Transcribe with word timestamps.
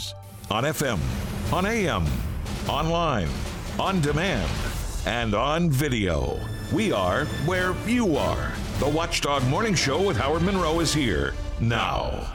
News. 0.00 0.14
On 0.50 0.64
FM, 0.64 0.98
on 1.52 1.66
AM, 1.66 2.06
online, 2.68 3.28
on 3.78 4.00
demand, 4.00 4.50
and 5.06 5.34
on 5.34 5.70
video. 5.70 6.38
We 6.72 6.92
are 6.92 7.24
where 7.46 7.74
you 7.86 8.16
are. 8.16 8.52
The 8.78 8.88
Watchdog 8.88 9.44
Morning 9.46 9.74
Show 9.74 10.02
with 10.02 10.16
Howard 10.16 10.42
Monroe 10.42 10.80
is 10.80 10.92
here 10.92 11.34
now. 11.60 12.26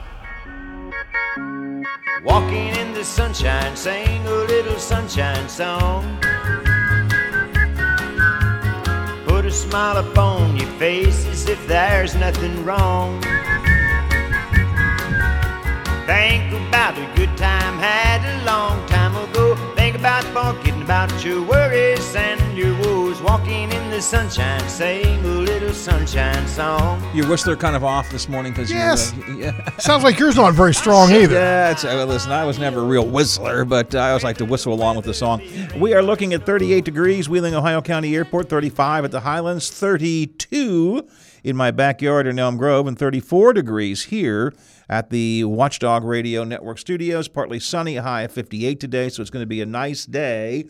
Walking 2.24 2.74
in 2.76 2.92
the 2.94 3.04
sunshine, 3.04 3.76
sing 3.76 4.26
a 4.26 4.30
little 4.30 4.78
sunshine 4.78 5.48
song. 5.48 6.18
Put 9.26 9.44
a 9.44 9.52
smile 9.52 9.98
upon 9.98 10.56
your 10.56 10.70
face 10.78 11.26
as 11.26 11.48
if 11.48 11.66
there's 11.66 12.14
nothing 12.14 12.64
wrong. 12.64 13.22
About 16.86 16.98
a 16.98 17.16
good 17.16 17.36
time 17.36 17.76
had 17.78 18.22
a 18.40 18.44
long 18.44 18.86
time 18.86 19.16
ago. 19.28 19.56
Think 19.74 19.96
about 19.96 20.22
forgetting 20.26 20.82
about 20.82 21.24
your 21.24 21.42
worries 21.42 22.14
and 22.14 22.56
your 22.56 22.78
woes. 22.80 23.20
Walking 23.20 23.72
in 23.72 23.90
the 23.90 24.00
sunshine, 24.00 24.60
sing 24.68 25.24
a 25.24 25.28
little 25.28 25.72
sunshine 25.74 26.46
song. 26.46 27.02
Your 27.12 27.28
whistler 27.28 27.56
kind 27.56 27.74
of 27.74 27.82
off 27.82 28.08
this 28.10 28.28
morning 28.28 28.52
because 28.52 28.70
Yes. 28.70 29.12
you. 29.16 29.24
Uh, 29.24 29.36
yeah. 29.36 29.76
Sounds 29.78 30.04
like 30.04 30.16
yours 30.16 30.36
not 30.36 30.54
very 30.54 30.72
strong 30.72 31.10
either. 31.10 31.34
Yeah, 31.34 31.72
it's, 31.72 31.84
uh, 31.84 32.04
listen, 32.04 32.30
I 32.30 32.44
was 32.44 32.56
never 32.60 32.78
a 32.78 32.84
real 32.84 33.06
whistler, 33.08 33.64
but 33.64 33.92
I 33.96 34.10
always 34.10 34.22
like 34.22 34.36
to 34.36 34.44
whistle 34.44 34.72
along 34.72 34.94
with 34.94 35.06
the 35.06 35.14
song. 35.14 35.42
We 35.76 35.92
are 35.92 36.02
looking 36.02 36.34
at 36.34 36.46
38 36.46 36.84
degrees, 36.84 37.28
Wheeling, 37.28 37.56
Ohio 37.56 37.82
County 37.82 38.14
Airport, 38.14 38.48
35 38.48 39.06
at 39.06 39.10
the 39.10 39.20
Highlands, 39.20 39.70
32 39.70 41.04
in 41.42 41.56
my 41.56 41.72
backyard 41.72 42.28
in 42.28 42.38
Elm 42.38 42.56
Grove, 42.56 42.86
and 42.86 42.96
34 42.96 43.54
degrees 43.54 44.04
here 44.04 44.54
at 44.88 45.10
the 45.10 45.44
Watchdog 45.44 46.04
Radio 46.04 46.44
Network 46.44 46.78
studios. 46.78 47.28
Partly 47.28 47.60
sunny, 47.60 47.96
high 47.96 48.22
of 48.22 48.32
58 48.32 48.80
today, 48.80 49.08
so 49.08 49.22
it's 49.22 49.30
going 49.30 49.42
to 49.42 49.46
be 49.46 49.60
a 49.60 49.66
nice 49.66 50.06
day 50.06 50.64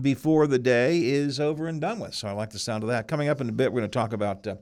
before 0.00 0.46
the 0.46 0.58
day 0.58 1.04
is 1.04 1.40
over 1.40 1.66
and 1.66 1.80
done 1.80 1.98
with. 1.98 2.14
So 2.14 2.28
I 2.28 2.32
like 2.32 2.50
the 2.50 2.58
sound 2.58 2.84
of 2.84 2.88
that. 2.88 3.08
Coming 3.08 3.28
up 3.28 3.40
in 3.40 3.48
a 3.48 3.52
bit, 3.52 3.72
we're 3.72 3.80
going 3.80 3.90
to 3.90 3.98
talk 3.98 4.12
about. 4.12 4.46
Uh, 4.46 4.56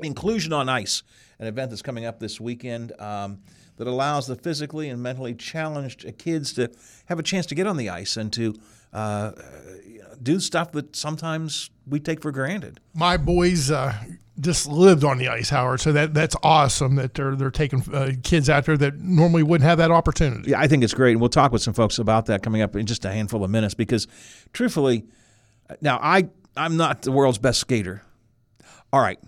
Inclusion 0.00 0.52
on 0.52 0.68
Ice, 0.68 1.02
an 1.38 1.46
event 1.46 1.70
that's 1.70 1.82
coming 1.82 2.04
up 2.04 2.18
this 2.18 2.40
weekend 2.40 2.98
um, 3.00 3.38
that 3.76 3.86
allows 3.86 4.26
the 4.26 4.36
physically 4.36 4.88
and 4.88 5.02
mentally 5.02 5.34
challenged 5.34 6.06
kids 6.18 6.52
to 6.54 6.70
have 7.06 7.18
a 7.18 7.22
chance 7.22 7.46
to 7.46 7.54
get 7.54 7.66
on 7.66 7.76
the 7.76 7.88
ice 7.88 8.16
and 8.16 8.32
to 8.32 8.54
uh, 8.92 9.32
know, 10.12 10.14
do 10.22 10.40
stuff 10.40 10.72
that 10.72 10.94
sometimes 10.96 11.70
we 11.86 12.00
take 12.00 12.20
for 12.20 12.32
granted. 12.32 12.80
My 12.94 13.16
boys 13.16 13.70
uh, 13.70 13.94
just 14.42 14.66
lived 14.66 15.04
on 15.04 15.18
the 15.18 15.28
ice, 15.28 15.50
Howard. 15.50 15.80
So 15.80 15.92
that 15.92 16.12
that's 16.12 16.36
awesome 16.42 16.96
that 16.96 17.14
they're 17.14 17.36
they're 17.36 17.50
taking 17.50 17.82
uh, 17.94 18.12
kids 18.22 18.50
out 18.50 18.66
there 18.66 18.76
that 18.76 18.98
normally 18.98 19.42
wouldn't 19.42 19.66
have 19.66 19.78
that 19.78 19.90
opportunity. 19.90 20.50
Yeah, 20.50 20.60
I 20.60 20.66
think 20.66 20.82
it's 20.84 20.94
great, 20.94 21.12
and 21.12 21.20
we'll 21.20 21.30
talk 21.30 21.52
with 21.52 21.62
some 21.62 21.74
folks 21.74 21.98
about 21.98 22.26
that 22.26 22.42
coming 22.42 22.60
up 22.60 22.76
in 22.76 22.86
just 22.86 23.04
a 23.04 23.12
handful 23.12 23.44
of 23.44 23.50
minutes. 23.50 23.74
Because, 23.74 24.06
truthfully, 24.52 25.04
now 25.80 25.98
I 26.02 26.28
I'm 26.56 26.76
not 26.76 27.02
the 27.02 27.12
world's 27.12 27.38
best 27.38 27.60
skater. 27.60 28.02
All 28.92 29.00
right, 29.00 29.18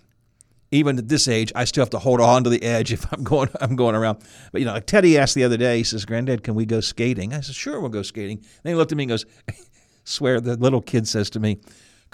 even 0.70 0.98
at 0.98 1.08
this 1.08 1.28
age, 1.28 1.52
I 1.54 1.64
still 1.64 1.82
have 1.82 1.90
to 1.90 1.98
hold 1.98 2.20
on 2.20 2.44
to 2.44 2.50
the 2.50 2.62
edge 2.62 2.92
if 2.92 3.10
I'm 3.12 3.22
going 3.22 3.48
I'm 3.60 3.76
going 3.76 3.94
around. 3.94 4.18
But 4.52 4.60
you 4.60 4.66
know, 4.66 4.74
like 4.74 4.86
Teddy 4.86 5.16
asked 5.16 5.34
the 5.34 5.44
other 5.44 5.56
day, 5.56 5.78
he 5.78 5.84
says, 5.84 6.04
"Granddad, 6.04 6.42
can 6.42 6.54
we 6.54 6.66
go 6.66 6.80
skating?" 6.80 7.32
I 7.32 7.40
said, 7.40 7.54
"Sure, 7.54 7.80
we'll 7.80 7.90
go 7.90 8.02
skating." 8.02 8.44
Then 8.62 8.72
he 8.72 8.74
looked 8.74 8.92
at 8.92 8.98
me 8.98 9.04
and 9.04 9.10
goes, 9.10 9.26
"Swear." 10.04 10.40
The 10.40 10.56
little 10.56 10.82
kid 10.82 11.06
says 11.06 11.30
to 11.30 11.40
me. 11.40 11.60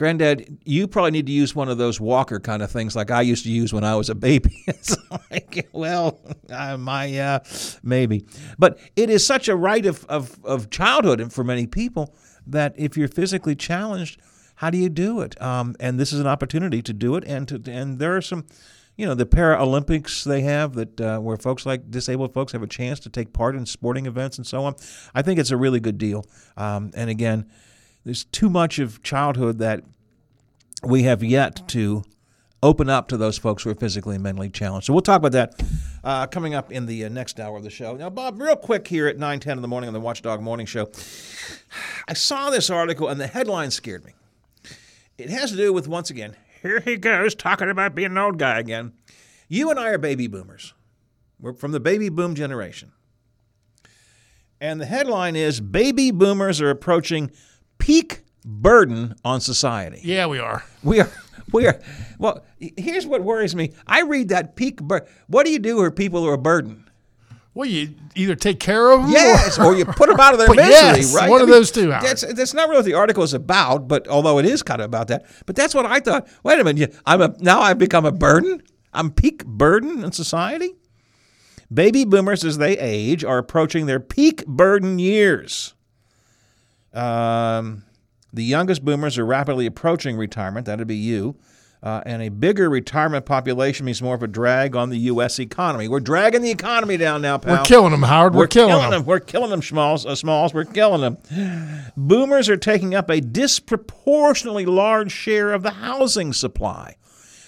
Granddad, 0.01 0.57
you 0.65 0.89
probably 0.89 1.11
need 1.11 1.27
to 1.27 1.33
use 1.33 1.55
one 1.55 1.69
of 1.69 1.77
those 1.77 2.01
walker 2.01 2.41
kind 2.41 2.63
of 2.63 2.71
things 2.71 2.97
like 2.97 3.11
I 3.11 3.21
used 3.21 3.45
to 3.45 3.51
use 3.51 3.75
when 3.75 3.85
I 3.85 3.97
was 3.97 4.09
a 4.09 4.15
baby. 4.15 4.63
it's 4.67 4.97
like, 5.31 5.69
well, 5.73 6.19
uh, 6.49 6.79
my 6.79 7.19
uh, 7.19 7.41
maybe, 7.83 8.25
but 8.59 8.79
it 8.97 9.11
is 9.11 9.27
such 9.27 9.47
a 9.47 9.55
right 9.55 9.85
of, 9.85 10.07
of, 10.07 10.43
of 10.43 10.71
childhood 10.71 11.21
and 11.21 11.31
for 11.31 11.45
many 11.45 11.67
people 11.67 12.15
that 12.47 12.73
if 12.79 12.97
you're 12.97 13.09
physically 13.09 13.55
challenged, 13.55 14.19
how 14.55 14.71
do 14.71 14.79
you 14.79 14.89
do 14.89 15.21
it? 15.21 15.39
Um, 15.43 15.77
and 15.79 16.01
this 16.01 16.15
is 16.15 16.21
an 16.21 16.27
opportunity 16.27 16.81
to 16.81 16.95
do 16.95 17.17
it, 17.17 17.25
and 17.27 17.47
to 17.49 17.63
and 17.71 17.99
there 17.99 18.17
are 18.17 18.23
some, 18.23 18.47
you 18.97 19.05
know, 19.05 19.15
the 19.15 19.27
Paralympics 19.27 20.25
they 20.25 20.41
have 20.41 20.73
that 20.77 20.99
uh, 20.99 21.19
where 21.19 21.37
folks 21.37 21.67
like 21.67 21.91
disabled 21.91 22.33
folks 22.33 22.53
have 22.53 22.63
a 22.63 22.67
chance 22.67 23.01
to 23.01 23.11
take 23.11 23.35
part 23.35 23.55
in 23.55 23.67
sporting 23.67 24.07
events 24.07 24.39
and 24.39 24.47
so 24.47 24.65
on. 24.65 24.77
I 25.15 25.21
think 25.21 25.39
it's 25.39 25.51
a 25.51 25.59
really 25.59 25.79
good 25.79 25.99
deal. 25.99 26.25
Um, 26.57 26.91
and 26.95 27.11
again, 27.11 27.51
there's 28.05 28.25
too 28.25 28.49
much 28.49 28.79
of 28.79 29.03
childhood 29.03 29.59
that 29.59 29.85
we 30.83 31.03
have 31.03 31.23
yet 31.23 31.69
to 31.69 32.03
open 32.63 32.91
up 32.91 33.09
to 33.09 33.17
those 33.17 33.39
folks 33.39 33.63
who 33.63 33.71
are 33.71 33.75
physically 33.75 34.15
and 34.15 34.23
mentally 34.23 34.51
challenged. 34.51 34.87
So 34.87 34.93
we'll 34.93 35.03
talk 35.03 35.19
about 35.19 35.33
that 35.33 35.63
uh, 36.05 36.27
coming 36.27 36.55
up 36.55 36.71
in 36.71 36.87
the 36.87 37.05
uh, 37.05 37.09
next 37.09 37.41
hour 37.41 37.57
of 37.57 37.65
the 37.65 37.71
show. 37.71 37.97
Now, 37.97 38.11
Bob, 38.11 38.41
real 38.41 38.57
quick 38.57 38.87
here 38.87 39.07
at 39.07 39.19
9, 39.19 39.41
10 39.41 39.59
in 39.59 39.63
the 39.63 39.69
morning 39.69 39.89
on 39.89 39.95
the 39.95 40.01
Watchdog 40.01 40.43
Morning 40.43 40.67
Show, 40.67 40.91
I 42.09 42.13
saw 42.13 42.51
this 42.51 42.69
article 42.69 43.09
and 43.09 43.21
the 43.21 43.27
headline 43.27 43.71
scared 43.71 44.05
me. 44.05 44.13
It 45.17 45.31
has 45.31 45.51
to 45.51 45.57
do 45.57 45.73
with, 45.73 45.89
once 45.89 46.11
again, 46.11 46.37
here 46.63 46.81
he 46.81 46.97
goes 46.97 47.35
talking 47.35 47.71
about 47.71 47.95
being 47.95 48.11
an 48.11 48.19
old 48.19 48.39
guy 48.39 48.59
again. 48.59 48.93
You 49.49 49.71
and 49.71 49.79
I 49.79 49.91
are 49.91 49.99
baby 49.99 50.27
boomers. 50.27 50.75
We're 51.41 51.55
from 51.55 51.73
the 51.73 51.81
baby 51.81 52.09
boom 52.09 52.35
generation. 52.35 52.93
And 54.61 54.81
the 54.81 54.87
headline 54.87 55.37
is 55.37 55.61
Baby 55.61 56.11
boomers 56.11 56.61
are 56.61 56.69
approaching 56.69 57.31
peak 57.81 58.23
burden 58.45 59.15
on 59.25 59.41
society. 59.41 60.01
Yeah, 60.03 60.27
we 60.27 60.39
are. 60.39 60.65
We 60.85 61.01
are, 61.01 61.11
we 61.53 61.67
are. 61.67 61.81
Well, 62.19 62.45
here's 62.59 63.07
what 63.07 63.23
worries 63.25 63.57
me. 63.57 63.73
I 63.87 64.03
read 64.03 64.29
that 64.29 64.55
peak 64.55 64.81
burden. 64.81 65.09
What 65.27 65.45
do 65.45 65.53
you 65.53 65.59
do 65.59 65.79
for 65.79 65.91
people 65.91 66.23
who 66.23 66.29
are 66.29 66.37
burdened? 66.37 66.85
Well, 67.53 67.69
you 67.69 67.95
either 68.15 68.37
take 68.37 68.61
care 68.61 68.93
of 68.93 69.03
them, 69.03 69.11
Yes, 69.11 69.59
or, 69.59 69.67
or 69.67 69.75
you 69.77 69.85
put 69.85 70.09
them 70.09 70.21
out 70.21 70.35
of 70.35 70.39
their 70.39 70.49
misery, 70.55 70.71
yes, 70.71 71.15
right? 71.15 71.29
one 71.29 71.43
of 71.43 71.49
those 71.49 71.73
two, 71.73 71.91
Howard. 71.91 72.07
That's 72.07 72.23
that's 72.33 72.55
not 72.55 72.69
really 72.69 72.79
what 72.79 72.85
the 72.85 72.95
article 72.95 73.25
is 73.25 73.35
about, 73.35 73.89
but 73.89 74.07
although 74.07 74.39
it 74.39 74.45
is 74.47 74.63
kind 74.63 74.81
of 74.81 74.85
about 74.85 75.09
that. 75.09 75.27
But 75.47 75.57
that's 75.57 75.75
what 75.75 75.85
I 75.85 75.99
thought. 75.99 76.29
Wait 76.45 76.61
a 76.61 76.65
minute, 76.65 76.95
I'm 77.05 77.21
a 77.21 77.35
now 77.41 77.61
I've 77.61 77.77
become 77.79 78.07
a 78.07 78.13
burden. 78.13 78.63
I'm 78.95 79.11
peak 79.11 79.45
burden 79.45 80.05
in 80.05 80.13
society. 80.13 80.77
Baby 81.75 82.05
boomers, 82.05 82.45
as 82.45 82.59
they 82.59 82.79
age, 82.79 83.25
are 83.25 83.39
approaching 83.39 83.87
their 83.87 84.01
peak 84.01 84.47
burden 84.47 84.99
years. 85.01 85.75
Um, 86.93 87.85
the 88.33 88.45
youngest 88.45 88.85
boomers 88.85 89.19
are 89.19 89.27
rapidly 89.27 89.67
approaching 89.67 90.17
retirement. 90.17 90.67
That'd 90.67 90.87
be 90.87 90.97
you. 90.97 91.37
Uh, 91.83 92.03
and 92.05 92.21
a 92.21 92.29
bigger 92.29 92.69
retirement 92.69 93.25
population 93.25 93.87
means 93.87 94.03
more 94.03 94.15
of 94.15 94.23
a 94.23 94.27
drag 94.27 94.77
on 94.77 94.91
the 94.91 94.99
U.S. 94.99 95.39
economy. 95.39 95.89
We're 95.89 96.01
dragging 96.01 96.43
the 96.43 96.51
economy 96.51 96.99
down 96.99 97.23
now, 97.23 97.39
pal. 97.39 97.57
we're 97.57 97.65
killing 97.65 97.93
them, 97.93 98.03
Howard. 98.03 98.35
We're, 98.35 98.49
killing, 98.49 98.91
them. 98.91 99.07
We're 99.07 99.19
killing 99.19 99.49
them, 99.49 99.63
Smalls. 99.63 100.05
Uh, 100.05 100.15
Smalls. 100.15 100.53
We're 100.53 100.67
killing 100.67 101.01
them. 101.01 101.17
Boomers 101.97 102.51
are 102.51 102.59
taking 102.59 102.95
up 102.95 103.09
a 103.09 103.23
disproportionately 103.23 104.67
large 104.67 105.11
share 105.11 105.55
of 105.55 105.63
the 105.63 105.71
housing 105.71 106.35
supply, 106.35 106.97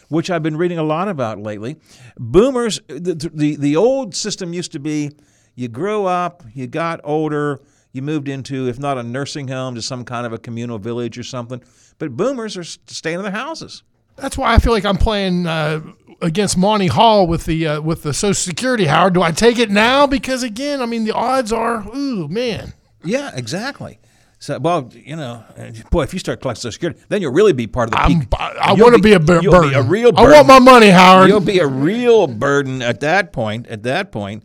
which 0.09 0.30
I've 0.30 0.42
been 0.42 0.56
reading 0.56 0.78
a 0.78 0.82
lot 0.82 1.09
about 1.09 1.38
lately. 1.38 1.76
Boomers, 2.16 2.80
the, 2.88 3.30
the, 3.34 3.56
the 3.56 3.76
old 3.76 4.14
system 4.14 4.54
used 4.54 4.72
to 4.72 4.80
be 4.80 5.10
you 5.54 5.69
grew 5.69 6.06
up, 6.06 6.42
you 6.54 6.66
got 6.66 7.00
older, 7.04 7.60
you 7.92 8.03
moved 8.03 8.28
into, 8.28 8.69
if 8.69 8.78
not 8.78 8.98
a 8.98 9.03
nursing 9.03 9.48
home, 9.48 9.75
to 9.75 9.82
some 9.82 10.04
kind 10.04 10.26
of 10.26 10.32
a 10.32 10.38
communal 10.38 10.78
village 10.78 11.19
or 11.19 11.22
something. 11.22 11.62
But 11.98 12.16
boomers 12.16 12.56
are 12.56 12.64
staying 12.64 13.16
in 13.16 13.22
their 13.22 13.32
houses. 13.32 13.82
That's 14.16 14.36
why 14.36 14.54
I 14.54 14.58
feel 14.58 14.72
like 14.72 14.84
I'm 14.84 14.97
playing 14.97 15.47
uh, 15.47 15.80
against 16.20 16.56
Monty 16.56 16.86
Hall 16.86 17.26
with 17.26 17.44
the 17.44 17.66
uh, 17.66 17.80
with 17.80 18.03
the 18.03 18.12
Social 18.12 18.34
Security. 18.34 18.86
Howard, 18.86 19.14
do 19.14 19.22
I 19.22 19.30
take 19.30 19.58
it 19.58 19.70
now? 19.70 20.06
Because 20.06 20.42
again, 20.42 20.82
I 20.82 20.86
mean, 20.86 21.04
the 21.04 21.12
odds 21.12 21.53
are, 21.53 21.86
ooh, 21.94 22.28
man. 22.28 22.75
Yeah, 23.04 23.30
exactly. 23.34 23.98
So, 24.38 24.59
well, 24.59 24.91
you 24.92 25.14
know, 25.14 25.44
boy, 25.91 26.03
if 26.03 26.12
you 26.12 26.19
start 26.19 26.41
collecting 26.41 26.62
Social 26.62 26.72
Security, 26.72 27.00
then 27.09 27.22
you'll 27.22 27.32
really 27.32 27.53
be 27.53 27.69
part 27.69 27.88
of 27.88 27.92
the 27.92 28.00
I'm, 28.00 28.20
peak. 28.20 28.28
I, 28.36 28.56
I 28.60 28.72
want 28.72 28.97
to 28.97 29.00
be, 29.00 29.12
a 29.12 29.20
bur- 29.20 29.41
you'll 29.41 29.53
burden. 29.53 29.70
Be 29.70 29.76
a 29.76 29.82
real 29.82 30.10
I 30.16 30.22
want 30.28 30.48
my 30.48 30.59
money, 30.59 30.91
Howard. 30.91 31.28
You'll 31.28 31.41
be 31.41 31.60
a 31.60 31.66
real 31.66 32.26
burden 32.26 32.82
at 32.82 33.00
that 33.00 33.32
point. 33.32 33.69
At 33.69 33.84
that 33.84 34.10
point. 34.10 34.42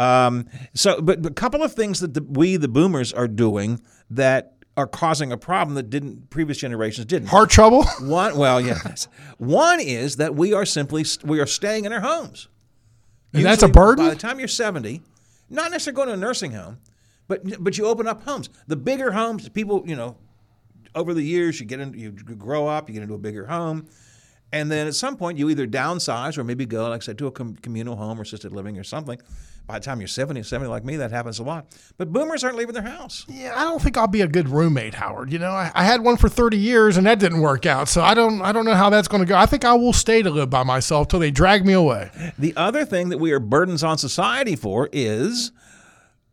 Um, 0.00 0.48
so, 0.72 1.02
but, 1.02 1.20
but 1.20 1.32
a 1.32 1.34
couple 1.34 1.62
of 1.62 1.74
things 1.74 2.00
that 2.00 2.14
the, 2.14 2.22
we, 2.22 2.56
the 2.56 2.68
boomers, 2.68 3.12
are 3.12 3.28
doing 3.28 3.82
that 4.08 4.54
are 4.74 4.86
causing 4.86 5.30
a 5.30 5.36
problem 5.36 5.74
that 5.74 5.90
didn't 5.90 6.30
previous 6.30 6.56
generations 6.56 7.04
didn't. 7.04 7.28
Heart 7.28 7.50
trouble. 7.50 7.84
One, 8.00 8.38
well, 8.38 8.60
yes. 8.60 9.08
One 9.36 9.78
is 9.78 10.16
that 10.16 10.34
we 10.34 10.54
are 10.54 10.64
simply 10.64 11.04
we 11.22 11.38
are 11.38 11.46
staying 11.46 11.84
in 11.84 11.92
our 11.92 12.00
homes. 12.00 12.48
And 13.34 13.44
that's 13.44 13.62
a 13.62 13.68
burden? 13.68 14.06
By 14.06 14.14
the 14.14 14.20
time 14.20 14.38
you're 14.38 14.48
70, 14.48 15.02
not 15.50 15.70
necessarily 15.70 15.96
going 15.96 16.08
to 16.08 16.14
a 16.14 16.16
nursing 16.16 16.52
home, 16.52 16.78
but 17.28 17.62
but 17.62 17.76
you 17.76 17.86
open 17.86 18.08
up 18.08 18.22
homes. 18.22 18.48
The 18.68 18.76
bigger 18.76 19.12
homes, 19.12 19.48
people, 19.50 19.84
you 19.86 19.96
know, 19.96 20.16
over 20.94 21.12
the 21.12 21.22
years 21.22 21.60
you 21.60 21.66
get 21.66 21.78
in, 21.78 21.92
you 21.92 22.10
grow 22.12 22.66
up, 22.66 22.88
you 22.88 22.94
get 22.94 23.02
into 23.02 23.14
a 23.14 23.18
bigger 23.18 23.46
home, 23.46 23.86
and 24.50 24.70
then 24.70 24.86
at 24.86 24.94
some 24.94 25.16
point 25.16 25.36
you 25.36 25.50
either 25.50 25.66
downsize 25.66 26.38
or 26.38 26.44
maybe 26.44 26.64
go, 26.64 26.88
like 26.88 27.02
I 27.02 27.04
said, 27.04 27.18
to 27.18 27.26
a 27.26 27.30
com- 27.30 27.56
communal 27.56 27.96
home 27.96 28.18
or 28.18 28.22
assisted 28.22 28.52
living 28.52 28.78
or 28.78 28.84
something. 28.84 29.20
By 29.70 29.78
the 29.78 29.84
time 29.84 30.00
you're 30.00 30.08
70, 30.08 30.42
70 30.42 30.68
like 30.68 30.84
me, 30.84 30.96
that 30.96 31.12
happens 31.12 31.38
a 31.38 31.44
lot. 31.44 31.66
But 31.96 32.12
boomers 32.12 32.42
aren't 32.42 32.56
leaving 32.56 32.74
their 32.74 32.82
house. 32.82 33.24
Yeah, 33.28 33.52
I 33.56 33.62
don't 33.62 33.80
think 33.80 33.96
I'll 33.96 34.08
be 34.08 34.20
a 34.22 34.26
good 34.26 34.48
roommate, 34.48 34.94
Howard. 34.94 35.30
You 35.32 35.38
know, 35.38 35.52
I, 35.52 35.70
I 35.76 35.84
had 35.84 36.02
one 36.02 36.16
for 36.16 36.28
30 36.28 36.56
years 36.56 36.96
and 36.96 37.06
that 37.06 37.20
didn't 37.20 37.40
work 37.40 37.66
out. 37.66 37.86
So 37.88 38.02
I 38.02 38.14
don't 38.14 38.42
I 38.42 38.50
don't 38.50 38.64
know 38.64 38.74
how 38.74 38.90
that's 38.90 39.06
going 39.06 39.22
to 39.22 39.28
go. 39.28 39.36
I 39.36 39.46
think 39.46 39.64
I 39.64 39.74
will 39.74 39.92
stay 39.92 40.22
to 40.22 40.30
live 40.30 40.50
by 40.50 40.64
myself 40.64 41.06
till 41.06 41.20
they 41.20 41.30
drag 41.30 41.64
me 41.64 41.72
away. 41.72 42.10
The 42.36 42.52
other 42.56 42.84
thing 42.84 43.10
that 43.10 43.18
we 43.18 43.30
are 43.30 43.38
burdens 43.38 43.84
on 43.84 43.96
society 43.96 44.56
for 44.56 44.88
is 44.90 45.52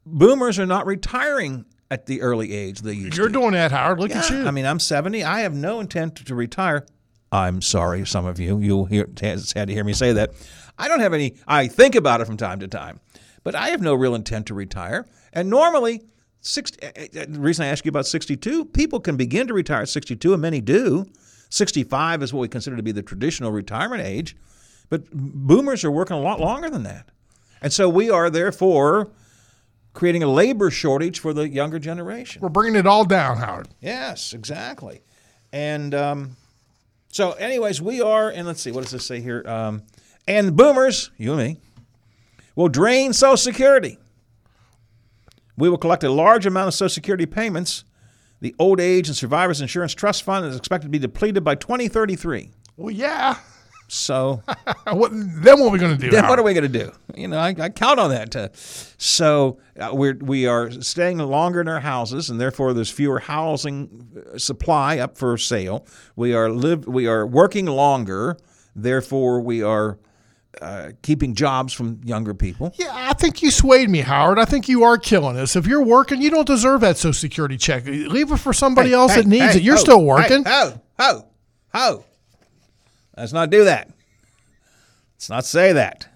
boomers 0.04 0.58
are 0.58 0.66
not 0.66 0.88
retiring 0.88 1.66
at 1.92 2.08
the 2.08 2.22
early 2.22 2.54
age 2.54 2.82
they 2.82 2.94
used 2.94 3.16
You're 3.18 3.28
to. 3.28 3.34
doing 3.34 3.52
that, 3.52 3.72
Howard. 3.72 4.00
Look 4.00 4.16
at 4.16 4.32
you. 4.32 4.48
I 4.48 4.52
mean, 4.52 4.66
I'm 4.66 4.80
70. 4.80 5.24
I 5.24 5.42
have 5.42 5.54
no 5.54 5.80
intent 5.80 6.16
to 6.16 6.34
retire. 6.34 6.88
I'm 7.32 7.62
sorry, 7.62 8.04
some 8.08 8.26
of 8.26 8.40
you. 8.40 8.58
You'll 8.60 8.86
hear, 8.86 9.08
had 9.22 9.40
to 9.44 9.66
hear 9.68 9.84
me 9.84 9.94
say 9.94 10.14
that. 10.14 10.32
I 10.78 10.88
don't 10.88 11.00
have 11.00 11.14
any. 11.14 11.36
I 11.48 11.68
think 11.68 11.96
about 11.96 12.22
it 12.22 12.26
from 12.26 12.38
time 12.38 12.60
to 12.60 12.68
time, 12.68 13.00
but 13.48 13.56
I 13.56 13.70
have 13.70 13.82
no 13.82 13.94
real 13.96 14.14
intent 14.14 14.48
to 14.48 14.54
retire. 14.54 15.06
And 15.32 15.50
normally, 15.50 16.02
60, 16.42 16.86
uh, 16.86 16.90
uh, 16.90 17.26
the 17.30 17.40
reason 17.40 17.64
I 17.64 17.70
ask 17.70 17.86
you 17.86 17.90
about 17.90 18.06
62, 18.06 18.66
people 18.66 19.00
can 19.00 19.16
begin 19.16 19.48
to 19.48 19.54
retire 19.54 19.84
at 19.84 19.88
62, 19.88 20.34
and 20.34 20.42
many 20.42 20.60
do. 20.60 21.06
65 21.48 22.24
is 22.24 22.34
what 22.34 22.42
we 22.42 22.50
consider 22.50 22.76
to 22.76 22.84
be 22.84 22.92
the 22.92 23.02
traditional 23.02 23.54
retirement 23.54 24.04
age, 24.04 24.36
but 24.90 25.10
boomers 25.14 25.86
are 25.86 25.92
working 25.92 26.18
a 26.18 26.20
lot 26.20 26.42
longer 26.42 26.70
than 26.70 26.84
that. 26.84 27.08
And 27.62 27.72
so 27.72 27.88
we 27.88 28.10
are 28.10 28.30
therefore 28.30 29.12
creating 29.94 30.24
a 30.24 30.28
labor 30.28 30.70
shortage 30.70 31.22
for 31.22 31.32
the 31.32 31.48
younger 31.48 31.80
generation. 31.80 32.42
We're 32.42 32.50
bringing 32.50 32.78
it 32.78 32.86
all 32.86 33.06
down, 33.06 33.38
Howard. 33.38 33.70
Yes, 33.80 34.34
exactly. 34.34 35.04
And 35.54 35.96
um, 35.96 36.36
so, 37.08 37.32
anyways, 37.32 37.82
we 37.82 38.02
are, 38.02 38.30
and 38.30 38.46
let's 38.46 38.60
see, 38.60 38.72
what 38.72 38.84
does 38.84 38.92
this 38.92 39.06
say 39.06 39.22
here? 39.22 39.42
Um, 39.48 39.84
and 40.28 40.54
boomers, 40.54 41.12
you 41.16 41.32
and 41.32 41.42
me, 41.42 41.58
will 42.58 42.68
drain 42.68 43.14
Social 43.14 43.38
Security. 43.38 43.98
We 45.56 45.70
will 45.70 45.78
collect 45.78 46.04
a 46.04 46.10
large 46.10 46.46
amount 46.46 46.68
of 46.68 46.74
Social 46.74 46.90
Security 46.90 47.26
payments. 47.26 47.86
The 48.42 48.54
Old 48.60 48.82
Age 48.82 49.08
and 49.08 49.16
Survivors 49.16 49.62
Insurance 49.62 49.94
Trust 49.94 50.24
Fund 50.24 50.46
is 50.46 50.58
expected 50.58 50.88
to 50.88 50.90
be 50.90 51.00
depleted 51.00 51.44
by 51.44 51.56
2033. 51.56 52.52
Well, 52.76 52.92
yeah. 52.92 53.38
So, 53.88 54.44
what, 54.92 55.12
then 55.14 55.60
what 55.60 55.68
are 55.68 55.70
we 55.70 55.80
going 55.80 55.98
to 55.98 56.04
do? 56.04 56.12
then 56.12 56.28
what 56.28 56.38
are 56.40 56.44
we 56.44 56.54
going 56.54 56.70
to 56.70 56.80
do? 56.80 56.92
You 57.16 57.28
know, 57.28 57.38
I, 57.38 57.56
I 57.58 57.70
count 57.70 58.00
on 58.00 58.10
that. 58.10 58.32
To, 58.32 58.52
so 58.54 59.60
uh, 59.80 59.92
we're 59.94 60.16
we 60.16 60.46
are 60.46 60.70
staying 60.72 61.20
longer 61.20 61.62
in 61.62 61.68
our 61.68 61.80
houses, 61.80 62.30
and 62.30 62.40
therefore 62.42 62.74
there's 62.74 62.92
fewer 62.92 63.20
housing 63.20 64.24
uh, 64.34 64.38
supply 64.38 64.98
up 64.98 65.18
for 65.18 65.38
sale. 65.38 65.88
We 66.16 66.34
are 66.34 66.50
live 66.50 66.86
we 66.86 67.08
are 67.08 67.26
working 67.26 67.66
longer, 67.68 68.38
therefore 68.76 69.40
we 69.40 69.64
are 69.64 70.00
uh, 70.62 70.92
keeping 71.02 71.36
jobs 71.36 71.74
from 71.74 72.02
younger 72.04 72.34
people. 72.34 72.74
Yeah, 72.78 72.92
I 72.92 73.14
think 73.14 73.42
you 73.42 73.52
swayed 73.52 73.90
me, 73.90 74.00
Howard. 74.00 74.40
I 74.40 74.46
think 74.46 74.68
you 74.68 74.84
are 74.84 74.98
killing 74.98 75.38
us. 75.38 75.56
If 75.56 75.68
you're 75.68 75.84
working, 75.84 76.22
you 76.22 76.30
don't 76.30 76.48
deserve 76.48 76.82
that 76.82 76.98
Social 76.98 77.14
Security 77.14 77.58
check. 77.58 77.86
Leave 77.86 78.32
it 78.32 78.38
for 78.38 78.54
somebody 78.54 78.94
else 78.94 79.16
that 79.16 79.26
needs 79.26 79.56
it. 79.56 79.64
You're 79.64 79.76
ho, 79.76 79.82
still 79.82 80.04
working. 80.04 80.44
Hey, 80.44 80.52
ho, 80.52 80.82
ho, 81.00 81.26
ho. 81.74 82.06
Let's 83.16 83.34
not 83.34 83.50
do 83.50 83.64
that. 83.66 83.90
Let's 85.16 85.30
not 85.30 85.46
say 85.46 85.74
that. 85.74 86.08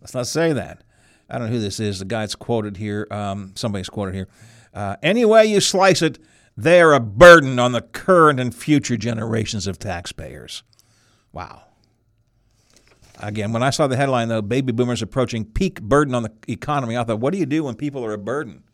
Let's 0.00 0.14
not 0.14 0.26
say 0.26 0.52
that. 0.52 0.82
I 1.28 1.38
don't 1.38 1.48
know 1.48 1.54
who 1.54 1.60
this 1.60 1.80
is. 1.80 1.98
The 1.98 2.04
guy's 2.04 2.34
quoted 2.34 2.76
here. 2.76 3.06
Um, 3.10 3.52
somebody's 3.54 3.88
quoted 3.88 4.14
here. 4.14 4.28
Uh, 4.72 4.96
any 5.02 5.24
way 5.24 5.46
you 5.46 5.60
slice 5.60 6.02
it, 6.02 6.18
they 6.56 6.80
are 6.80 6.92
a 6.92 7.00
burden 7.00 7.58
on 7.58 7.72
the 7.72 7.80
current 7.82 8.38
and 8.40 8.54
future 8.54 8.96
generations 8.96 9.66
of 9.66 9.78
taxpayers. 9.78 10.62
Wow. 11.32 11.62
Again, 13.24 13.52
when 13.52 13.62
I 13.62 13.70
saw 13.70 13.86
the 13.86 13.96
headline, 13.96 14.28
though, 14.28 14.42
baby 14.42 14.70
boomers 14.70 15.00
approaching 15.00 15.46
peak 15.46 15.80
burden 15.80 16.14
on 16.14 16.24
the 16.24 16.32
economy, 16.46 16.96
I 16.96 17.04
thought, 17.04 17.20
what 17.20 17.32
do 17.32 17.38
you 17.38 17.46
do 17.46 17.64
when 17.64 17.74
people 17.74 18.04
are 18.04 18.12
a 18.12 18.18
burden? 18.18 18.64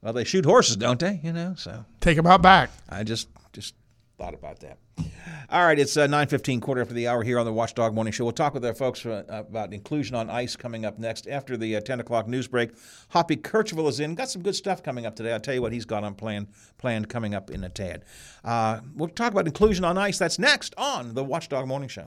Well, 0.00 0.12
they 0.12 0.22
shoot 0.22 0.44
horses, 0.44 0.76
don't 0.76 1.00
they? 1.00 1.20
You 1.22 1.32
know, 1.32 1.54
so. 1.56 1.84
Take 2.00 2.16
them 2.16 2.26
out 2.26 2.42
back. 2.42 2.70
I 2.88 3.02
just 3.02 3.28
just 3.52 3.74
thought 4.18 4.34
about 4.34 4.60
that. 4.60 4.78
All 5.50 5.64
right, 5.64 5.78
it's 5.78 5.96
uh, 5.96 6.06
9.15, 6.06 6.62
quarter 6.62 6.80
after 6.80 6.94
the 6.94 7.08
hour 7.08 7.24
here 7.24 7.38
on 7.40 7.44
the 7.44 7.52
Watchdog 7.52 7.92
Morning 7.92 8.12
Show. 8.12 8.24
We'll 8.24 8.32
talk 8.32 8.54
with 8.54 8.64
our 8.64 8.74
folks 8.74 9.04
uh, 9.04 9.24
about 9.28 9.72
inclusion 9.72 10.14
on 10.14 10.30
ice 10.30 10.54
coming 10.54 10.84
up 10.84 10.98
next 10.98 11.26
after 11.26 11.56
the 11.56 11.76
uh, 11.76 11.80
10 11.80 12.00
o'clock 12.00 12.28
news 12.28 12.46
break. 12.46 12.70
Hoppy 13.10 13.36
Kercheval 13.36 13.88
is 13.88 13.98
in. 13.98 14.14
Got 14.14 14.30
some 14.30 14.42
good 14.42 14.54
stuff 14.54 14.82
coming 14.82 15.06
up 15.06 15.16
today. 15.16 15.32
I'll 15.32 15.40
tell 15.40 15.54
you 15.54 15.62
what 15.62 15.72
he's 15.72 15.84
got 15.84 16.04
on 16.04 16.14
plan, 16.14 16.46
planned 16.78 17.08
coming 17.08 17.34
up 17.34 17.50
in 17.50 17.64
a 17.64 17.68
tad. 17.68 18.04
Uh, 18.44 18.80
we'll 18.94 19.08
talk 19.08 19.32
about 19.32 19.46
inclusion 19.46 19.84
on 19.84 19.98
ice. 19.98 20.18
That's 20.18 20.38
next 20.38 20.74
on 20.78 21.14
the 21.14 21.24
Watchdog 21.24 21.66
Morning 21.66 21.88
Show. 21.88 22.06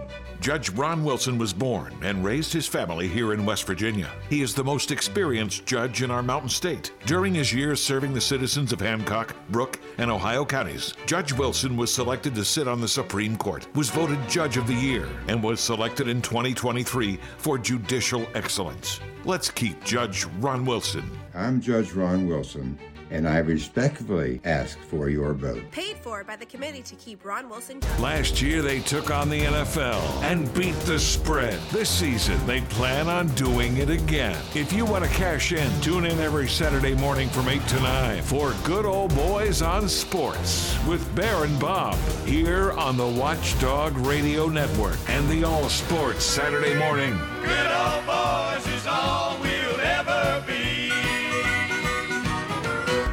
Judge 0.41 0.71
Ron 0.71 1.03
Wilson 1.03 1.37
was 1.37 1.53
born 1.53 1.93
and 2.01 2.25
raised 2.25 2.51
his 2.51 2.65
family 2.65 3.07
here 3.07 3.33
in 3.33 3.45
West 3.45 3.67
Virginia. 3.67 4.09
He 4.27 4.41
is 4.41 4.55
the 4.55 4.63
most 4.63 4.89
experienced 4.89 5.67
judge 5.67 6.01
in 6.01 6.09
our 6.09 6.23
mountain 6.23 6.49
state. 6.49 6.93
During 7.05 7.35
his 7.35 7.53
years 7.53 7.79
serving 7.79 8.11
the 8.11 8.21
citizens 8.21 8.73
of 8.73 8.79
Hancock, 8.79 9.35
Brooke, 9.49 9.79
and 9.99 10.09
Ohio 10.09 10.43
counties, 10.43 10.95
Judge 11.05 11.31
Wilson 11.31 11.77
was 11.77 11.93
selected 11.93 12.33
to 12.33 12.43
sit 12.43 12.67
on 12.67 12.81
the 12.81 12.87
Supreme 12.87 13.37
Court, 13.37 13.67
was 13.75 13.91
voted 13.91 14.17
Judge 14.27 14.57
of 14.57 14.65
the 14.65 14.73
Year, 14.73 15.07
and 15.27 15.43
was 15.43 15.59
selected 15.59 16.07
in 16.07 16.23
2023 16.23 17.19
for 17.37 17.59
judicial 17.59 18.25
excellence. 18.33 18.99
Let's 19.23 19.51
keep 19.51 19.83
Judge 19.83 20.25
Ron 20.39 20.65
Wilson. 20.65 21.07
I'm 21.35 21.61
Judge 21.61 21.91
Ron 21.91 22.25
Wilson, 22.25 22.79
and 23.11 23.27
I 23.27 23.39
respectfully 23.39 24.41
ask 24.43 24.79
for 24.79 25.09
your 25.09 25.33
vote. 25.33 25.69
Paid 25.71 25.97
for 25.97 26.23
by 26.23 26.35
the 26.35 26.45
committee 26.45 26.81
to 26.81 26.95
keep 26.95 27.23
Ron 27.23 27.49
Wilson. 27.49 27.79
Last 27.99 28.41
year, 28.41 28.61
they 28.61 28.79
took 28.79 29.11
on 29.11 29.29
the 29.29 29.41
NFL 29.41 30.23
and 30.23 30.51
beat 30.53 30.75
the 30.81 30.97
spread. 30.97 31.59
This 31.71 31.89
season, 31.89 32.43
they 32.47 32.61
plan 32.61 33.07
on 33.07 33.27
doing 33.35 33.77
it 33.77 33.89
again. 33.89 34.37
If 34.55 34.73
you 34.73 34.85
want 34.85 35.03
to 35.03 35.09
cash 35.11 35.51
in, 35.51 35.81
tune 35.81 36.05
in 36.05 36.19
every 36.19 36.47
Saturday 36.47 36.95
morning 36.95 37.29
from 37.29 37.49
8 37.49 37.61
to 37.67 37.79
9 37.81 38.23
for 38.23 38.55
Good 38.63 38.85
Old 38.85 39.13
Boys 39.15 39.61
on 39.61 39.87
Sports 39.89 40.77
with 40.87 41.13
Bear 41.15 41.43
and 41.43 41.59
Bob 41.59 41.95
here 42.25 42.71
on 42.71 42.97
the 42.97 43.07
Watchdog 43.07 43.95
Radio 43.97 44.47
Network 44.47 44.97
and 45.07 45.27
the 45.29 45.43
All 45.43 45.69
Sports 45.69 46.25
Saturday 46.25 46.77
morning. 46.79 47.17
Good 47.43 47.71
old 47.71 48.05
boys 48.05 48.50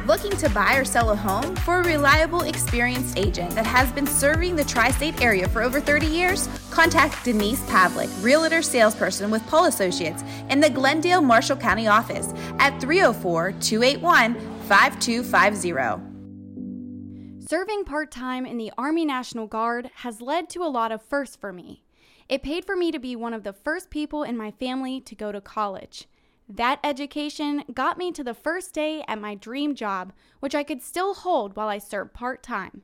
Looking 0.09 0.35
to 0.37 0.49
buy 0.49 0.75
or 0.75 0.85
sell 0.85 1.11
a 1.11 1.15
home? 1.15 1.55
For 1.57 1.81
a 1.81 1.83
reliable, 1.83 2.41
experienced 2.41 3.15
agent 3.15 3.51
that 3.51 3.67
has 3.67 3.91
been 3.91 4.07
serving 4.07 4.55
the 4.55 4.63
tri 4.63 4.89
state 4.89 5.21
area 5.21 5.47
for 5.47 5.61
over 5.61 5.79
30 5.79 6.07
years, 6.07 6.49
contact 6.71 7.23
Denise 7.23 7.61
Pavlik, 7.69 8.09
Realtor 8.23 8.63
Salesperson 8.63 9.29
with 9.29 9.45
Paul 9.45 9.65
Associates 9.65 10.23
in 10.49 10.61
the 10.61 10.69
Glendale 10.71 11.21
Marshall 11.21 11.57
County 11.57 11.85
office 11.85 12.33
at 12.57 12.81
304 12.81 13.51
281 13.61 14.33
5250. 14.67 17.45
Serving 17.45 17.83
part 17.83 18.09
time 18.09 18.47
in 18.47 18.57
the 18.57 18.71
Army 18.79 19.05
National 19.05 19.45
Guard 19.45 19.91
has 19.97 20.21
led 20.21 20.49
to 20.49 20.63
a 20.63 20.73
lot 20.73 20.91
of 20.91 21.03
firsts 21.03 21.35
for 21.35 21.53
me. 21.53 21.83
It 22.27 22.41
paid 22.41 22.65
for 22.65 22.75
me 22.75 22.91
to 22.91 22.97
be 22.97 23.15
one 23.15 23.35
of 23.35 23.43
the 23.43 23.53
first 23.53 23.91
people 23.91 24.23
in 24.23 24.35
my 24.35 24.49
family 24.49 25.01
to 25.01 25.13
go 25.13 25.31
to 25.31 25.39
college. 25.39 26.07
That 26.51 26.79
education 26.83 27.63
got 27.71 27.99
me 27.99 28.11
to 28.11 28.23
the 28.23 28.33
first 28.33 28.73
day 28.73 29.03
at 29.07 29.21
my 29.21 29.35
dream 29.35 29.75
job, 29.75 30.13
which 30.39 30.55
I 30.55 30.63
could 30.63 30.81
still 30.81 31.13
hold 31.13 31.55
while 31.55 31.67
I 31.67 31.77
served 31.77 32.13
part 32.13 32.41
time. 32.41 32.81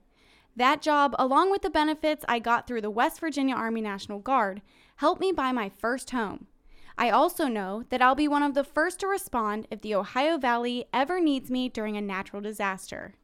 That 0.56 0.84
job, 0.84 1.16
along 1.18 1.50
with 1.50 1.64
the 1.64 1.72
benefits 1.72 2.24
I 2.30 2.38
got 2.38 2.68
through 2.68 2.82
the 2.82 2.92
West 2.92 3.20
Virginia 3.20 3.56
Army 3.56 3.82
National 3.82 4.20
Guard, 4.20 4.62
helped 4.98 5.20
me 5.20 5.32
buy 5.32 5.52
my 5.52 5.70
first 5.70 6.12
home. 6.12 6.46
I 6.98 7.10
also 7.10 7.48
know 7.48 7.84
that 7.90 8.04
I'll 8.04 8.16
be 8.16 8.28
one 8.28 8.44
of 8.44 8.54
the 8.54 8.64
first 8.64 9.00
to 9.00 9.08
respond 9.08 9.68
if 9.72 9.82
the 9.82 9.96
Ohio 9.96 10.38
Valley 10.38 10.86
ever 10.94 11.20
needs 11.20 11.50
me 11.50 11.68
during 11.68 11.98
a 11.98 12.02
natural 12.02 12.42
disaster. 12.42 13.16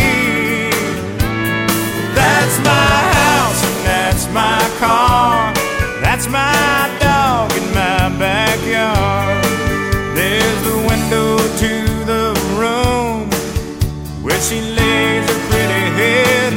That's 2.71 2.87
my 2.87 3.03
house 3.23 3.65
and 3.65 3.87
that's 3.87 4.27
my 4.33 4.61
car. 4.79 5.53
That's 6.01 6.27
my 6.29 6.97
dog 7.01 7.53
in 7.53 7.67
my 7.75 8.09
backyard. 8.19 9.45
There's 10.15 10.61
the 10.69 10.77
window 10.91 11.37
to 11.63 11.73
the 12.11 12.25
room 12.61 13.31
where 14.23 14.41
she 14.41 14.61
lays 14.61 15.25
her 15.31 15.41
pretty 15.51 15.85
head. 16.01 16.53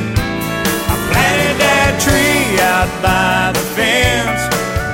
I 0.91 0.95
planted 1.09 1.55
that 1.65 1.91
tree 2.05 2.59
out 2.61 2.91
by 3.01 3.51
the 3.57 3.65
fence 3.75 4.43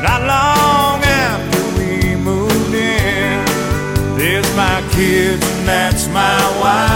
not 0.01 0.21
long 0.23 1.03
after 1.03 1.61
we 1.77 2.15
moved 2.15 2.73
in. 2.73 3.45
There's 4.17 4.49
my 4.55 4.81
kids 4.91 5.43
and 5.51 5.67
that's 5.67 6.07
my 6.07 6.39
wife. 6.61 6.88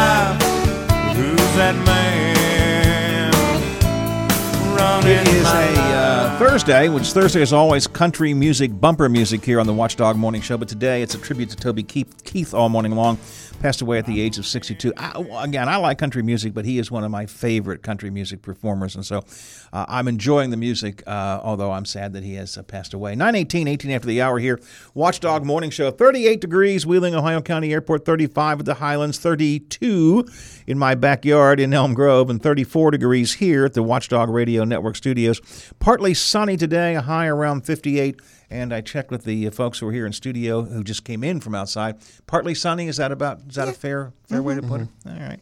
Thursday, 6.54 6.88
which 6.88 7.14
Thursday 7.14 7.42
is 7.42 7.52
always 7.52 7.88
country 7.88 8.32
music, 8.32 8.80
bumper 8.80 9.10
music 9.10 9.44
here 9.44 9.60
on 9.60 9.66
the 9.66 9.74
Watchdog 9.74 10.18
Morning 10.18 10.40
Show. 10.40 10.56
But 10.56 10.68
today 10.68 11.02
it's 11.02 11.16
a 11.16 11.18
tribute 11.18 11.50
to 11.50 11.56
Toby 11.56 11.82
Keith, 11.82 12.24
Keith 12.26 12.54
all 12.54 12.70
morning 12.70 12.92
long. 12.92 13.18
Passed 13.64 13.82
away 13.82 13.98
at 13.98 14.06
the 14.06 14.20
age 14.20 14.38
of 14.38 14.46
62. 14.46 14.92
I, 14.98 15.24
again, 15.42 15.70
I 15.70 15.78
like 15.78 15.98
country 15.98 16.22
music, 16.22 16.54
but 16.54 16.66
he 16.66 16.80
is 16.80 16.92
one 16.92 17.06
of 17.06 17.12
my 17.12 17.26
favorite 17.26 17.82
country 17.82 18.10
music 18.10 18.42
performers. 18.42 18.94
And 18.94 19.06
so 19.06 19.24
uh, 19.72 19.86
I'm 19.88 20.10
enjoying 20.10 20.50
the 20.50 20.58
music, 20.58 21.02
uh, 21.08 21.40
although 21.42 21.72
I'm 21.72 21.86
sad 21.86 22.12
that 22.12 22.26
he 22.26 22.34
has 22.34 22.58
uh, 22.58 22.64
passed 22.64 22.94
away. 22.94 23.16
918, 23.16 23.70
18 23.70 23.92
after 23.92 24.08
the 24.10 24.22
hour 24.22 24.38
here. 24.38 24.60
Watchdog 24.94 25.46
Morning 25.46 25.70
Show. 25.70 25.92
38 25.92 26.42
degrees, 26.42 26.86
Wheeling, 26.86 27.16
Ohio 27.16 27.40
County 27.40 27.72
Airport. 27.72 28.04
35 28.04 28.60
at 28.60 28.66
the 28.66 28.74
Highlands. 28.74 29.18
32 29.18 30.26
in 30.68 30.78
my 30.78 30.94
backyard 30.94 31.62
in 31.62 31.74
Elm 31.74 31.94
Grove. 31.94 32.30
And 32.30 32.44
34 32.44 32.92
degrees 32.92 33.36
here 33.36 33.64
at 33.64 33.76
the 33.76 33.82
Watchdog 33.82 34.28
Radio 34.28 34.66
Network 34.66 34.98
studios. 34.98 35.40
Partly 35.80 36.14
sunny 36.14 36.58
today, 36.58 36.96
a 36.96 37.02
high 37.02 37.28
around 37.28 37.62
58. 37.62 38.20
And 38.54 38.72
I 38.72 38.82
checked 38.82 39.10
with 39.10 39.24
the 39.26 39.50
folks 39.50 39.80
who 39.80 39.88
are 39.88 39.92
here 39.92 40.06
in 40.06 40.14
studio 40.14 40.62
who 40.62 40.84
just 40.84 41.04
came 41.04 41.24
in 41.24 41.40
from 41.40 41.56
outside. 41.56 41.96
Partly 42.28 42.54
sunny. 42.54 42.88
Is 42.88 42.98
that 42.98 43.12
about? 43.12 43.40
Is 43.50 43.56
that 43.56 43.68
a 43.68 43.74
fair 43.74 44.14
fair 44.30 44.44
way 44.44 44.54
to 44.54 44.62
put 44.62 44.82
it? 44.82 44.88
All 45.08 45.14
right. 45.14 45.40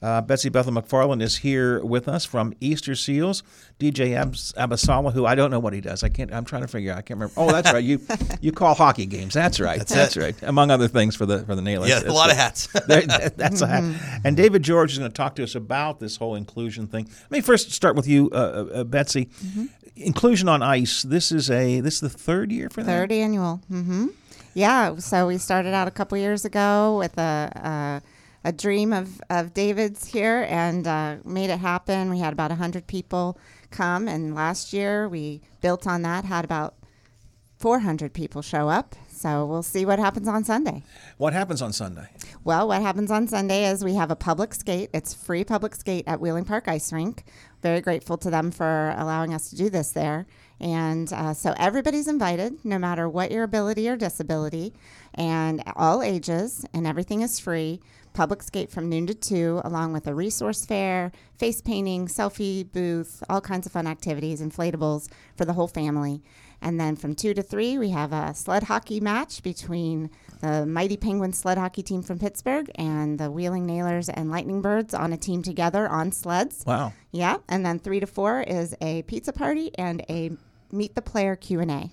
Uh, 0.00 0.20
Betsy 0.20 0.48
Bethel 0.48 0.72
McFarland 0.72 1.22
is 1.22 1.38
here 1.38 1.84
with 1.84 2.06
us 2.06 2.24
from 2.24 2.54
Easter 2.60 2.94
Seals. 2.94 3.42
DJ 3.80 4.14
Abs- 4.14 4.52
Abisalih, 4.56 5.12
who 5.12 5.26
I 5.26 5.34
don't 5.34 5.50
know 5.50 5.58
what 5.58 5.72
he 5.72 5.80
does. 5.80 6.04
I 6.04 6.08
can't. 6.08 6.32
I'm 6.32 6.44
trying 6.44 6.62
to 6.62 6.68
figure 6.68 6.92
out. 6.92 6.98
I 6.98 7.02
can't 7.02 7.18
remember. 7.18 7.34
Oh, 7.36 7.50
that's 7.50 7.72
right. 7.72 7.82
You 7.82 8.00
you 8.40 8.52
call 8.52 8.74
hockey 8.74 9.06
games. 9.06 9.34
That's 9.34 9.58
right. 9.58 9.84
That's, 9.84 10.16
it. 10.16 10.20
right. 10.22 10.36
Among 10.42 10.70
other 10.70 10.86
things 10.86 11.16
for 11.16 11.26
the 11.26 11.40
for 11.44 11.56
the 11.56 11.62
Nailers. 11.62 11.88
Yeah, 11.88 11.98
a 11.98 12.02
That's 12.02 12.14
lot 12.14 12.30
of 12.30 12.36
hats. 12.36 12.66
That- 12.86 13.36
that's 13.36 13.60
a 13.60 13.66
hat. 13.66 14.20
And 14.24 14.36
David 14.36 14.62
George 14.62 14.92
is 14.92 14.98
going 14.98 15.10
to 15.10 15.14
talk 15.16 15.34
to 15.36 15.42
us 15.42 15.56
about 15.56 15.98
this 15.98 16.16
whole 16.16 16.36
inclusion 16.36 16.86
thing. 16.86 17.08
Let 17.22 17.30
me 17.32 17.40
first 17.40 17.72
start 17.72 17.96
with 17.96 18.06
you, 18.06 18.30
uh, 18.32 18.66
uh, 18.72 18.84
Betsy. 18.84 19.30
Inclusion 19.96 20.48
on 20.48 20.62
ice. 20.62 21.02
This 21.02 21.32
is 21.32 21.50
a 21.50 21.80
this 21.80 21.94
is 21.94 22.00
the 22.00 22.08
third 22.10 22.52
year 22.52 22.68
for 22.68 22.82
that. 22.82 22.90
Third 22.90 23.12
annual. 23.12 23.60
Mm-hmm. 23.70 24.08
Yeah. 24.54 24.96
So 24.98 25.26
we 25.26 25.38
started 25.38 25.72
out 25.72 25.88
a 25.88 25.90
couple 25.90 26.18
years 26.18 26.44
ago 26.44 26.98
with 26.98 27.16
a 27.18 28.02
a, 28.44 28.48
a 28.48 28.52
dream 28.52 28.92
of, 28.92 29.20
of 29.30 29.54
David's 29.54 30.06
here 30.06 30.46
and 30.48 30.86
uh, 30.86 31.16
made 31.24 31.50
it 31.50 31.58
happen. 31.58 32.10
We 32.10 32.18
had 32.18 32.32
about 32.32 32.52
hundred 32.52 32.86
people 32.86 33.38
come, 33.70 34.06
and 34.06 34.34
last 34.34 34.72
year 34.72 35.08
we 35.08 35.40
built 35.60 35.86
on 35.86 36.02
that. 36.02 36.24
Had 36.24 36.44
about 36.44 36.74
four 37.58 37.80
hundred 37.80 38.12
people 38.12 38.42
show 38.42 38.68
up. 38.68 38.94
So 39.16 39.46
we'll 39.46 39.62
see 39.62 39.86
what 39.86 39.98
happens 39.98 40.28
on 40.28 40.44
Sunday. 40.44 40.82
What 41.16 41.32
happens 41.32 41.62
on 41.62 41.72
Sunday? 41.72 42.08
Well, 42.44 42.68
what 42.68 42.82
happens 42.82 43.10
on 43.10 43.26
Sunday 43.28 43.64
is 43.64 43.82
we 43.82 43.94
have 43.94 44.10
a 44.10 44.16
public 44.16 44.52
skate. 44.52 44.90
It's 44.92 45.14
free 45.14 45.42
public 45.42 45.74
skate 45.74 46.04
at 46.06 46.20
Wheeling 46.20 46.44
Park 46.44 46.68
Ice 46.68 46.92
Rink. 46.92 47.24
Very 47.62 47.80
grateful 47.80 48.18
to 48.18 48.30
them 48.30 48.50
for 48.50 48.94
allowing 48.98 49.32
us 49.32 49.48
to 49.50 49.56
do 49.56 49.70
this 49.70 49.90
there. 49.90 50.26
And 50.60 51.10
uh, 51.12 51.32
so 51.32 51.54
everybody's 51.58 52.08
invited, 52.08 52.64
no 52.64 52.78
matter 52.78 53.08
what 53.08 53.30
your 53.30 53.42
ability 53.42 53.88
or 53.88 53.96
disability, 53.96 54.74
and 55.14 55.62
all 55.74 56.02
ages, 56.02 56.66
and 56.74 56.86
everything 56.86 57.22
is 57.22 57.40
free. 57.40 57.80
Public 58.12 58.42
skate 58.42 58.70
from 58.70 58.88
noon 58.88 59.06
to 59.06 59.14
two, 59.14 59.60
along 59.64 59.92
with 59.92 60.06
a 60.06 60.14
resource 60.14 60.64
fair, 60.64 61.12
face 61.38 61.60
painting, 61.60 62.06
selfie 62.06 62.70
booth, 62.70 63.22
all 63.28 63.40
kinds 63.40 63.66
of 63.66 63.72
fun 63.72 63.86
activities, 63.86 64.40
inflatables 64.40 65.08
for 65.36 65.44
the 65.44 65.52
whole 65.52 65.68
family. 65.68 66.22
And 66.60 66.80
then 66.80 66.96
from 66.96 67.14
two 67.14 67.34
to 67.34 67.42
three, 67.42 67.78
we 67.78 67.90
have 67.90 68.12
a 68.12 68.34
sled 68.34 68.64
hockey 68.64 69.00
match 69.00 69.42
between 69.42 70.10
the 70.40 70.66
Mighty 70.66 70.96
Penguin 70.96 71.32
sled 71.32 71.58
hockey 71.58 71.82
team 71.82 72.02
from 72.02 72.18
Pittsburgh 72.18 72.70
and 72.74 73.18
the 73.18 73.30
Wheeling 73.30 73.66
Nailers 73.66 74.08
and 74.08 74.30
Lightning 74.30 74.62
Birds 74.62 74.94
on 74.94 75.12
a 75.12 75.16
team 75.16 75.42
together 75.42 75.88
on 75.88 76.12
sleds. 76.12 76.64
Wow. 76.66 76.92
Yeah, 77.12 77.38
and 77.48 77.64
then 77.64 77.78
three 77.78 78.00
to 78.00 78.06
four 78.06 78.42
is 78.42 78.74
a 78.80 79.02
pizza 79.02 79.32
party 79.32 79.70
and 79.76 80.02
a 80.08 80.32
meet 80.72 80.94
the 80.94 81.02
player 81.02 81.36
Q 81.36 81.60
and 81.60 81.70
A. 81.70 81.90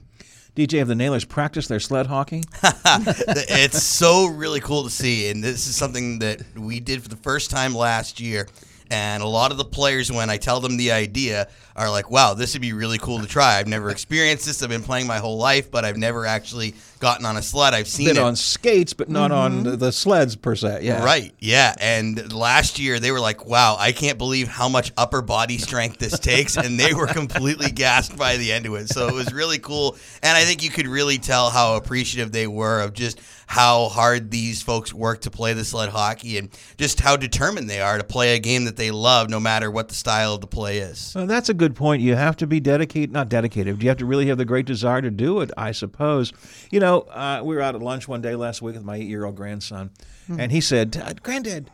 DJ, 0.55 0.77
have 0.79 0.87
the 0.87 0.95
Nailers 0.95 1.25
practiced 1.25 1.67
their 1.67 1.79
sled 1.79 2.05
hockey? 2.05 2.43
it's 2.63 3.81
so 3.81 4.27
really 4.27 4.59
cool 4.59 4.83
to 4.83 4.89
see, 4.89 5.29
and 5.29 5.43
this 5.43 5.65
is 5.65 5.75
something 5.75 6.19
that 6.19 6.43
we 6.55 6.79
did 6.79 7.01
for 7.01 7.09
the 7.09 7.15
first 7.15 7.49
time 7.49 7.73
last 7.73 8.19
year. 8.19 8.47
And 8.91 9.23
a 9.23 9.27
lot 9.27 9.51
of 9.51 9.57
the 9.57 9.65
players, 9.65 10.11
when 10.11 10.29
I 10.29 10.37
tell 10.37 10.59
them 10.59 10.77
the 10.77 10.91
idea, 10.91 11.47
are 11.75 11.89
like, 11.89 12.11
"Wow, 12.11 12.33
this 12.33 12.53
would 12.53 12.61
be 12.61 12.73
really 12.73 12.97
cool 12.97 13.19
to 13.19 13.27
try." 13.27 13.57
I've 13.57 13.67
never 13.67 13.89
experienced 13.89 14.45
this. 14.45 14.61
I've 14.61 14.69
been 14.69 14.83
playing 14.83 15.07
my 15.07 15.17
whole 15.17 15.37
life, 15.37 15.71
but 15.71 15.85
I've 15.85 15.97
never 15.97 16.25
actually 16.25 16.75
gotten 17.03 17.25
on 17.25 17.35
a 17.35 17.41
sled. 17.41 17.73
I've 17.73 17.87
seen 17.87 18.07
Been 18.07 18.17
it 18.17 18.23
on 18.23 18.35
skates, 18.37 18.93
but 18.93 19.09
not 19.09 19.31
on 19.31 19.63
the, 19.63 19.75
the 19.75 19.91
sleds 19.91 20.37
per 20.37 20.55
se. 20.55 20.79
Yeah. 20.83 21.03
Right. 21.03 21.33
Yeah. 21.37 21.75
And 21.77 22.31
last 22.31 22.79
year 22.79 22.97
they 22.99 23.11
were 23.11 23.19
like, 23.19 23.45
wow, 23.45 23.75
I 23.77 23.91
can't 23.91 24.17
believe 24.17 24.47
how 24.47 24.69
much 24.69 24.93
upper 24.95 25.21
body 25.21 25.57
strength 25.57 25.99
this 25.99 26.17
takes. 26.17 26.55
And 26.55 26.79
they 26.79 26.93
were 26.93 27.07
completely 27.07 27.71
gassed 27.71 28.17
by 28.17 28.37
the 28.37 28.53
end 28.53 28.65
of 28.65 28.73
it. 28.75 28.87
So 28.87 29.07
it 29.09 29.13
was 29.13 29.33
really 29.33 29.59
cool. 29.59 29.97
And 30.23 30.37
I 30.37 30.45
think 30.45 30.63
you 30.63 30.69
could 30.69 30.87
really 30.87 31.17
tell 31.17 31.49
how 31.49 31.75
appreciative 31.75 32.31
they 32.31 32.47
were 32.47 32.81
of 32.81 32.93
just 32.93 33.19
how 33.45 33.89
hard 33.89 34.31
these 34.31 34.61
folks 34.61 34.93
work 34.93 35.21
to 35.21 35.29
play 35.29 35.53
the 35.53 35.65
sled 35.65 35.89
hockey 35.89 36.37
and 36.37 36.49
just 36.77 36.99
how 36.99 37.15
determined 37.15 37.69
they 37.69 37.81
are 37.81 37.97
to 37.97 38.03
play 38.03 38.35
a 38.35 38.39
game 38.39 38.65
that 38.65 38.77
they 38.77 38.89
love 38.89 39.29
no 39.29 39.39
matter 39.39 39.69
what 39.69 39.89
the 39.89 39.93
style 39.93 40.33
of 40.33 40.41
the 40.41 40.47
play 40.47 40.79
is. 40.79 41.11
Well, 41.15 41.27
that's 41.27 41.49
a 41.49 41.53
good 41.53 41.75
point. 41.75 42.01
You 42.01 42.15
have 42.15 42.37
to 42.37 42.47
be 42.47 42.59
dedicated, 42.59 43.11
not 43.11 43.29
dedicated. 43.29 43.83
You 43.83 43.89
have 43.89 43.97
to 43.97 44.05
really 44.05 44.27
have 44.27 44.37
the 44.37 44.45
great 44.45 44.65
desire 44.65 45.01
to 45.01 45.11
do 45.11 45.41
it, 45.41 45.51
I 45.57 45.71
suppose. 45.71 46.33
You 46.71 46.79
know, 46.79 46.92
uh, 47.01 47.41
we 47.43 47.55
were 47.55 47.61
out 47.61 47.75
at 47.75 47.81
lunch 47.81 48.07
one 48.07 48.21
day 48.21 48.35
last 48.35 48.61
week 48.61 48.75
with 48.75 48.83
my 48.83 48.95
eight 48.95 49.07
year 49.07 49.25
old 49.25 49.35
grandson, 49.35 49.91
and 50.29 50.51
he 50.51 50.61
said, 50.61 51.21
Granddad, 51.23 51.69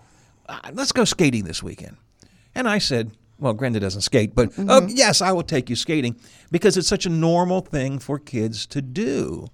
uh, 0.47 0.59
let's 0.73 0.91
go 0.91 1.05
skating 1.05 1.43
this 1.43 1.61
weekend. 1.61 1.97
And 2.55 2.67
I 2.67 2.79
said, 2.79 3.11
well, 3.39 3.53
Granddad 3.53 3.81
doesn't 3.81 4.01
skate, 4.01 4.35
but 4.35 4.51
oh, 4.57 4.87
yes, 4.89 5.21
I 5.21 5.31
will 5.31 5.43
take 5.43 5.69
you 5.69 5.75
skating 5.75 6.15
because 6.51 6.75
it's 6.75 6.87
such 6.87 7.05
a 7.05 7.09
normal 7.09 7.61
thing 7.61 7.99
for 7.99 8.19
kids 8.19 8.65
to 8.67 8.81
do. 8.81 9.47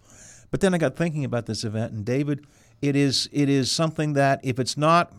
But 0.50 0.62
then 0.62 0.74
I 0.74 0.77
got 0.77 0.95
thinking 0.95 1.25
about 1.25 1.45
this 1.45 1.63
event, 1.63 1.91
and 1.91 2.05
David, 2.05 2.45
it 2.81 2.95
is 2.95 3.29
it 3.31 3.50
is 3.50 3.72
something 3.72 4.13
that 4.13 4.39
if 4.43 4.60
it's 4.60 4.77
not 4.77 5.13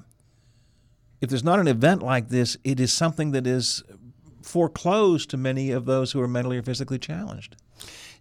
if 1.21 1.31
there's 1.31 1.45
not 1.45 1.61
an 1.61 1.69
event 1.69 2.03
like 2.03 2.29
this, 2.29 2.57
it 2.65 2.81
is 2.81 2.93
something 2.93 3.33
that 3.33 3.47
is 3.47 3.83
foreclosed 4.43 5.31
to 5.31 5.37
many 5.37 5.71
of 5.71 5.85
those 5.85 6.13
who 6.13 6.21
are 6.21 6.29
mentally 6.29 6.59
or 6.59 6.63
physically 6.63 6.99
challenged. 6.99 7.57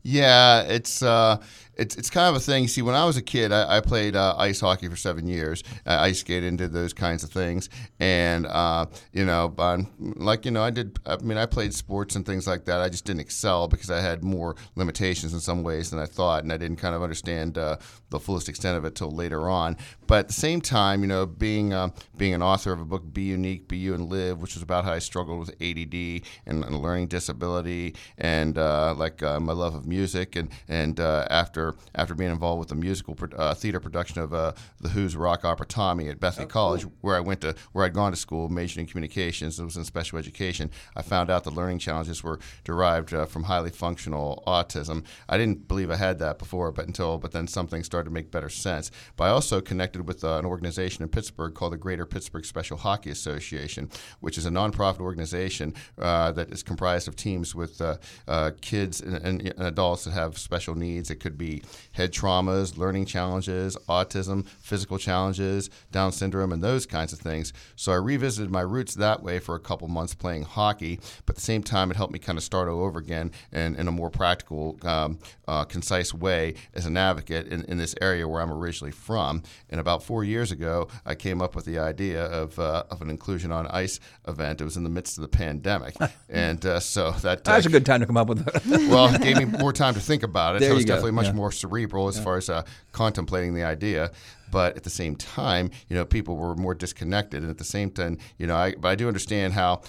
Yeah, 0.01 0.61
it's 0.61 1.01
uh, 1.01 1.37
it's 1.77 1.95
it's 1.95 2.09
kind 2.09 2.27
of 2.27 2.35
a 2.35 2.39
thing. 2.39 2.67
See, 2.67 2.81
when 2.81 2.95
I 2.95 3.05
was 3.05 3.17
a 3.17 3.21
kid, 3.21 3.51
I, 3.51 3.77
I 3.77 3.81
played 3.81 4.15
uh, 4.15 4.35
ice 4.37 4.59
hockey 4.59 4.87
for 4.87 4.95
seven 4.95 5.27
years. 5.27 5.63
I 5.85 6.07
ice 6.07 6.19
skated 6.19 6.47
and 6.47 6.57
did 6.57 6.73
those 6.73 6.93
kinds 6.93 7.23
of 7.23 7.29
things, 7.29 7.69
and 7.99 8.45
uh, 8.45 8.85
you 9.11 9.25
know, 9.25 9.53
um, 9.57 9.87
like 9.99 10.45
you 10.45 10.51
know, 10.51 10.63
I 10.63 10.69
did. 10.69 10.99
I 11.05 11.17
mean, 11.17 11.37
I 11.37 11.45
played 11.45 11.73
sports 11.73 12.15
and 12.15 12.25
things 12.25 12.47
like 12.47 12.65
that. 12.65 12.81
I 12.81 12.89
just 12.89 13.05
didn't 13.05 13.21
excel 13.21 13.67
because 13.67 13.91
I 13.91 13.99
had 13.99 14.23
more 14.23 14.55
limitations 14.75 15.33
in 15.33 15.39
some 15.39 15.63
ways 15.63 15.89
than 15.89 15.99
I 15.99 16.05
thought, 16.05 16.43
and 16.43 16.51
I 16.51 16.57
didn't 16.57 16.77
kind 16.77 16.95
of 16.95 17.03
understand 17.03 17.57
uh, 17.57 17.77
the 18.09 18.19
fullest 18.19 18.49
extent 18.49 18.77
of 18.77 18.85
it 18.85 18.95
till 18.95 19.11
later 19.11 19.49
on. 19.49 19.77
But 20.07 20.19
at 20.19 20.27
the 20.27 20.33
same 20.33 20.61
time, 20.61 21.01
you 21.01 21.07
know, 21.07 21.25
being 21.25 21.73
uh, 21.73 21.89
being 22.17 22.33
an 22.33 22.41
author 22.41 22.71
of 22.71 22.79
a 22.79 22.85
book, 22.85 23.13
"Be 23.13 23.23
Unique, 23.23 23.67
Be 23.67 23.77
You, 23.77 23.93
and 23.93 24.09
Live," 24.09 24.39
which 24.39 24.55
was 24.55 24.63
about 24.63 24.85
how 24.85 24.93
I 24.93 24.99
struggled 24.99 25.39
with 25.39 25.49
ADD 25.61 26.21
and, 26.45 26.63
and 26.63 26.81
learning 26.81 27.07
disability, 27.07 27.95
and 28.17 28.57
uh, 28.57 28.93
like 28.95 29.21
uh, 29.21 29.39
my 29.39 29.53
love 29.53 29.75
of 29.75 29.85
music, 29.85 30.35
and 30.35 30.49
and 30.67 30.99
uh, 30.99 31.27
after 31.65 31.79
after 31.95 32.13
being 32.13 32.31
involved 32.31 32.59
with 32.59 32.69
the 32.69 32.75
musical 32.75 33.17
uh, 33.35 33.53
theater 33.53 33.79
production 33.79 34.21
of 34.21 34.33
uh, 34.33 34.53
the 34.79 34.89
Who's 34.89 35.15
rock 35.15 35.43
opera 35.43 35.65
Tommy 35.65 36.09
at 36.09 36.19
Bethany 36.19 36.45
College, 36.45 36.83
where 37.01 37.15
I 37.15 37.19
went 37.19 37.41
to 37.41 37.55
where 37.71 37.85
I'd 37.85 37.93
gone 37.93 38.11
to 38.11 38.17
school, 38.17 38.49
majored 38.49 38.79
in 38.79 38.85
communications, 38.85 39.57
and 39.57 39.65
was 39.65 39.77
in 39.77 39.83
special 39.83 40.19
education. 40.19 40.69
I 40.95 41.01
found 41.01 41.29
out 41.29 41.43
the 41.43 41.51
learning 41.51 41.79
challenges 41.79 42.23
were 42.23 42.39
derived 42.63 43.13
uh, 43.13 43.25
from 43.25 43.43
highly 43.43 43.71
functional 43.71 44.43
autism. 44.45 45.03
I 45.27 45.37
didn't 45.37 45.67
believe 45.67 45.89
I 45.89 45.95
had 45.95 46.19
that 46.19 46.37
before, 46.37 46.71
but 46.71 46.85
until 46.85 47.17
but 47.17 47.31
then 47.31 47.47
something 47.47 47.83
started 47.83 48.09
to 48.09 48.13
make 48.13 48.31
better 48.31 48.49
sense. 48.49 48.91
But 49.15 49.25
I 49.25 49.29
also 49.29 49.61
connected 49.61 50.07
with 50.07 50.23
uh, 50.23 50.37
an 50.37 50.45
organization 50.45 51.03
in 51.03 51.09
Pittsburgh 51.09 51.53
called 51.53 51.73
the 51.73 51.77
Greater 51.77 52.05
Pittsburgh 52.05 52.45
Special 52.45 52.77
Hockey 52.77 53.09
Association, 53.09 53.89
which 54.19 54.37
is 54.37 54.45
a 54.45 54.49
nonprofit 54.49 54.99
organization 54.99 55.73
uh, 55.99 56.31
that 56.33 56.51
is 56.51 56.61
comprised 56.63 57.07
of 57.07 57.15
teams 57.15 57.55
with 57.55 57.81
uh, 57.81 57.97
uh, 58.27 58.51
kids 58.61 59.01
and, 59.01 59.41
and, 59.41 59.53
adults 59.57 60.03
that 60.03 60.11
have 60.11 60.37
special 60.37 60.75
needs. 60.75 61.09
It 61.09 61.19
could 61.19 61.37
be 61.37 61.54
head 61.93 62.11
traumas, 62.11 62.77
learning 62.77 63.05
challenges, 63.05 63.77
autism, 63.87 64.47
physical 64.47 64.97
challenges, 64.97 65.69
Down 65.91 66.11
syndrome, 66.11 66.51
and 66.51 66.63
those 66.63 66.85
kinds 66.85 67.13
of 67.13 67.19
things. 67.19 67.53
So 67.75 67.91
I 67.91 67.95
revisited 67.95 68.51
my 68.51 68.61
roots 68.61 68.95
that 68.95 69.23
way 69.23 69.39
for 69.39 69.55
a 69.55 69.59
couple 69.59 69.87
months 69.87 70.13
playing 70.13 70.43
hockey, 70.43 70.99
but 71.25 71.33
at 71.33 71.35
the 71.35 71.41
same 71.41 71.63
time, 71.63 71.91
it 71.91 71.97
helped 71.97 72.13
me 72.13 72.19
kind 72.19 72.37
of 72.37 72.43
start 72.43 72.69
all 72.69 72.83
over 72.83 72.99
again 72.99 73.31
and 73.51 73.75
in 73.77 73.87
a 73.87 73.91
more 73.91 74.09
practical, 74.09 74.77
um, 74.83 75.19
uh, 75.47 75.63
concise 75.63 76.13
way 76.13 76.55
as 76.73 76.85
an 76.85 76.97
advocate 76.97 77.47
in, 77.47 77.63
in 77.65 77.77
this 77.77 77.95
area 78.01 78.27
where 78.27 78.41
I'm 78.41 78.51
originally 78.51 78.91
from. 78.91 79.43
And 79.69 79.79
about 79.79 80.03
four 80.03 80.23
years 80.23 80.51
ago, 80.51 80.87
I 81.05 81.15
came 81.15 81.41
up 81.41 81.55
with 81.55 81.65
the 81.65 81.79
idea 81.79 82.25
of, 82.25 82.57
uh, 82.59 82.83
of 82.89 83.01
an 83.01 83.09
inclusion 83.09 83.51
on 83.51 83.67
ice 83.67 83.99
event. 84.27 84.61
It 84.61 84.63
was 84.63 84.77
in 84.77 84.83
the 84.83 84.89
midst 84.89 85.17
of 85.17 85.21
the 85.21 85.27
pandemic, 85.27 85.95
and 86.29 86.65
uh, 86.65 86.79
so 86.79 87.11
that 87.11 87.43
That's 87.43 87.65
a 87.65 87.69
good 87.69 87.85
time 87.85 87.99
to 88.01 88.05
come 88.05 88.17
up 88.17 88.27
with 88.27 88.45
that. 88.45 88.65
well, 88.89 89.13
it 89.13 89.21
gave 89.21 89.37
me 89.37 89.45
more 89.59 89.73
time 89.73 89.93
to 89.93 89.99
think 89.99 90.23
about 90.23 90.55
it. 90.55 90.59
There 90.59 90.71
so 90.71 90.75
it's 90.75 90.85
go, 90.85 90.93
definitely 90.93 91.11
much 91.11 91.27
yeah. 91.27 91.33
more 91.33 91.44
cerebral 91.51 92.07
as 92.07 92.17
Yeah. 92.17 92.23
far 92.23 92.37
as 92.37 92.49
uh, 92.49 92.63
contemplating 92.91 93.53
the 93.53 93.63
idea. 93.63 94.11
But 94.51 94.77
at 94.77 94.83
the 94.83 94.89
same 94.89 95.15
time, 95.15 95.71
you 95.89 95.95
know, 95.95 96.05
people 96.05 96.35
were 96.37 96.55
more 96.55 96.73
disconnected, 96.75 97.41
and 97.41 97.49
at 97.51 97.57
the 97.57 97.63
same 97.63 97.89
time, 97.89 98.17
you 98.37 98.47
know, 98.47 98.55
I 98.55 98.75
but 98.75 98.89
I 98.89 98.95
do 98.95 99.07
understand 99.07 99.53
how. 99.53 99.81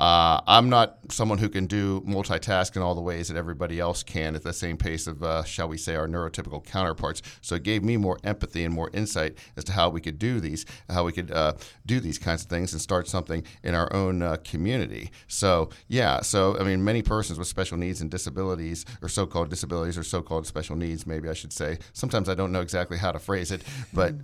Uh, 0.00 0.40
I'm 0.46 0.70
not 0.70 0.96
someone 1.10 1.36
who 1.36 1.50
can 1.50 1.66
do 1.66 2.00
multitask 2.00 2.74
in 2.74 2.82
all 2.82 2.94
the 2.94 3.00
ways 3.02 3.28
that 3.28 3.36
everybody 3.36 3.78
else 3.78 4.02
can 4.02 4.34
at 4.34 4.42
the 4.42 4.52
same 4.52 4.78
pace 4.78 5.06
of, 5.06 5.22
uh, 5.22 5.44
shall 5.44 5.68
we 5.68 5.76
say, 5.76 5.94
our 5.94 6.08
neurotypical 6.08 6.64
counterparts. 6.64 7.20
So 7.42 7.56
it 7.56 7.64
gave 7.64 7.84
me 7.84 7.98
more 7.98 8.18
empathy 8.24 8.64
and 8.64 8.72
more 8.72 8.88
insight 8.94 9.36
as 9.58 9.64
to 9.64 9.72
how 9.72 9.90
we 9.90 10.00
could 10.00 10.18
do 10.18 10.40
these, 10.40 10.64
how 10.88 11.04
we 11.04 11.12
could 11.12 11.30
uh, 11.30 11.52
do 11.84 12.00
these 12.00 12.18
kinds 12.18 12.44
of 12.44 12.48
things 12.48 12.72
and 12.72 12.80
start 12.80 13.08
something 13.08 13.44
in 13.62 13.74
our 13.74 13.92
own 13.92 14.22
uh, 14.22 14.38
community. 14.42 15.10
So 15.28 15.68
yeah, 15.88 16.22
so 16.22 16.56
I 16.58 16.62
mean, 16.62 16.82
many 16.82 17.02
persons 17.02 17.38
with 17.38 17.48
special 17.48 17.76
needs 17.76 18.00
and 18.00 18.10
disabilities, 18.10 18.86
or 19.02 19.08
so-called 19.10 19.50
disabilities, 19.50 19.98
or 19.98 20.02
so-called 20.02 20.46
special 20.46 20.76
needs, 20.76 21.06
maybe 21.06 21.28
I 21.28 21.34
should 21.34 21.52
say. 21.52 21.78
Sometimes 21.92 22.30
I 22.30 22.34
don't 22.34 22.52
know 22.52 22.62
exactly 22.62 22.96
how 22.96 23.12
to 23.12 23.18
phrase 23.18 23.50
it, 23.50 23.64
but 23.92 24.14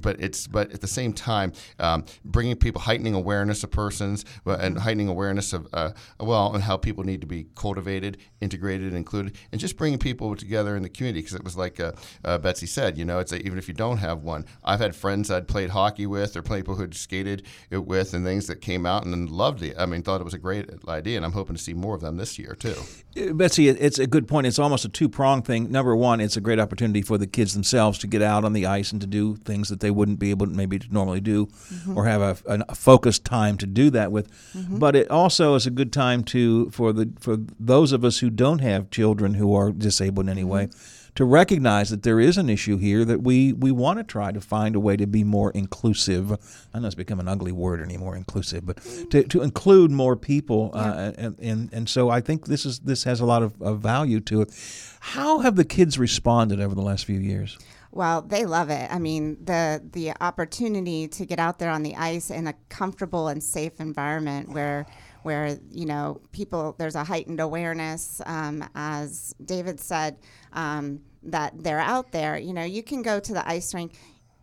but 0.00 0.20
it's 0.20 0.46
but 0.46 0.70
at 0.72 0.80
the 0.80 0.86
same 0.86 1.12
time, 1.12 1.52
um, 1.80 2.04
bringing 2.24 2.54
people, 2.54 2.82
heightening 2.82 3.14
awareness 3.14 3.64
of 3.64 3.72
persons, 3.72 4.24
and 4.46 4.78
heightening 4.78 5.08
awareness 5.08 5.23
of 5.30 5.66
uh, 5.72 5.90
well, 6.20 6.54
and 6.54 6.62
how 6.64 6.76
people 6.76 7.04
need 7.04 7.20
to 7.20 7.26
be 7.26 7.46
cultivated, 7.54 8.18
integrated, 8.40 8.92
included, 8.94 9.36
and 9.52 9.60
just 9.60 9.76
bringing 9.76 9.98
people 9.98 10.34
together 10.36 10.76
in 10.76 10.82
the 10.82 10.88
community. 10.88 11.20
Because 11.20 11.34
it 11.34 11.44
was 11.44 11.56
like 11.56 11.80
uh, 11.80 11.92
uh, 12.24 12.38
Betsy 12.38 12.66
said, 12.66 12.98
you 12.98 13.04
know, 13.04 13.18
it's 13.18 13.32
a, 13.32 13.44
even 13.44 13.58
if 13.58 13.68
you 13.68 13.74
don't 13.74 13.98
have 13.98 14.22
one, 14.22 14.44
I've 14.62 14.80
had 14.80 14.94
friends 14.94 15.30
I'd 15.30 15.48
played 15.48 15.70
hockey 15.70 16.06
with 16.06 16.36
or 16.36 16.42
people 16.42 16.74
who'd 16.74 16.94
skated 16.94 17.44
it 17.70 17.84
with 17.86 18.14
and 18.14 18.24
things 18.24 18.46
that 18.46 18.60
came 18.60 18.86
out 18.86 19.04
and 19.04 19.12
then 19.12 19.26
loved 19.26 19.62
it. 19.62 19.74
I 19.78 19.86
mean, 19.86 20.02
thought 20.02 20.20
it 20.20 20.24
was 20.24 20.34
a 20.34 20.38
great 20.38 20.68
idea, 20.88 21.16
and 21.16 21.24
I'm 21.24 21.32
hoping 21.32 21.56
to 21.56 21.62
see 21.62 21.74
more 21.74 21.94
of 21.94 22.00
them 22.00 22.16
this 22.16 22.38
year 22.38 22.54
too. 22.58 22.74
Uh, 23.20 23.32
Betsy, 23.32 23.68
it's 23.68 23.98
a 23.98 24.06
good 24.06 24.28
point. 24.28 24.46
It's 24.46 24.58
almost 24.58 24.84
a 24.84 24.88
two 24.88 25.08
pronged 25.08 25.44
thing. 25.46 25.70
Number 25.70 25.96
one, 25.96 26.20
it's 26.20 26.36
a 26.36 26.40
great 26.40 26.58
opportunity 26.60 27.02
for 27.02 27.18
the 27.18 27.26
kids 27.26 27.54
themselves 27.54 27.98
to 28.00 28.06
get 28.06 28.22
out 28.22 28.44
on 28.44 28.52
the 28.52 28.66
ice 28.66 28.92
and 28.92 29.00
to 29.00 29.06
do 29.06 29.36
things 29.36 29.68
that 29.68 29.80
they 29.80 29.90
wouldn't 29.90 30.18
be 30.18 30.30
able 30.30 30.46
to 30.46 30.52
maybe 30.52 30.80
normally 30.90 31.20
do 31.20 31.46
Mhm. 31.72 31.96
or 31.96 32.04
have 32.06 32.20
a, 32.46 32.64
a 32.68 32.74
focused 32.74 33.24
time 33.24 33.56
to 33.58 33.66
do 33.66 33.90
that 33.90 34.10
with. 34.12 34.28
Mhm. 34.54 34.78
But 34.78 34.96
it 34.96 35.03
also 35.10 35.54
is 35.54 35.66
a 35.66 35.70
good 35.70 35.92
time 35.92 36.24
to 36.24 36.70
for 36.70 36.92
the 36.92 37.12
for 37.20 37.36
those 37.58 37.92
of 37.92 38.04
us 38.04 38.18
who 38.18 38.30
don't 38.30 38.60
have 38.60 38.90
children 38.90 39.34
who 39.34 39.54
are 39.54 39.72
disabled 39.72 40.26
in 40.26 40.30
any 40.30 40.44
way 40.44 40.68
to 41.14 41.24
recognize 41.24 41.90
that 41.90 42.02
there 42.02 42.18
is 42.18 42.36
an 42.36 42.50
issue 42.50 42.76
here 42.76 43.04
that 43.04 43.22
we, 43.22 43.52
we 43.52 43.70
want 43.70 43.98
to 43.98 44.04
try 44.04 44.32
to 44.32 44.40
find 44.40 44.74
a 44.74 44.80
way 44.80 44.96
to 44.96 45.06
be 45.06 45.22
more 45.22 45.50
inclusive. 45.52 46.32
I 46.72 46.80
know 46.80 46.86
it's 46.86 46.94
become 46.96 47.20
an 47.20 47.28
ugly 47.28 47.52
word 47.52 47.80
anymore, 47.80 48.16
inclusive, 48.16 48.66
but 48.66 48.78
to, 49.10 49.22
to 49.22 49.42
include 49.42 49.90
more 49.90 50.16
people. 50.16 50.70
Uh, 50.74 51.12
and, 51.16 51.38
and, 51.38 51.72
and 51.72 51.88
so 51.88 52.10
I 52.10 52.20
think 52.20 52.46
this 52.46 52.66
is 52.66 52.80
this 52.80 53.04
has 53.04 53.20
a 53.20 53.26
lot 53.26 53.42
of, 53.42 53.60
of 53.62 53.80
value 53.80 54.20
to 54.20 54.42
it. 54.42 54.96
How 55.00 55.38
have 55.40 55.56
the 55.56 55.64
kids 55.64 55.98
responded 55.98 56.60
over 56.60 56.74
the 56.74 56.82
last 56.82 57.04
few 57.04 57.20
years? 57.20 57.58
Well, 57.94 58.22
they 58.22 58.44
love 58.44 58.70
it. 58.70 58.92
I 58.92 58.98
mean, 58.98 59.38
the 59.44 59.80
the 59.92 60.14
opportunity 60.20 61.06
to 61.06 61.24
get 61.24 61.38
out 61.38 61.60
there 61.60 61.70
on 61.70 61.84
the 61.84 61.94
ice 61.94 62.28
in 62.28 62.48
a 62.48 62.54
comfortable 62.68 63.28
and 63.28 63.40
safe 63.40 63.78
environment 63.78 64.48
where 64.48 64.86
where 65.22 65.60
you 65.70 65.86
know 65.86 66.20
people 66.32 66.74
there's 66.76 66.96
a 66.96 67.04
heightened 67.04 67.38
awareness 67.38 68.20
um, 68.26 68.68
as 68.74 69.34
david 69.44 69.78
said 69.78 70.18
um, 70.54 71.02
that 71.22 71.52
they're 71.62 71.78
out 71.78 72.10
there. 72.10 72.36
You 72.36 72.52
know 72.52 72.64
you 72.64 72.82
can 72.82 73.00
go 73.00 73.20
to 73.20 73.32
the 73.32 73.48
ice 73.48 73.72
rink. 73.72 73.92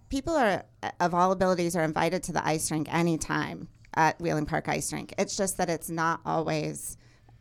People 0.08 0.34
are 0.34 0.64
of 1.02 1.14
all 1.14 1.34
abilities 1.34 1.76
are 1.76 1.84
invited 1.84 2.24
to 2.24 2.32
the 2.32 2.48
ice 2.48 2.72
rink 2.72 2.88
anytime 2.90 3.68
at 3.96 4.18
wheeling 4.22 4.46
park 4.46 4.70
ice 4.70 4.94
rink. 4.94 5.14
It's 5.18 5.36
just 5.36 5.58
that 5.58 5.70
it's 5.70 5.90
not 5.90 6.22
always 6.26 6.96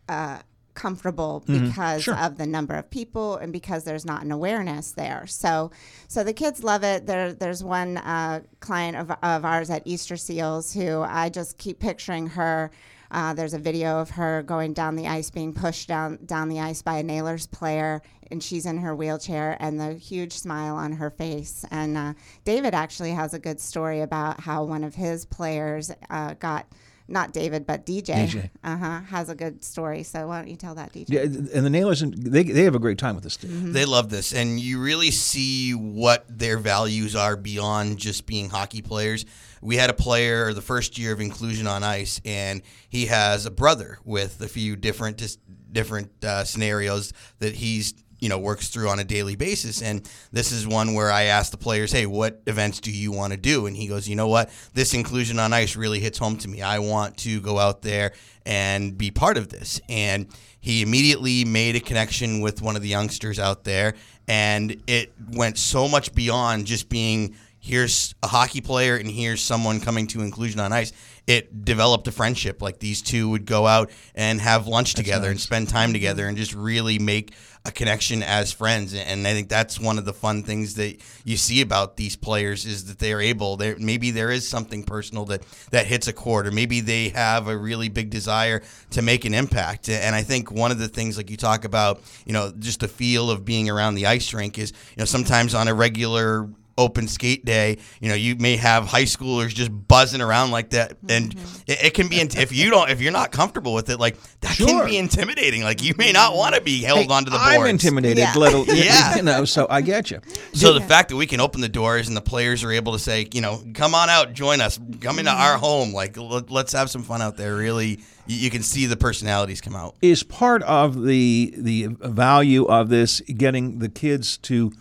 uh, 0.09 0.41
comfortable 0.75 1.43
Mhm. 1.47 1.69
because 1.69 2.03
Sure. 2.03 2.17
of 2.17 2.39
the 2.39 2.47
number 2.47 2.75
of 2.75 2.91
people 2.91 3.37
and 3.37 3.53
because 3.53 3.85
there's 3.85 4.05
not 4.05 4.23
an 4.23 4.33
awareness 4.33 4.93
there. 4.93 5.27
So, 5.27 5.71
so 6.09 6.23
the 6.25 6.33
kids 6.33 6.63
love 6.65 6.85
it. 6.85 7.07
There, 7.07 7.33
there's 7.33 7.63
one 7.65 7.97
uh, 7.99 8.41
client 8.61 8.97
of, 8.97 9.11
of 9.23 9.45
ours 9.45 9.71
at 9.71 9.83
Easter 9.85 10.17
Seals 10.17 10.73
who 10.73 11.01
I 11.03 11.29
just 11.29 11.59
keep 11.59 11.81
picturing 11.81 12.29
her. 12.29 12.71
Uh, 13.13 13.35
there's 13.35 13.55
a 13.55 13.59
video 13.59 13.99
of 14.01 14.11
her 14.11 14.43
going 14.45 14.73
down 14.73 14.95
the 14.95 15.09
ice, 15.09 15.31
being 15.31 15.53
pushed 15.53 15.89
down 15.89 16.17
down 16.27 16.49
the 16.49 16.61
ice 16.61 16.81
by 16.81 16.99
a 16.99 17.03
Nailers 17.03 17.49
player, 17.49 18.01
and 18.31 18.41
she's 18.41 18.67
in 18.67 18.79
her 18.79 18.95
wheelchair, 18.95 19.57
and 19.59 19.81
the 19.81 19.95
huge 19.95 20.33
smile 20.33 20.77
on 20.77 20.93
her 20.93 21.11
face. 21.11 21.65
And 21.73 21.97
uh, 21.99 22.15
David 22.45 22.73
actually 22.73 23.11
has 23.11 23.35
a 23.35 23.41
good 23.41 23.59
story 23.61 24.01
about 24.01 24.39
how 24.39 24.63
one 24.63 24.85
of 24.85 24.95
his 24.95 25.25
players 25.25 25.91
uh, 26.09 26.35
got. 26.35 26.67
Not 27.11 27.33
David, 27.33 27.67
but 27.67 27.85
DJ. 27.85 28.29
DJ. 28.29 28.51
Uh 28.63 28.77
huh. 28.77 29.01
Has 29.01 29.29
a 29.29 29.35
good 29.35 29.65
story. 29.65 30.05
So 30.05 30.29
why 30.29 30.39
don't 30.39 30.49
you 30.49 30.57
tell 30.57 30.77
that, 30.77 30.93
DJ? 30.93 31.07
Yeah, 31.09 31.23
and 31.23 31.67
the 31.67 31.71
Nailers, 31.71 32.03
they, 32.03 32.45
they 32.45 32.63
have 32.63 32.75
a 32.75 32.79
great 32.79 32.99
time 32.99 33.17
with 33.17 33.25
this. 33.25 33.37
Mm-hmm. 33.39 33.73
They 33.73 33.85
love 33.85 34.11
this, 34.11 34.33
and 34.33 34.61
you 34.61 34.81
really 34.81 35.11
see 35.11 35.73
what 35.73 36.25
their 36.29 36.57
values 36.57 37.17
are 37.17 37.37
beyond 37.37 37.99
just 37.99 38.27
being 38.27 38.49
hockey 38.49 38.81
players. 38.81 39.27
We 39.61 39.77
had 39.77 39.91
a 39.91 39.95
player 39.95 40.55
the 40.55 40.63
first 40.63 40.99
year 40.99 41.13
of 41.13 41.21
inclusion 41.21 41.67
on 41.67 41.83
ice, 41.83 42.21
and 42.25 42.63
he 42.89 43.07
has 43.07 43.45
a 43.45 43.51
brother 43.51 43.99
with 44.05 44.41
a 44.41 44.49
few 44.49 44.77
different 44.77 45.19
dis- 45.19 45.39
different 45.73 46.25
uh, 46.25 46.45
scenarios 46.45 47.13
that 47.41 47.55
he's 47.55 47.95
you 48.21 48.29
know 48.29 48.39
works 48.39 48.69
through 48.69 48.89
on 48.89 48.99
a 48.99 49.05
daily 49.05 49.37
basis. 49.37 49.83
And 49.83 50.09
this 50.33 50.53
is 50.53 50.67
one 50.67 50.95
where 50.95 51.11
I 51.11 51.25
asked 51.25 51.53
the 51.53 51.59
players, 51.59 51.93
"Hey, 51.93 52.07
what 52.07 52.43
events 52.47 52.81
do 52.81 52.91
you 52.91 53.13
want 53.13 53.33
to 53.33 53.37
do?" 53.37 53.67
And 53.67 53.77
he 53.77 53.87
goes, 53.87 54.09
"You 54.09 54.17
know 54.17 54.29
what? 54.29 54.51
This 54.75 54.95
inclusion 54.95 55.39
on 55.39 55.53
ice 55.53 55.77
really 55.77 56.01
hits 56.01 56.19
home 56.19 56.37
to 56.39 56.49
me. 56.49 56.63
I 56.63 56.79
want 56.79 57.17
to 57.19 57.41
go 57.41 57.59
out 57.59 57.83
there 57.83 58.13
and 58.45 58.97
be 58.97 59.11
part 59.11 59.37
of 59.37 59.49
this." 59.49 59.81
And 59.89 60.27
he 60.61 60.83
immediately 60.83 61.45
made 61.45 61.77
a 61.77 61.81
connection 61.81 62.41
with 62.41 62.63
one 62.63 62.77
of 62.77 62.83
the 62.83 62.89
youngsters 62.89 63.39
out 63.39 63.65
there, 63.65 63.95
and 64.29 64.83
it 64.87 65.13
went 65.33 65.59
so 65.59 65.89
much 65.89 66.15
beyond 66.15 66.67
just 66.67 66.89
being 66.89 67.35
here's 67.61 68.15
a 68.23 68.27
hockey 68.27 68.61
player 68.61 68.97
and 68.97 69.09
here's 69.09 69.43
someone 69.43 69.81
coming 69.81 70.07
to 70.09 70.23
inclusion 70.23 70.59
on 70.59 70.73
ice. 70.73 70.93
It 71.27 71.65
developed 71.65 72.09
a 72.09 72.13
friendship. 72.13 72.63
Like 72.63 72.79
these 72.79 73.03
two 73.03 73.29
would 73.29 73.45
go 73.45 73.67
out 73.67 73.91
and 74.15 74.41
have 74.41 74.67
lunch 74.67 74.95
together 74.95 75.31
and 75.31 75.39
spend 75.39 75.69
time 75.69 75.89
mm-hmm. 75.89 75.95
together 75.95 76.27
and 76.27 76.37
just 76.37 76.55
really 76.55 76.99
make 76.99 77.35
a 77.65 77.71
connection 77.71 78.23
as 78.23 78.53
friends. 78.53 78.95
And 78.95 79.27
I 79.27 79.33
think 79.33 79.49
that's 79.49 79.79
one 79.79 79.99
of 79.99 80.05
the 80.05 80.13
fun 80.13 80.43
things 80.43 80.75
that 80.75 80.97
you 81.25 81.37
see 81.37 81.61
about 81.61 81.97
these 81.97 82.17
players 82.17 82.65
is 82.65 82.87
that 82.87 82.99
they're 82.99 83.21
able. 83.21 83.57
There 83.57 83.77
maybe 83.79 84.11
there 84.11 84.31
is 84.31 84.49
something 84.49 84.83
personal 84.83 85.27
that 85.27 85.43
that 85.71 85.87
hits 85.87 86.09
a 86.09 86.13
chord, 86.13 86.47
or 86.47 86.51
maybe 86.51 86.81
they 86.81 87.11
have 87.11 87.49
a 87.49 87.57
really 87.57 87.89
big 87.89 88.11
desire 88.11 88.63
to 88.91 89.03
make 89.03 89.25
an 89.25 89.35
impact. 89.35 89.89
And 89.89 90.15
I 90.15 90.23
think 90.23 90.51
one 90.51 90.71
of 90.71 90.79
the 90.79 90.89
things, 90.89 91.17
like 91.17 91.31
you 91.31 91.37
talk 91.37 91.65
about, 91.65 92.01
you 92.25 92.33
know, 92.33 92.53
just 92.59 92.81
the 92.81 92.89
feel 92.89 93.31
of 93.31 93.45
being 93.45 93.69
around 93.69 93.95
the 93.95 94.07
ice 94.07 94.33
rink 94.33 94.59
is, 94.59 94.71
you 94.71 95.01
know, 95.01 95.05
sometimes 95.05 95.55
on 95.55 95.69
a 95.69 95.75
regular 95.75 96.49
open 96.79 97.09
skate 97.09 97.45
day, 97.45 97.79
you 98.01 98.09
know, 98.09 98.15
you 98.15 98.37
may 98.37 98.57
have 98.57 98.87
high 98.87 99.05
schoolers 99.05 99.49
just 99.49 99.71
buzzing 99.89 100.21
around 100.21 100.51
like 100.51 100.71
that, 100.71 100.97
and 101.09 101.35
mm-hmm. 101.35 101.63
it, 101.67 101.85
it 101.87 101.95
can 101.95 102.09
be 102.09 102.21
int- 102.21 102.39
if 102.39 102.53
you 102.53 102.71
don't 102.71 102.91
if 102.91 103.01
you're 103.01 103.13
not 103.13 103.33
comfortable 103.33 103.75
with 103.75 103.91
it, 103.91 103.99
like 103.99 104.17
that 104.41 104.55
Sure. 104.55 104.69
can 104.69 104.87
be 104.87 104.97
intimidating. 104.97 105.63
Like 105.63 105.83
you 105.83 105.95
may 105.99 106.13
not 106.13 106.35
want 106.35 106.55
to 106.55 106.61
be 106.61 106.83
held 106.83 107.01
Hey, 107.01 107.09
onto 107.09 107.31
the 107.31 107.39
board. 107.39 107.51
I'm 107.51 107.67
intimidated, 107.67 108.35
little, 108.37 108.65
yeah. 108.67 109.17
you 109.17 109.23
know, 109.23 109.45
so 109.45 109.67
I 109.69 109.81
get 109.81 110.11
you. 110.11 110.21
So 110.53 110.73
the 110.73 110.81
fact 110.81 111.11
that 111.11 111.17
we 111.17 111.27
can 111.27 111.41
open 111.41 111.61
the 111.61 111.69
doors 111.69 112.09
and 112.09 112.17
the 112.17 112.23
players 112.23 112.65
are 112.65 112.73
able 112.73 112.93
to 112.93 112.99
say, 112.99 113.29
you 113.33 113.41
know, 113.41 113.63
come 113.75 113.95
on 113.95 114.09
out, 114.09 114.33
join 114.33 114.61
us, 114.61 114.79
come 115.01 115.19
into 115.19 115.31
our 115.31 115.55
mm-hmm. 115.55 115.65
home, 115.65 115.93
like 115.93 116.17
let, 116.17 116.51
let's 116.51 116.73
have 116.73 116.91
some 116.91 117.03
fun 117.03 117.23
out 117.23 117.37
there. 117.37 117.57
Really, 117.57 118.01
you, 118.27 118.37
you 118.37 118.51
can 118.51 118.63
see 118.63 118.87
the 118.87 118.97
personalities 118.97 119.61
come 119.61 119.77
out. 119.77 119.97
is 120.03 120.23
part 120.23 120.63
of 120.63 121.05
the 121.05 121.55
the 121.57 121.89
value 122.01 122.65
of 122.65 122.89
this 122.89 123.21
getting 123.21 123.79
the 123.79 123.89
kids 123.89 124.39
to 124.39 124.73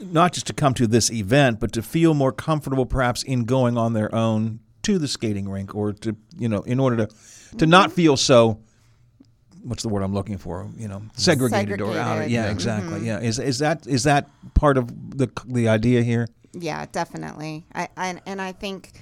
not 0.00 0.32
just 0.32 0.46
to 0.48 0.52
come 0.52 0.74
to 0.74 0.86
this 0.86 1.10
event, 1.10 1.60
but 1.60 1.72
to 1.72 1.82
feel 1.82 2.14
more 2.14 2.32
comfortable, 2.32 2.86
perhaps 2.86 3.22
in 3.22 3.44
going 3.44 3.76
on 3.78 3.92
their 3.92 4.12
own 4.14 4.60
to 4.82 4.98
the 4.98 5.08
skating 5.08 5.48
rink, 5.48 5.74
or 5.74 5.92
to 5.92 6.16
you 6.36 6.48
know, 6.48 6.62
in 6.62 6.80
order 6.80 7.06
to 7.06 7.14
to 7.58 7.66
not 7.66 7.92
feel 7.92 8.16
so. 8.16 8.60
What's 9.64 9.82
the 9.82 9.88
word 9.88 10.02
I'm 10.02 10.14
looking 10.14 10.38
for? 10.38 10.68
You 10.76 10.88
know, 10.88 11.02
segregated, 11.14 11.80
or 11.80 11.88
out. 11.90 11.94
Segregated. 11.94 12.30
Yeah, 12.32 12.50
exactly. 12.50 13.00
Mhm. 13.00 13.04
Yeah, 13.04 13.20
is 13.20 13.38
is 13.38 13.58
that 13.58 13.86
is 13.86 14.04
that 14.04 14.28
part 14.54 14.78
of 14.78 14.88
the 15.18 15.28
the 15.46 15.68
idea 15.68 16.02
here? 16.02 16.28
Yeah, 16.52 16.86
definitely. 16.90 17.66
I, 17.74 17.88
I 17.96 18.20
and 18.24 18.40
I 18.40 18.52
think 18.52 18.92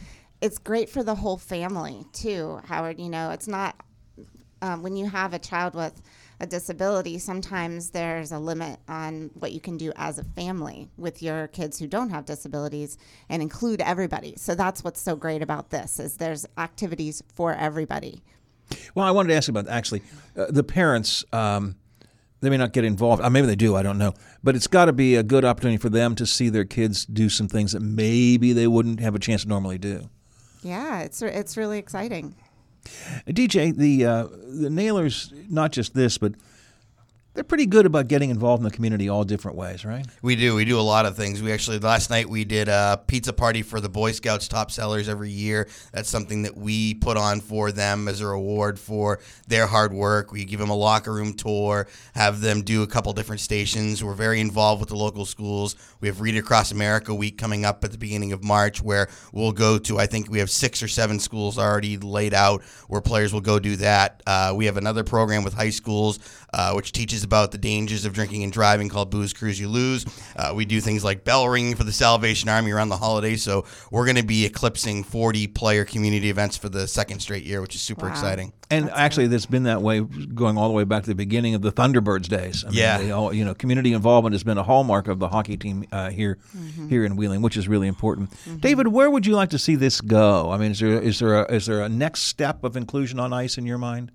it's 0.40 0.58
great 0.58 0.88
for 0.88 1.02
the 1.02 1.14
whole 1.14 1.36
family 1.36 2.04
too, 2.12 2.58
Howard. 2.64 2.98
You 2.98 3.10
know, 3.10 3.30
it's 3.30 3.46
not 3.46 3.76
um, 4.62 4.82
when 4.82 4.96
you 4.96 5.08
have 5.08 5.34
a 5.34 5.38
child 5.38 5.74
with 5.74 6.00
a 6.38 6.46
disability, 6.46 7.18
sometimes 7.18 7.90
there's 7.90 8.32
a 8.32 8.38
limit 8.38 8.78
on 8.88 9.30
what 9.34 9.52
you 9.52 9.60
can 9.60 9.76
do 9.76 9.92
as 9.96 10.18
a 10.18 10.24
family 10.24 10.90
with 10.96 11.22
your 11.22 11.48
kids 11.48 11.78
who 11.78 11.86
don't 11.86 12.10
have 12.10 12.26
disabilities 12.26 12.98
and 13.28 13.40
include 13.40 13.80
everybody. 13.80 14.34
So 14.36 14.54
that's 14.54 14.84
what's 14.84 15.00
so 15.00 15.16
great 15.16 15.42
about 15.42 15.70
this 15.70 15.98
is 15.98 16.16
there's 16.16 16.44
activities 16.58 17.22
for 17.34 17.54
everybody. 17.54 18.22
Well, 18.94 19.06
I 19.06 19.12
wanted 19.12 19.28
to 19.28 19.34
ask 19.34 19.48
about 19.48 19.68
actually 19.68 20.02
uh, 20.36 20.46
the 20.50 20.64
parents. 20.64 21.24
Um, 21.32 21.76
they 22.40 22.50
may 22.50 22.58
not 22.58 22.72
get 22.72 22.84
involved. 22.84 23.22
Uh, 23.22 23.30
maybe 23.30 23.46
they 23.46 23.56
do. 23.56 23.74
I 23.74 23.82
don't 23.82 23.96
know. 23.96 24.12
But 24.42 24.56
it's 24.56 24.66
got 24.66 24.86
to 24.86 24.92
be 24.92 25.14
a 25.16 25.22
good 25.22 25.44
opportunity 25.44 25.78
for 25.78 25.88
them 25.88 26.14
to 26.16 26.26
see 26.26 26.48
their 26.50 26.64
kids 26.64 27.06
do 27.06 27.28
some 27.28 27.48
things 27.48 27.72
that 27.72 27.80
maybe 27.80 28.52
they 28.52 28.66
wouldn't 28.66 29.00
have 29.00 29.14
a 29.14 29.18
chance 29.18 29.42
to 29.42 29.48
normally 29.48 29.78
do. 29.78 30.10
Yeah, 30.62 31.00
it's 31.00 31.22
it's 31.22 31.56
really 31.56 31.78
exciting. 31.78 32.34
DJ, 33.26 33.74
the 33.76 34.04
uh, 34.06 34.26
the 34.60 34.70
Nailers, 34.70 35.32
not 35.48 35.72
just 35.72 35.94
this, 35.94 36.18
but 36.18 36.32
they're 37.36 37.44
pretty 37.44 37.66
good 37.66 37.84
about 37.84 38.08
getting 38.08 38.30
involved 38.30 38.60
in 38.60 38.64
the 38.64 38.70
community 38.70 39.10
all 39.10 39.22
different 39.22 39.58
ways, 39.58 39.84
right? 39.84 40.06
We 40.22 40.36
do. 40.36 40.54
We 40.54 40.64
do 40.64 40.80
a 40.80 40.82
lot 40.82 41.04
of 41.04 41.16
things. 41.16 41.42
We 41.42 41.52
actually 41.52 41.78
last 41.78 42.08
night 42.08 42.28
we 42.28 42.44
did 42.44 42.68
a 42.68 43.00
pizza 43.06 43.32
party 43.32 43.60
for 43.60 43.78
the 43.78 43.90
Boy 43.90 44.12
Scouts 44.12 44.48
top 44.48 44.70
sellers 44.70 45.06
every 45.06 45.30
year. 45.30 45.68
That's 45.92 46.08
something 46.08 46.42
that 46.42 46.56
we 46.56 46.94
put 46.94 47.18
on 47.18 47.40
for 47.40 47.70
them 47.72 48.08
as 48.08 48.22
a 48.22 48.26
reward 48.26 48.78
for 48.78 49.20
their 49.46 49.66
hard 49.66 49.92
work. 49.92 50.32
We 50.32 50.46
give 50.46 50.58
them 50.58 50.70
a 50.70 50.76
locker 50.76 51.12
room 51.12 51.34
tour, 51.34 51.88
have 52.14 52.40
them 52.40 52.62
do 52.62 52.82
a 52.82 52.86
couple 52.86 53.12
different 53.12 53.40
stations. 53.40 54.02
We're 54.02 54.14
very 54.14 54.40
involved 54.40 54.80
with 54.80 54.88
the 54.88 54.96
local 54.96 55.26
schools. 55.26 55.76
We 56.00 56.08
have 56.08 56.22
Read 56.22 56.38
Across 56.38 56.72
America 56.72 57.14
week 57.14 57.36
coming 57.36 57.66
up 57.66 57.84
at 57.84 57.92
the 57.92 57.98
beginning 57.98 58.32
of 58.32 58.42
March 58.42 58.82
where 58.82 59.08
we'll 59.32 59.52
go 59.52 59.76
to 59.76 59.98
I 59.98 60.06
think 60.06 60.30
we 60.30 60.38
have 60.38 60.50
6 60.50 60.82
or 60.82 60.88
7 60.88 61.20
schools 61.20 61.58
already 61.58 61.98
laid 61.98 62.32
out 62.32 62.62
where 62.88 63.02
players 63.02 63.34
will 63.34 63.42
go 63.42 63.58
do 63.58 63.76
that. 63.76 64.22
Uh, 64.26 64.54
we 64.56 64.64
have 64.64 64.78
another 64.78 65.04
program 65.04 65.44
with 65.44 65.52
high 65.52 65.70
schools 65.70 66.18
uh, 66.54 66.72
which 66.72 66.92
teaches 66.92 67.25
about 67.26 67.50
the 67.52 67.58
dangers 67.58 68.04
of 68.06 68.12
drinking 68.14 68.42
and 68.44 68.52
driving 68.52 68.88
called 68.88 69.10
Booze 69.10 69.32
Cruise 69.34 69.60
You 69.60 69.68
Lose. 69.68 70.06
Uh, 70.36 70.52
we 70.54 70.64
do 70.64 70.80
things 70.80 71.04
like 71.04 71.24
bell 71.24 71.48
ringing 71.48 71.74
for 71.74 71.84
the 71.84 71.92
Salvation 71.92 72.48
Army 72.48 72.70
around 72.70 72.88
the 72.88 72.96
holidays. 72.96 73.42
So 73.42 73.66
we're 73.90 74.04
going 74.06 74.16
to 74.16 74.22
be 74.24 74.46
eclipsing 74.46 75.02
40 75.04 75.48
player 75.48 75.84
community 75.84 76.30
events 76.30 76.56
for 76.56 76.68
the 76.68 76.86
second 76.88 77.20
straight 77.20 77.44
year, 77.44 77.60
which 77.60 77.74
is 77.74 77.80
super 77.82 78.06
Wow. 78.06 78.12
exciting. 78.12 78.52
And 78.70 78.90
actually, 78.90 79.26
that's 79.28 79.46
been 79.46 79.64
that 79.64 79.80
way 79.82 80.00
going 80.00 80.56
all 80.58 80.66
the 80.68 80.74
way 80.74 80.82
back 80.84 81.02
to 81.04 81.08
the 81.08 81.14
beginning 81.14 81.54
of 81.54 81.62
the 81.62 81.70
Thunderbirds 81.70 82.28
days. 82.28 82.64
I 82.64 82.68
mean, 82.70 82.78
Yeah. 82.78 82.98
they 82.98 83.10
all, 83.12 83.32
you 83.32 83.44
know, 83.44 83.54
community 83.54 83.92
involvement 83.92 84.32
has 84.34 84.42
been 84.42 84.58
a 84.58 84.62
hallmark 84.64 85.06
of 85.08 85.18
the 85.20 85.28
hockey 85.28 85.56
team 85.56 85.84
uh, 85.92 86.10
here, 86.10 86.38
here 86.88 87.04
in 87.04 87.14
Wheeling, 87.16 87.42
which 87.42 87.56
is 87.56 87.68
really 87.68 87.86
important. 87.88 88.30
David, 88.60 88.88
where 88.88 89.08
would 89.10 89.24
you 89.26 89.34
like 89.36 89.50
to 89.50 89.58
see 89.58 89.76
this 89.76 90.00
go? 90.00 90.50
I 90.50 90.56
mean, 90.56 90.72
is 90.72 90.80
there 90.80 91.00
is 91.00 91.18
there 91.20 91.42
a, 91.44 91.52
is 91.54 91.66
there 91.66 91.80
a 91.82 91.88
next 91.88 92.22
step 92.22 92.64
of 92.64 92.76
inclusion 92.76 93.20
on 93.20 93.32
ice 93.32 93.56
in 93.56 93.66
your 93.66 93.78
mind? 93.78 94.10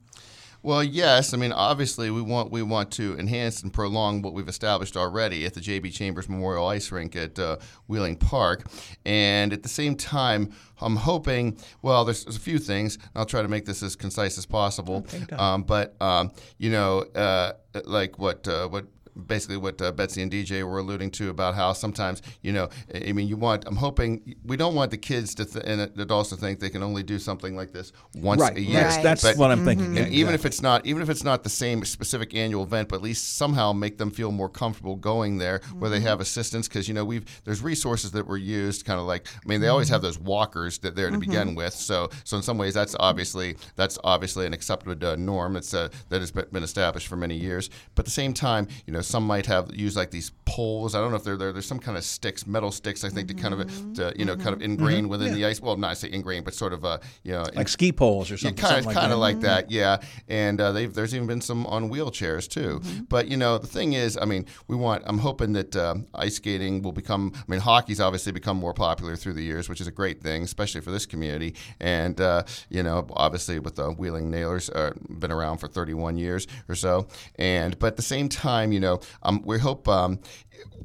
Well, 0.64 0.84
yes. 0.84 1.34
I 1.34 1.38
mean, 1.38 1.52
obviously, 1.52 2.12
we 2.12 2.22
want 2.22 2.52
we 2.52 2.62
want 2.62 2.92
to 2.92 3.18
enhance 3.18 3.64
and 3.64 3.74
prolong 3.74 4.22
what 4.22 4.34
we've 4.34 4.48
established 4.48 4.96
already 4.96 5.46
at 5.46 5.54
the 5.54 5.60
JB 5.60 5.92
Chambers 5.94 6.30
Memorial 6.30 6.68
Ice 6.68 6.92
Rink 6.92 7.16
at 7.16 7.40
uh, 7.40 7.58
Wheeling 7.88 8.18
Park, 8.18 8.68
and 9.06 9.54
at 9.54 9.64
the 9.64 9.70
same 9.70 9.96
time, 9.96 10.52
I'm 10.80 10.98
hoping. 10.98 11.58
Well, 11.82 12.06
there's, 12.06 12.26
there's 12.26 12.38
a 12.38 12.40
few 12.40 12.60
things. 12.60 13.00
I'll 13.16 13.26
try 13.26 13.42
to 13.42 13.48
make 13.48 13.66
this 13.66 13.82
as 13.82 13.96
concise 13.96 14.38
as 14.38 14.46
possible. 14.46 15.06
Um, 15.40 15.64
but 15.64 15.96
um, 16.02 16.32
you 16.58 16.70
know, 16.72 17.00
uh, 17.16 17.54
like 17.86 18.20
what 18.20 18.48
uh, 18.48 18.68
what 18.68 18.86
basically 19.28 19.58
what 19.58 19.82
uh, 19.82 19.92
Betsy 19.92 20.22
and 20.22 20.32
DJ 20.32 20.64
were 20.68 20.80
alluding 20.80 21.12
to 21.12 21.30
about 21.30 21.56
how 21.56 21.74
sometimes 21.74 22.22
you 22.42 22.52
know 22.52 22.70
I 22.94 23.12
mean 23.14 23.28
you 23.28 23.38
want 23.38 23.66
I'm 23.68 23.76
hoping 23.76 24.36
we 24.46 24.58
don't 24.58 24.76
want 24.76 24.92
the 24.92 24.98
kids 24.98 25.36
to 25.36 25.46
th- 25.46 25.64
and 25.68 25.82
the 25.96 26.02
adults 26.04 26.30
to 26.30 26.36
think 26.36 26.60
they 26.60 26.70
can 26.70 26.84
only 26.84 27.04
do 27.04 27.20
something 27.20 27.56
like 27.56 27.72
this 27.72 27.92
once 28.16 28.42
Right. 28.42 28.58
a 28.58 28.62
year. 28.62 28.82
Right. 28.84 29.04
That's- 29.04 29.22
that's 29.22 29.38
what 29.38 29.52
I'm 29.52 29.66
thinking. 29.66 29.98
And 29.98 30.14
even 30.14 30.34
if 30.34 30.46
it's 30.46 30.62
not 30.62 30.86
even 30.86 31.02
if 31.02 31.10
it's 31.10 31.24
not 31.24 31.44
the 31.44 31.50
same 31.50 31.84
specific 31.86 32.34
annual 32.36 32.64
event, 32.64 32.90
but 32.90 32.98
at 32.98 33.02
least 33.02 33.38
somehow 33.38 33.74
make 33.74 33.98
them 33.98 34.12
feel 34.12 34.32
more 34.32 34.50
comfortable 34.50 34.96
going 34.96 35.38
there 35.38 35.62
where 35.78 35.90
they 35.90 36.00
have 36.00 36.20
assistance 36.22 36.68
because 36.68 36.88
you 36.88 36.94
know 36.94 37.06
we've 37.06 37.26
there's 37.44 37.62
resources 37.62 38.12
that 38.12 38.26
were 38.28 38.38
used 38.38 38.86
kind 38.86 39.00
of 39.00 39.06
like 39.06 39.28
I 39.44 39.48
mean 39.48 39.62
they 39.62 39.68
always 39.68 39.90
have 39.90 40.02
those 40.02 40.20
walkers 40.20 40.80
that 40.80 40.96
there 40.96 41.10
to 41.12 41.18
begin 41.18 41.56
with. 41.56 41.74
So 41.74 42.10
so 42.24 42.38
in 42.38 42.44
some 42.44 42.58
ways 42.58 42.74
that's 42.74 42.96
obviously 43.00 43.58
that's 43.76 43.98
obviously 44.04 44.46
an 44.46 44.54
accepted 44.54 45.04
uh, 45.04 45.16
norm. 45.16 45.56
It's 45.56 45.74
uh, 45.74 45.90
that 46.10 46.22
has 46.22 46.32
been 46.32 46.64
established 46.64 47.08
for 47.08 47.16
many 47.18 47.36
years. 47.36 47.70
But 47.96 48.02
at 48.04 48.06
the 48.06 48.12
same 48.12 48.34
time, 48.34 48.68
you 48.86 48.94
know 48.94 49.01
some 49.06 49.26
might 49.26 49.46
have 49.46 49.76
use 49.76 49.96
like 49.96 50.12
these 50.12 50.32
poles. 50.46 50.96
I 50.96 51.00
don't 51.00 51.12
know 51.12 51.18
if 51.18 51.24
they're 51.24 51.38
there. 51.38 51.52
There's 51.54 51.66
some 51.66 51.80
kind 51.80 51.98
of 51.98 52.04
sticks, 52.04 52.46
metal 52.46 52.72
sticks. 52.72 53.04
I 53.04 53.10
think 53.10 53.28
to 53.30 53.34
kind 53.34 53.54
of 53.54 53.94
to, 53.96 54.14
you 54.18 54.26
know 54.26 54.36
kind 54.36 54.54
of 54.56 54.62
ingrain 54.62 55.06
Mhm. 55.06 55.10
within 55.10 55.28
Yeah. 55.30 55.34
the 55.34 55.46
ice. 55.46 55.62
Well, 55.62 55.78
not 55.78 55.98
say 55.98 56.10
ingrain, 56.12 56.44
but 56.44 56.54
sort 56.54 56.74
of 56.74 56.84
uh, 56.86 56.98
you 57.24 57.32
know 57.34 57.46
Like 57.56 57.68
ski 57.68 57.92
poles 57.92 58.32
or 58.32 58.38
something. 58.38 58.58
yeah, 58.58 58.70
kind 58.70 58.80
of, 58.80 58.86
like 58.86 58.96
kind 58.96 59.12
that. 59.12 59.14
of 59.16 59.20
like 59.20 59.40
that, 59.42 59.72
yeah. 59.72 59.98
And 60.28 60.60
uh, 60.60 60.72
they've, 60.72 60.94
there's 60.94 61.14
even 61.16 61.28
been 61.28 61.42
some 61.42 61.66
on 61.68 61.90
wheelchairs 61.90 62.48
too. 62.50 62.82
But 63.10 63.28
you 63.28 63.38
know, 63.38 63.58
the 63.58 63.68
thing 63.68 63.94
is, 63.94 64.18
I 64.22 64.26
mean, 64.26 64.46
we 64.68 64.76
want. 64.76 65.04
I'm 65.06 65.20
hoping 65.20 65.54
that 65.54 65.76
um, 65.76 66.08
ice 66.16 66.36
skating 66.36 66.82
will 66.82 66.92
become. 66.92 67.32
I 67.36 67.44
mean, 67.48 67.60
hockey's 67.60 68.00
obviously 68.02 68.32
become 68.32 68.58
more 68.58 68.74
popular 68.74 69.16
through 69.16 69.34
the 69.34 69.44
years, 69.44 69.70
which 69.70 69.82
is 69.82 69.88
a 69.88 69.92
great 69.92 70.22
thing, 70.22 70.44
especially 70.44 70.82
for 70.82 70.92
this 70.92 71.06
community. 71.06 71.56
And 71.80 72.20
uh, 72.20 72.44
you 72.70 72.84
know, 72.84 73.08
obviously 73.14 73.60
with 73.60 73.76
the 73.76 73.92
Wheeling 73.92 74.30
Nailers, 74.30 74.70
uh, 74.70 74.92
been 75.10 75.32
around 75.32 75.58
for 75.60 75.68
31 75.68 76.18
years 76.18 76.48
or 76.70 76.76
so. 76.76 77.08
And 77.38 77.78
but 77.80 77.88
at 77.88 77.96
the 77.96 78.02
same 78.02 78.30
time, 78.30 78.72
you 78.72 78.80
know, 78.80 78.91
um, 79.24 79.42
we 79.46 79.60
hope. 79.60 79.88
Um, 79.88 80.20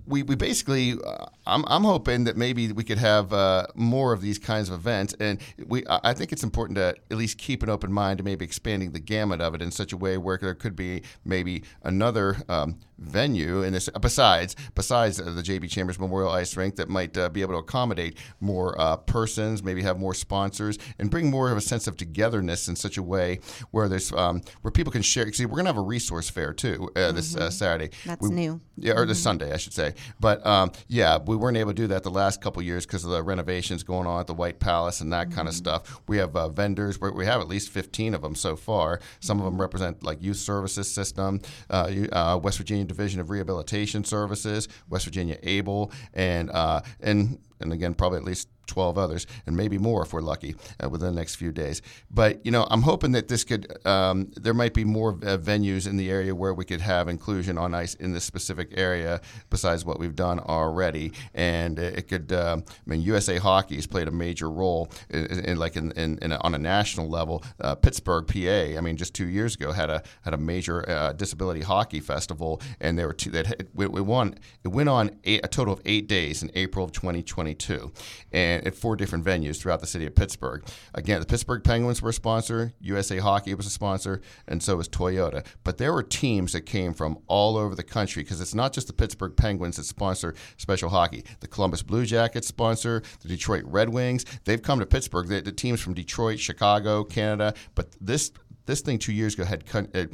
we, 0.07 0.23
we 0.23 0.35
basically 0.37 0.95
uh, 1.05 1.27
I'm, 1.47 1.65
I'm 1.67 1.83
hoping 1.85 2.25
that 2.25 2.37
maybe 2.37 2.71
we 2.73 2.85
could 2.85 2.99
have 2.99 3.33
uh, 3.33 3.67
more 3.75 4.13
of 4.13 4.21
these 4.21 4.39
kinds 4.39 4.69
of 4.69 4.75
events 4.75 5.15
and 5.21 5.41
we 5.67 5.83
I 5.89 6.13
think 6.15 6.33
it's 6.33 6.43
important 6.45 6.77
to 6.77 6.95
at 7.11 7.17
least 7.17 7.39
keep 7.39 7.63
an 7.63 7.69
open 7.69 7.93
mind 7.93 8.19
to 8.19 8.25
maybe 8.25 8.45
expanding 8.45 8.93
the 8.93 9.01
gamut 9.01 9.41
of 9.41 9.55
it 9.55 9.63
in 9.63 9.71
such 9.71 9.93
a 9.93 9.97
way 9.97 10.17
where 10.19 10.39
there 10.39 10.55
could 10.55 10.77
be 10.77 11.03
maybe 11.25 11.65
another 11.83 12.37
um, 12.49 12.79
venue 12.99 13.63
in 13.63 13.73
this 13.73 13.89
besides 14.01 14.55
besides 14.75 15.17
the 15.19 15.43
JB 15.43 15.69
Chambers 15.71 15.99
Memorial 15.99 16.31
Ice 16.31 16.57
Rink 16.57 16.77
that 16.77 16.89
might 16.89 17.17
uh, 17.19 17.29
be 17.29 17.43
able 17.43 17.55
to 17.55 17.59
accommodate 17.59 18.17
more 18.41 18.81
uh, 18.81 18.97
persons 18.97 19.63
maybe 19.63 19.83
have 19.83 19.99
more 19.99 20.15
sponsors 20.15 20.79
and 20.99 21.11
bring 21.11 21.31
more 21.31 21.51
of 21.51 21.57
a 21.57 21.61
sense 21.61 21.87
of 21.87 21.97
togetherness 21.97 22.69
in 22.69 22.77
such 22.77 22.97
a 22.97 23.03
way 23.03 23.41
where 23.73 23.89
there's 23.89 24.13
um, 24.13 24.41
where 24.63 24.71
people 24.71 24.93
can 24.93 25.03
share 25.03 25.31
see 25.33 25.47
we're 25.47 25.57
gonna 25.57 25.69
have 25.69 25.77
a 25.77 25.81
resource 25.81 26.31
fair 26.31 26.53
too 26.53 26.91
uh, 26.97 27.13
this 27.13 27.35
uh, 27.37 27.41
Mhm. 27.49 27.53
Saturday 27.53 27.91
That's 28.05 28.23
We- 28.29 28.35
new. 28.35 28.61
yeah, 28.77 28.95
or 28.95 29.05
this 29.07 29.19
Mhm. 29.21 29.25
Sunday, 29.25 29.53
I 29.53 29.57
should 29.67 29.75
say. 29.75 29.95
But 30.21 30.47
um, 30.47 30.71
yeah, 30.87 31.19
we 31.19 31.37
weren't 31.37 31.57
able 31.57 31.71
to 31.71 31.75
do 31.75 31.89
that 31.89 32.05
the 32.05 32.11
last 32.11 32.41
couple 32.41 32.63
years 32.63 32.87
because 32.87 33.05
of 33.05 33.11
the 33.11 33.23
renovations 33.23 33.83
going 33.83 34.07
on 34.07 34.21
at 34.21 34.27
the 34.27 34.35
White 34.35 34.61
Palace 34.61 35.01
and 35.01 35.13
that 35.13 35.33
kind 35.33 35.49
of 35.49 35.55
stuff. 35.55 36.01
We 36.07 36.19
have 36.19 36.37
uh, 36.37 36.49
vendors. 36.49 37.01
We 37.01 37.11
we 37.11 37.27
have 37.27 37.41
at 37.41 37.49
least 37.49 37.71
15 37.71 38.15
of 38.15 38.23
them 38.23 38.35
so 38.35 38.55
far. 38.55 39.01
Some 39.21 39.39
of 39.39 39.45
them 39.45 39.61
represent 39.61 40.05
like 40.05 40.23
Youth 40.23 40.37
Services 40.37 40.91
System, 40.91 41.41
uh, 41.69 41.91
uh, 42.13 42.41
West 42.43 42.59
Virginia 42.59 42.85
Division 42.85 43.21
of 43.21 43.31
Rehabilitation 43.31 44.05
Services, 44.05 44.69
West 44.89 45.05
Virginia 45.05 45.39
ABLE, 45.43 45.91
and 46.15 46.51
uh, 46.51 46.81
and 47.01 47.39
and 47.61 47.73
again 47.73 47.95
probably 47.95 48.19
at 48.19 48.25
least 48.25 48.49
12 48.67 48.99
others, 48.99 49.27
and 49.47 49.57
maybe 49.57 49.79
more 49.79 50.03
if 50.03 50.13
we're 50.13 50.21
lucky 50.21 50.55
uh, 50.83 50.89
within 50.89 51.15
the 51.15 51.21
next 51.21 51.35
few 51.37 51.53
days. 51.53 51.83
But 52.11 52.45
you 52.45 52.51
know, 52.53 52.67
I'm 52.71 52.83
hoping 52.83 53.13
that 53.13 53.29
this 53.29 53.45
could 53.45 53.85
um, 53.87 54.31
there 54.37 54.55
might 54.55 54.75
be 54.75 54.85
more 54.85 55.11
uh, 55.11 55.37
venues 55.37 55.87
in 55.87 55.97
the 55.97 56.11
area 56.11 56.35
where 56.35 56.55
we 56.55 56.65
could 56.65 56.81
have 56.81 57.09
inclusion 57.09 57.59
on 57.59 57.75
ice 57.75 57.95
in 57.95 58.13
this 58.13 58.25
specific 58.25 58.73
area 58.77 59.21
besides 59.51 59.85
what 59.85 59.99
we've 59.99 60.17
done 60.17 60.41
already, 60.41 61.13
and 61.35 61.79
it 61.79 62.07
it 62.07 62.09
could. 62.09 62.33
Um, 62.33 62.65
I 62.69 62.91
mean, 62.91 63.03
USA 63.03 63.39
Hockey 63.39 63.77
has 63.77 63.87
played 63.87 64.09
a 64.09 64.11
major 64.11 64.51
role 64.51 64.91
in, 65.11 65.27
in, 65.27 65.59
like 65.59 65.77
in, 65.77 65.93
in, 65.93 66.19
in 66.23 66.33
a, 66.33 66.37
on 66.39 66.55
a 66.55 66.59
national 66.59 67.09
level. 67.09 67.43
Uh, 67.61 67.75
Pittsburgh, 67.75 68.27
PA. 68.27 68.79
I 68.79 68.81
mean, 68.81 68.97
just 68.97 69.15
two 69.15 69.27
years 69.27 69.55
ago 69.55 69.73
had 69.73 69.91
a 69.91 70.03
had 70.23 70.35
a 70.35 70.39
major 70.39 70.89
uh, 70.89 71.13
disability 71.13 71.63
hockey 71.63 72.01
festival, 72.01 72.61
and 72.81 72.99
there 72.99 73.07
were 73.07 73.13
two 73.13 73.31
that 73.31 73.69
we 73.75 73.87
won. 73.87 74.35
It 74.65 74.69
went 74.69 74.89
on 74.89 75.11
eight, 75.25 75.41
a 75.45 75.49
total 75.49 75.75
of 75.75 75.81
eight 75.85 76.09
days 76.09 76.43
in 76.43 76.51
April 76.55 76.85
of 76.85 76.93
2022, 76.93 77.93
and 78.33 78.56
at 78.65 78.75
four 78.75 78.97
different 78.97 79.25
venues 79.25 79.61
throughout 79.61 79.81
the 79.81 79.87
city 79.87 80.07
of 80.07 80.15
Pittsburgh. 80.15 80.65
Again, 80.95 81.21
the 81.21 81.27
Pittsburgh 81.27 81.65
Penguins 81.65 82.01
were 82.01 82.11
a 82.11 82.13
sponsor, 82.13 82.73
USA 82.81 83.19
Hockey 83.19 83.55
was 83.55 83.67
a 83.67 83.71
sponsor, 83.71 84.21
and 84.47 84.63
so 84.63 84.77
was 84.77 84.89
Toyota. 84.89 85.45
But 85.65 85.79
there 85.79 85.93
were 85.93 86.03
teams 86.03 86.53
that 86.53 86.63
came 86.63 86.95
from 86.95 87.19
all 87.27 87.57
over 87.57 87.75
the 87.75 87.83
country 87.83 88.23
because 88.23 88.41
it's 88.41 88.55
not 88.55 88.73
just 88.73 88.87
the 88.87 88.93
Pittsburgh 88.93 89.37
Penguins 89.37 89.77
that 89.77 89.85
sponsor 89.85 90.35
special 90.57 90.89
hockey. 90.89 91.25
The 91.41 91.49
Columbus 91.49 91.83
Blue 91.83 92.07
Jackets 92.07 92.47
sponsor, 92.47 93.03
the 93.21 93.29
Detroit 93.29 93.65
Red 93.67 93.89
Wings. 93.89 94.25
They've 94.45 94.63
come 94.63 94.79
to 94.81 94.87
Pittsburgh. 94.87 95.29
The, 95.29 95.41
the 95.41 95.53
teams 95.53 95.81
from 95.81 95.95
Detroit, 95.95 96.39
Chicago, 96.39 97.05
Canada. 97.05 97.55
But 97.75 97.97
this 98.01 98.33
this 98.67 98.81
thing 98.81 98.99
two 98.99 99.13
years 99.13 99.35
ago 99.35 99.45
had. 99.45 99.65
Uh, 99.95 100.07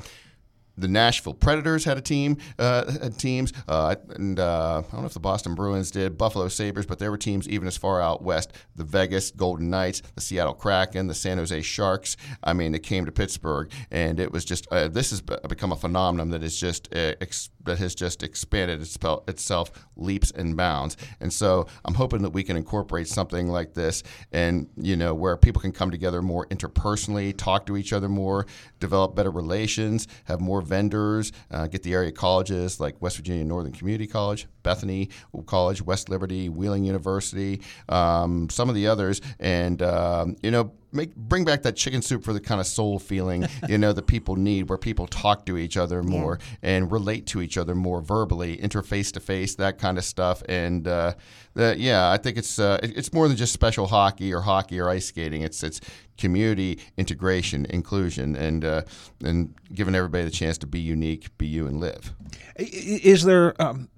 the 0.76 0.88
Nashville 0.88 1.34
Predators 1.34 1.84
had 1.84 1.98
a 1.98 2.00
team, 2.00 2.38
uh, 2.58 2.90
had 2.90 3.18
teams, 3.18 3.52
uh, 3.68 3.94
and 4.10 4.38
uh, 4.38 4.82
I 4.86 4.92
don't 4.92 5.00
know 5.02 5.06
if 5.06 5.14
the 5.14 5.20
Boston 5.20 5.54
Bruins 5.54 5.90
did, 5.90 6.16
Buffalo 6.16 6.48
Sabres, 6.48 6.86
but 6.86 6.98
there 6.98 7.10
were 7.10 7.18
teams 7.18 7.48
even 7.48 7.68
as 7.68 7.76
far 7.76 8.00
out 8.00 8.22
west. 8.22 8.52
The 8.76 8.84
Vegas 8.84 9.30
Golden 9.30 9.70
Knights, 9.70 10.02
the 10.14 10.20
Seattle 10.20 10.54
Kraken, 10.54 11.06
the 11.06 11.14
San 11.14 11.38
Jose 11.38 11.62
Sharks. 11.62 12.16
I 12.42 12.52
mean, 12.52 12.74
it 12.74 12.82
came 12.82 13.04
to 13.04 13.12
Pittsburgh, 13.12 13.70
and 13.90 14.18
it 14.18 14.32
was 14.32 14.44
just 14.44 14.66
uh, 14.70 14.88
this 14.88 15.10
has 15.10 15.20
become 15.20 15.72
a 15.72 15.76
phenomenon 15.76 16.30
that 16.30 16.42
is 16.42 16.58
just 16.58 16.88
uh, 16.94 17.14
ex- 17.20 17.50
that 17.64 17.78
has 17.78 17.94
just 17.94 18.22
expanded 18.22 18.80
itself 18.80 19.70
leaps 19.96 20.30
and 20.32 20.56
bounds. 20.56 20.96
And 21.20 21.32
so 21.32 21.66
I'm 21.84 21.94
hoping 21.94 22.22
that 22.22 22.30
we 22.30 22.42
can 22.42 22.56
incorporate 22.56 23.08
something 23.08 23.48
like 23.48 23.74
this, 23.74 24.02
and 24.32 24.68
you 24.76 24.96
know, 24.96 25.14
where 25.14 25.36
people 25.36 25.60
can 25.60 25.72
come 25.72 25.90
together 25.90 26.22
more 26.22 26.46
interpersonally, 26.46 27.36
talk 27.36 27.66
to 27.66 27.76
each 27.76 27.92
other 27.92 28.08
more, 28.08 28.46
develop 28.82 29.14
better 29.14 29.30
relations, 29.30 30.06
have 30.24 30.40
more 30.40 30.60
vendors, 30.60 31.32
uh, 31.50 31.66
get 31.68 31.82
the 31.82 31.94
area 31.94 32.12
colleges 32.12 32.80
like 32.80 33.00
West 33.00 33.16
Virginia 33.16 33.44
Northern 33.44 33.72
Community 33.72 34.06
College, 34.06 34.46
Bethany 34.62 35.08
College, 35.46 35.82
West 35.82 36.08
Liberty, 36.08 36.48
Wheeling 36.48 36.84
University, 36.84 37.60
um, 37.88 38.48
some 38.50 38.68
of 38.68 38.74
the 38.74 38.86
others, 38.86 39.20
and 39.40 39.82
um, 39.82 40.36
you 40.42 40.50
know 40.50 40.72
make 40.94 41.16
bring 41.16 41.42
back 41.42 41.62
that 41.62 41.74
chicken 41.74 42.02
soup 42.02 42.22
for 42.22 42.34
the 42.34 42.40
kind 42.40 42.60
of 42.60 42.66
soul 42.66 42.98
feeling 42.98 43.46
you 43.68 43.78
know 43.78 43.94
that 43.94 44.06
people 44.06 44.36
need 44.36 44.68
where 44.68 44.76
people 44.76 45.06
talk 45.06 45.46
to 45.46 45.56
each 45.56 45.78
other 45.78 46.02
more 46.02 46.38
and 46.62 46.92
relate 46.92 47.24
to 47.26 47.40
each 47.40 47.56
other 47.56 47.74
more 47.74 48.02
verbally 48.02 48.58
interface 48.58 49.10
to 49.10 49.18
face 49.18 49.54
that 49.54 49.78
kind 49.78 49.96
of 49.96 50.04
stuff. 50.04 50.42
And 50.50 50.86
uh, 50.86 51.14
the, 51.54 51.74
yeah 51.78 52.10
i 52.10 52.16
think 52.18 52.36
it's 52.38 52.58
uh, 52.58 52.78
it- 52.82 52.96
it's 52.96 53.12
more 53.12 53.26
than 53.28 53.36
just 53.38 53.52
special 53.54 53.86
hockey 53.86 54.32
or 54.34 54.40
hockey 54.42 54.78
or 54.80 54.88
ice 54.90 55.06
skating. 55.06 55.42
It's 55.42 55.62
it's 55.62 55.80
community 56.18 56.78
integration 56.98 57.64
inclusion 57.70 58.36
and 58.36 58.64
uh, 58.64 58.82
and 59.24 59.54
giving 59.74 59.94
everybody 59.94 60.24
the 60.24 60.30
chance 60.30 60.58
to 60.58 60.66
be 60.66 60.78
unique 60.78 61.36
be 61.38 61.46
you 61.46 61.66
and 61.66 61.80
live. 61.80 62.12
Is 62.56 63.24
there? 63.24 63.60
Um, 63.60 63.88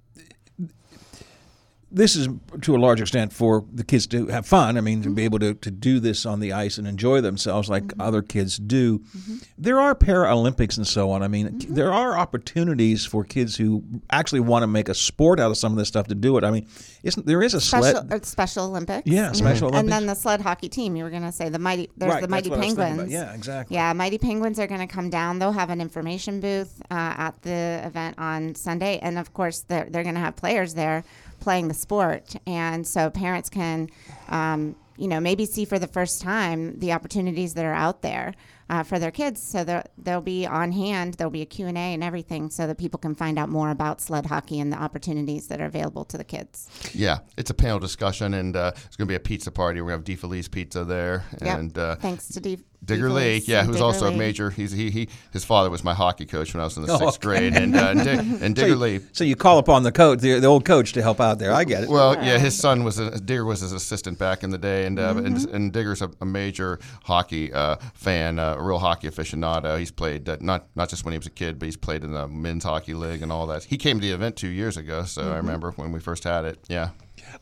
this 1.95 2.17
is 2.17 2.27
to 2.61 2.75
a 2.75 2.77
large 2.77 2.99
extent 2.99 3.31
for 3.31 3.63
the 3.71 3.83
kids 3.83 4.05
to 4.07 4.27
have 4.27 4.45
fun. 4.45 4.77
I 4.77 4.81
mean, 4.81 5.01
to 5.03 5.09
be 5.09 5.21
mm-hmm. 5.21 5.25
able 5.25 5.39
to, 5.39 5.53
to 5.53 5.71
do 5.71 6.01
this 6.01 6.25
on 6.25 6.41
the 6.41 6.51
ice 6.51 6.77
and 6.77 6.85
enjoy 6.85 7.21
themselves 7.21 7.69
like 7.69 7.85
mm-hmm. 7.85 8.01
other 8.01 8.21
kids 8.21 8.57
do. 8.57 8.99
Mm-hmm. 8.99 9.35
There 9.57 9.79
are 9.79 9.95
Paralympics 9.95 10.75
and 10.75 10.85
so 10.85 11.09
on. 11.11 11.23
I 11.23 11.29
mean, 11.29 11.57
there 11.69 11.93
are 11.93 12.17
opportunities 12.17 13.05
for 13.05 13.23
kids 13.23 13.55
who 13.55 13.81
actually 14.11 14.41
want 14.41 14.63
to 14.63 14.67
make 14.67 14.89
a 14.89 14.93
sport 14.93 15.39
out 15.39 15.51
of 15.51 15.57
some 15.57 15.71
of 15.71 15.77
this 15.77 15.87
stuff 15.87 16.07
to 16.07 16.15
do 16.15 16.37
it. 16.37 16.43
I 16.43 16.51
mean, 16.51 16.67
isn't 17.03 17.25
there 17.25 17.41
is 17.41 17.53
a 17.53 17.61
Special, 17.61 18.01
sled? 18.01 18.13
uh, 18.13 18.25
Special 18.25 18.65
Olympics. 18.65 19.07
Yeah, 19.07 19.31
Special 19.31 19.69
Olympics. 19.69 19.79
And 19.79 19.91
then 19.91 20.05
the 20.05 20.15
sled 20.15 20.41
hockey 20.41 20.67
team. 20.67 20.97
You 20.97 21.05
were 21.05 21.09
going 21.09 21.23
to 21.23 21.31
say 21.31 21.47
the 21.47 21.59
mighty. 21.59 21.89
There's 21.95 22.11
Right, 22.11 22.21
the 22.21 22.27
mighty 22.27 22.49
what 22.49 22.59
I 22.59 22.65
was 22.65 22.75
penguins. 22.75 23.11
Yeah, 23.11 23.33
exactly. 23.33 23.75
Yeah, 23.75 23.93
mighty 23.93 24.17
penguins 24.17 24.59
are 24.59 24.67
going 24.67 24.85
to 24.85 24.93
come 24.93 25.09
down. 25.09 25.39
They'll 25.39 25.53
have 25.53 25.69
an 25.69 25.79
information 25.79 26.41
booth 26.41 26.81
uh, 26.91 27.15
at 27.17 27.41
the 27.43 27.81
event 27.85 28.15
on 28.17 28.53
Sunday, 28.55 28.99
and 28.99 29.17
of 29.17 29.33
course 29.33 29.61
they're 29.61 29.87
they're 29.89 30.03
going 30.03 30.15
to 30.15 30.21
have 30.21 30.35
players 30.35 30.73
there 30.73 31.05
playing 31.39 31.67
the 31.67 31.73
sport, 31.73 32.35
and 32.47 32.85
so 32.85 33.09
parents 33.09 33.49
can, 33.49 33.89
um, 34.29 34.75
you 34.97 35.07
know, 35.07 35.19
maybe 35.19 35.45
see 35.45 35.65
for 35.65 35.77
the 35.79 35.87
first 35.87 36.21
time 36.21 36.79
the 36.79 36.91
opportunities 36.93 37.53
that 37.55 37.65
are 37.65 37.73
out 37.73 38.01
there. 38.01 38.33
Uh, 38.67 38.81
for 38.81 38.97
their 38.97 39.11
kids, 39.11 39.43
so 39.43 39.63
they'll, 39.63 39.83
they'll 39.99 40.21
be 40.21 40.43
on 40.47 40.71
hand. 40.71 41.13
There'll 41.13 41.29
be 41.29 41.43
a 41.43 41.45
Q 41.45 41.67
and 41.67 41.77
A 41.77 41.81
and 41.93 42.03
everything, 42.03 42.49
so 42.49 42.65
that 42.65 42.79
people 42.79 42.97
can 42.97 43.13
find 43.13 43.37
out 43.37 43.47
more 43.47 43.69
about 43.69 44.01
sled 44.01 44.25
hockey 44.25 44.59
and 44.59 44.73
the 44.73 44.77
opportunities 44.81 45.49
that 45.49 45.61
are 45.61 45.65
available 45.65 46.03
to 46.05 46.17
the 46.17 46.23
kids. 46.23 46.67
Yeah, 46.91 47.19
it's 47.37 47.51
a 47.51 47.53
panel 47.53 47.77
discussion, 47.77 48.33
and 48.33 48.55
uh, 48.55 48.71
it's 48.73 48.95
going 48.95 49.07
to 49.07 49.11
be 49.11 49.15
a 49.15 49.19
pizza 49.19 49.51
party. 49.51 49.81
We're 49.81 49.89
going 49.91 50.03
to 50.03 50.11
have 50.13 50.19
DeFelice 50.19 50.49
Pizza 50.49 50.83
there, 50.83 51.25
Yep. 51.43 51.59
and 51.59 51.77
uh, 51.77 51.95
Thanks 51.97 52.27
to 52.29 52.39
D- 52.39 52.57
Digger 52.83 53.09
DeFelice 53.09 53.13
Lee, 53.15 53.37
yeah, 53.45 53.59
and 53.59 53.67
who's 53.67 53.75
Digger 53.77 53.85
also 53.85 54.07
a 54.07 54.11
major. 54.11 54.49
He's 54.49 54.71
he, 54.71 54.89
he 54.89 55.09
his 55.31 55.43
father 55.45 55.69
was 55.69 55.83
my 55.83 55.93
hockey 55.93 56.25
coach 56.25 56.53
when 56.53 56.61
I 56.61 56.63
was 56.65 56.77
in 56.77 56.83
the 56.85 56.91
Oh, 56.93 56.97
sixth 56.97 57.17
okay. 57.25 57.49
grade, 57.49 57.53
and 57.55 57.75
uh, 57.75 57.79
and, 57.89 58.03
Dig- 58.03 58.19
and 58.41 58.41
So 58.57 58.63
Digger 58.63 58.67
you- 58.67 58.75
Lee. 58.75 58.99
So 59.13 59.23
you 59.23 59.35
call 59.35 59.57
upon 59.59 59.83
the 59.83 59.91
coach, 59.91 60.19
the, 60.19 60.39
the 60.39 60.47
old 60.47 60.65
coach, 60.65 60.93
to 60.93 61.01
help 61.01 61.19
out 61.21 61.39
there. 61.39 61.51
I 61.53 61.63
get 61.63 61.83
it. 61.83 61.89
Well, 61.89 62.13
yeah, 62.23 62.37
his 62.37 62.57
son 62.57 62.83
was 62.83 62.99
a, 62.99 63.19
Digger 63.19 63.45
was 63.45 63.61
his 63.61 63.71
assistant 63.71 64.19
back 64.19 64.43
in 64.43 64.49
the 64.49 64.57
day, 64.57 64.85
and 64.85 64.99
uh, 64.99 65.13
and, 65.17 65.35
Mm-hmm. 65.37 65.55
and 65.55 65.73
Digger's 65.73 66.01
a, 66.01 66.11
a 66.21 66.25
major 66.25 66.79
hockey 67.05 67.51
uh, 67.53 67.77
fan, 67.93 68.39
uh, 68.39 68.55
a 68.57 68.61
real 68.63 68.79
hockey 68.79 69.07
aficionado. 69.09 69.77
He's 69.79 69.91
played 69.91 70.27
uh, 70.29 70.37
not 70.41 70.67
not 70.75 70.89
just 70.89 71.05
when 71.05 71.11
he 71.13 71.17
was 71.17 71.27
a 71.27 71.31
kid, 71.31 71.59
but 71.59 71.65
he's 71.65 71.77
played 71.77 72.03
in 72.03 72.11
the 72.13 72.27
men's 72.27 72.63
hockey 72.63 72.93
league 72.93 73.21
and 73.21 73.31
all 73.31 73.47
that. 73.47 73.63
He 73.65 73.77
came 73.77 73.99
to 73.99 74.05
the 74.05 74.13
event 74.13 74.35
two 74.35 74.49
years 74.49 74.77
ago, 74.77 75.03
so 75.03 75.21
Mm-hmm. 75.23 75.33
I 75.33 75.37
remember 75.37 75.71
when 75.71 75.91
we 75.91 75.99
first 75.99 76.23
had 76.23 76.45
it. 76.45 76.59
Yeah. 76.69 76.89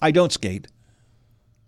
I 0.02 0.12
don't 0.12 0.32
skate. 0.32 0.68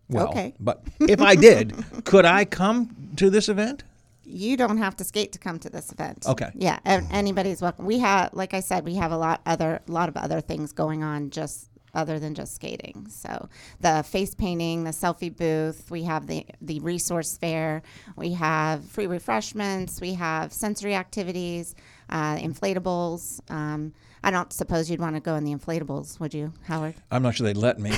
Well, 0.09 0.29
Okay. 0.29 0.53
but 0.59 0.83
if 1.01 1.21
I 1.21 1.35
did, 1.35 1.73
could 2.05 2.25
I 2.25 2.45
come 2.45 2.95
to 3.17 3.29
this 3.29 3.49
event? 3.49 3.83
you 4.27 4.57
don't 4.57 4.79
have 4.79 4.95
to 4.95 5.03
skate 5.03 5.31
to 5.31 5.37
come 5.37 5.59
to 5.59 5.69
this 5.69 5.91
event. 5.91 6.25
Okay. 6.25 6.49
Yeah, 6.55 6.79
anybody's 6.83 7.61
welcome. 7.61 7.85
We 7.85 7.99
have, 7.99 8.33
like 8.33 8.55
I 8.55 8.59
said, 8.59 8.83
we 8.83 8.95
have 8.95 9.11
a 9.11 9.17
lot 9.17 9.39
other, 9.45 9.81
lot 9.87 10.09
of 10.09 10.17
other 10.17 10.41
things 10.41 10.71
going 10.73 11.03
on 11.03 11.29
just 11.29 11.69
other 11.93 12.17
than 12.19 12.33
just 12.33 12.55
skating. 12.55 13.05
So 13.07 13.47
the 13.81 14.01
face 14.01 14.33
painting, 14.33 14.83
the 14.83 14.89
selfie 14.89 15.33
booth, 15.33 15.89
we 15.91 16.03
have 16.03 16.25
the 16.25 16.43
the 16.59 16.79
resource 16.79 17.37
fair, 17.37 17.83
we 18.15 18.33
have 18.33 18.83
free 18.85 19.05
refreshments, 19.07 20.01
we 20.01 20.15
have 20.15 20.51
sensory 20.51 20.95
activities, 20.95 21.75
uh, 22.09 22.35
inflatables. 22.37 23.39
Um, 23.51 23.93
I 24.25 24.31
don't 24.31 24.51
suppose 24.51 24.89
you'd 24.89 24.99
want 24.99 25.15
to 25.15 25.19
go 25.19 25.35
in 25.35 25.43
the 25.43 25.53
inflatables, 25.53 26.19
would 26.19 26.33
you, 26.33 26.51
Howard? 26.63 26.95
I'm 27.11 27.21
not 27.21 27.35
sure 27.35 27.45
they'd 27.45 27.55
let 27.55 27.77
me. 27.77 27.91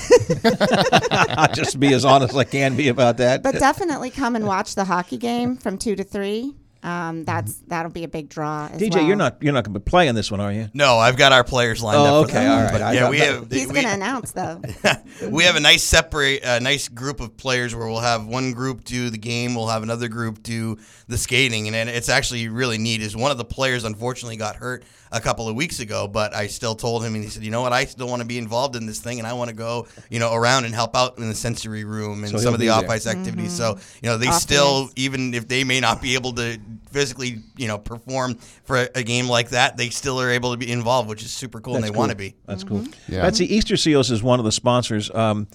I'll 1.09 1.47
just 1.53 1.79
be 1.79 1.93
as 1.93 2.03
honest 2.03 2.33
as 2.33 2.37
I 2.37 2.43
can 2.43 2.75
be 2.75 2.89
about 2.89 3.15
that. 3.17 3.43
But 3.43 3.55
definitely 3.55 4.09
come 4.09 4.35
and 4.35 4.45
watch 4.45 4.75
the 4.75 4.83
hockey 4.83 5.15
game 5.15 5.55
from 5.55 5.77
two 5.77 5.95
to 5.95 6.03
three. 6.03 6.53
Um, 6.83 7.23
that's 7.25 7.55
that'll 7.67 7.91
be 7.91 8.03
a 8.03 8.07
big 8.07 8.29
draw. 8.29 8.67
As 8.71 8.79
DJ, 8.81 8.95
well. 8.95 9.03
you're 9.05 9.15
not 9.15 9.41
you're 9.41 9.53
not 9.53 9.63
going 9.63 9.73
to 9.73 9.79
play 9.79 10.07
in 10.07 10.15
this 10.15 10.29
one, 10.31 10.39
are 10.39 10.51
you? 10.51 10.69
No, 10.73 10.97
I've 10.97 11.17
got 11.17 11.31
our 11.31 11.43
players 11.43 11.81
lined 11.83 11.97
Oh, 11.99 12.21
up. 12.21 12.29
for 12.29 12.31
okay, 12.31 12.43
that. 12.45 12.51
all 12.51 12.63
right. 12.63 12.71
But 12.71 12.95
yeah, 12.95 13.09
we 13.09 13.17
have. 13.19 13.51
He's 13.51 13.71
going 13.71 13.85
to 13.85 13.93
announce 13.93 14.31
though. 14.31 14.61
we 15.29 15.43
have 15.43 15.55
a 15.55 15.59
nice 15.59 15.83
separate, 15.83 16.41
a 16.43 16.59
nice 16.59 16.87
group 16.87 17.19
of 17.19 17.35
players 17.37 17.75
where 17.75 17.87
we'll 17.87 17.99
have 17.99 18.25
one 18.25 18.53
group 18.53 18.83
do 18.83 19.09
the 19.09 19.17
game, 19.17 19.55
we'll 19.55 19.67
have 19.67 19.83
another 19.83 20.07
group 20.07 20.43
do 20.43 20.77
the 21.07 21.17
skating, 21.17 21.67
and 21.67 21.73
then 21.75 21.87
it's 21.87 22.09
actually 22.09 22.47
really 22.47 22.77
neat. 22.77 23.01
Is 23.01 23.15
one 23.15 23.31
of 23.31 23.37
the 23.37 23.45
players 23.45 23.83
unfortunately 23.83 24.37
got 24.37 24.55
hurt 24.57 24.83
a 25.11 25.21
couple 25.21 25.47
of 25.47 25.55
weeks 25.55 25.79
ago, 25.79 26.05
but 26.07 26.35
I 26.35 26.47
still 26.47 26.75
told 26.75 27.01
him, 27.03 27.15
and 27.15 27.23
he 27.23 27.29
said, 27.29 27.41
you 27.41 27.49
know 27.49 27.61
what, 27.61 27.71
I 27.71 27.85
still 27.85 28.09
want 28.09 28.21
to 28.21 28.27
be 28.27 28.37
involved 28.37 28.75
in 28.75 28.85
this 28.85 28.99
thing, 28.99 29.19
and 29.19 29.27
I 29.27 29.31
want 29.33 29.49
to 29.49 29.55
go, 29.55 29.87
you 30.09 30.19
know, 30.19 30.33
around 30.33 30.65
and 30.65 30.75
help 30.75 30.97
out 30.97 31.17
in 31.17 31.29
the 31.29 31.33
sensory 31.35 31.85
room 31.85 32.23
and 32.25 32.31
So 32.33 32.37
some 32.39 32.53
of 32.53 32.59
the 32.59 32.69
off 32.69 32.89
ice 32.89 33.07
activities. 33.07 33.55
So 33.55 33.77
you 34.01 34.09
know, 34.09 34.17
they 34.17 34.27
Off 34.27 34.41
still, 34.41 34.85
ice. 34.87 34.93
even 34.97 35.33
if 35.33 35.47
they 35.47 35.63
may 35.63 35.79
not 35.79 36.01
be 36.01 36.15
able 36.15 36.33
to 36.33 36.59
physically, 36.91 37.39
you 37.55 37.67
know, 37.67 37.77
perform 37.77 38.35
for 38.63 38.77
a, 38.77 38.89
a 38.95 39.03
game 39.03 39.27
like 39.27 39.49
that, 39.49 39.77
they 39.77 39.89
still 39.89 40.19
are 40.21 40.29
able 40.29 40.51
to 40.51 40.57
be 40.57 40.71
involved, 40.71 41.09
which 41.09 41.23
is 41.23 41.31
super 41.31 41.59
cool, 41.59 41.75
and 41.75 41.83
they 41.83 41.89
That's 41.89 41.97
want 41.97 42.11
to 42.11 42.17
be. 42.17 42.35
That's 42.45 42.63
cool. 42.63 42.85
Yeah. 43.07 43.21
Betsy, 43.21 43.53
Easter 43.53 43.77
Seals 43.77 44.11
is 44.11 44.21
one 44.23 44.39
of 44.39 44.45
the 44.45 44.51
sponsors, 44.51 45.13
um, 45.13 45.47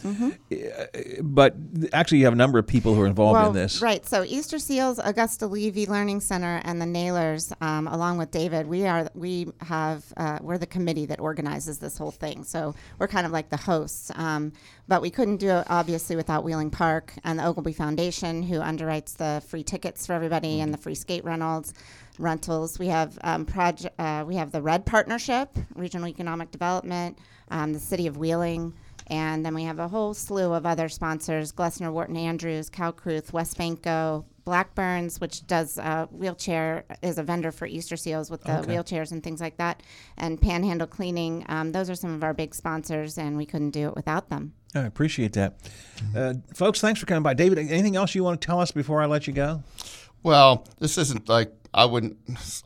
but 1.22 1.54
actually 1.92 2.18
you 2.18 2.24
have 2.24 2.32
a 2.32 2.36
number 2.36 2.58
of 2.58 2.66
people 2.66 2.94
who 2.94 3.02
are 3.02 3.06
involved 3.06 3.34
well, 3.34 3.48
in 3.48 3.54
this. 3.54 3.80
right. 3.80 4.04
So 4.06 4.24
Easter 4.24 4.58
Seals, 4.58 5.00
Augusta 5.02 5.46
Levy 5.46 5.86
Learning 5.86 6.20
Center, 6.20 6.60
and 6.64 6.80
the 6.80 6.86
Nailers, 6.86 7.52
um, 7.60 7.86
along 7.88 8.18
with 8.18 8.30
David, 8.30 8.66
we 8.66 8.86
are 8.86 9.08
we 9.14 9.48
have 9.60 10.04
uh, 10.16 10.38
we're 10.40 10.58
the 10.58 10.66
committee 10.66 11.06
that 11.06 11.20
organizes 11.20 11.78
this 11.78 11.98
whole 11.98 12.10
thing. 12.10 12.44
So 12.44 12.74
we're 12.98 13.08
kind 13.08 13.26
of 13.26 13.32
like 13.32 13.50
the 13.50 13.56
hosts. 13.56 14.10
Um, 14.14 14.52
but 14.88 15.00
we 15.02 15.10
couldn't 15.10 15.36
do 15.38 15.48
it 15.50 15.66
obviously 15.70 16.16
without 16.16 16.44
Wheeling 16.44 16.70
Park 16.70 17.14
and 17.24 17.38
the 17.38 17.42
Oglebay 17.44 17.74
Foundation, 17.74 18.42
who 18.42 18.58
underwrites 18.60 19.16
the 19.16 19.42
free 19.46 19.62
tickets 19.62 20.06
for 20.06 20.12
everybody 20.12 20.60
and 20.60 20.72
the 20.72 20.78
free 20.78 20.94
skate 20.94 21.24
rentals. 21.24 21.72
Rentals. 22.18 22.78
We 22.78 22.88
have 22.88 23.18
um, 23.22 23.46
project. 23.46 23.98
Uh, 23.98 24.22
we 24.26 24.36
have 24.36 24.52
the 24.52 24.60
Red 24.60 24.84
Partnership, 24.84 25.48
Regional 25.74 26.08
Economic 26.08 26.50
Development, 26.50 27.18
um, 27.50 27.72
the 27.72 27.78
City 27.80 28.06
of 28.06 28.18
Wheeling, 28.18 28.74
and 29.06 29.44
then 29.44 29.54
we 29.54 29.64
have 29.64 29.78
a 29.78 29.88
whole 29.88 30.12
slew 30.12 30.52
of 30.52 30.66
other 30.66 30.90
sponsors: 30.90 31.52
Glessner, 31.52 31.90
Wharton 31.90 32.18
Andrews, 32.18 32.68
Kalkreuth, 32.68 33.32
West 33.32 33.56
Banco, 33.56 34.26
Blackburns, 34.44 35.22
which 35.22 35.46
does 35.46 35.78
uh, 35.78 36.04
wheelchair 36.10 36.84
is 37.00 37.16
a 37.16 37.22
vendor 37.22 37.50
for 37.50 37.64
Easter 37.66 37.96
seals 37.96 38.30
with 38.30 38.42
the 38.42 38.58
Okay. 38.58 38.76
wheelchairs 38.76 39.10
and 39.10 39.22
things 39.24 39.40
like 39.40 39.56
that, 39.56 39.82
and 40.18 40.38
Panhandle 40.38 40.86
Cleaning. 40.86 41.46
Um, 41.48 41.72
those 41.72 41.88
are 41.88 41.94
some 41.94 42.12
of 42.12 42.22
our 42.22 42.34
big 42.34 42.54
sponsors, 42.54 43.16
and 43.16 43.38
we 43.38 43.46
couldn't 43.46 43.70
do 43.70 43.88
it 43.88 43.94
without 43.96 44.28
them. 44.28 44.52
I 44.74 44.80
appreciate 44.80 45.34
that. 45.34 45.54
Uh, 46.16 46.34
folks, 46.54 46.80
thanks 46.80 46.98
for 46.98 47.06
coming 47.06 47.22
by. 47.22 47.34
David, 47.34 47.58
anything 47.58 47.96
else 47.96 48.14
you 48.14 48.24
want 48.24 48.40
to 48.40 48.46
tell 48.46 48.60
us 48.60 48.70
before 48.70 49.02
I 49.02 49.06
let 49.06 49.26
you 49.26 49.32
go? 49.32 49.62
Well, 50.22 50.66
this 50.78 50.98
isn't 50.98 51.28
like 51.28 51.52
I 51.74 51.84
wouldn't. 51.86 52.16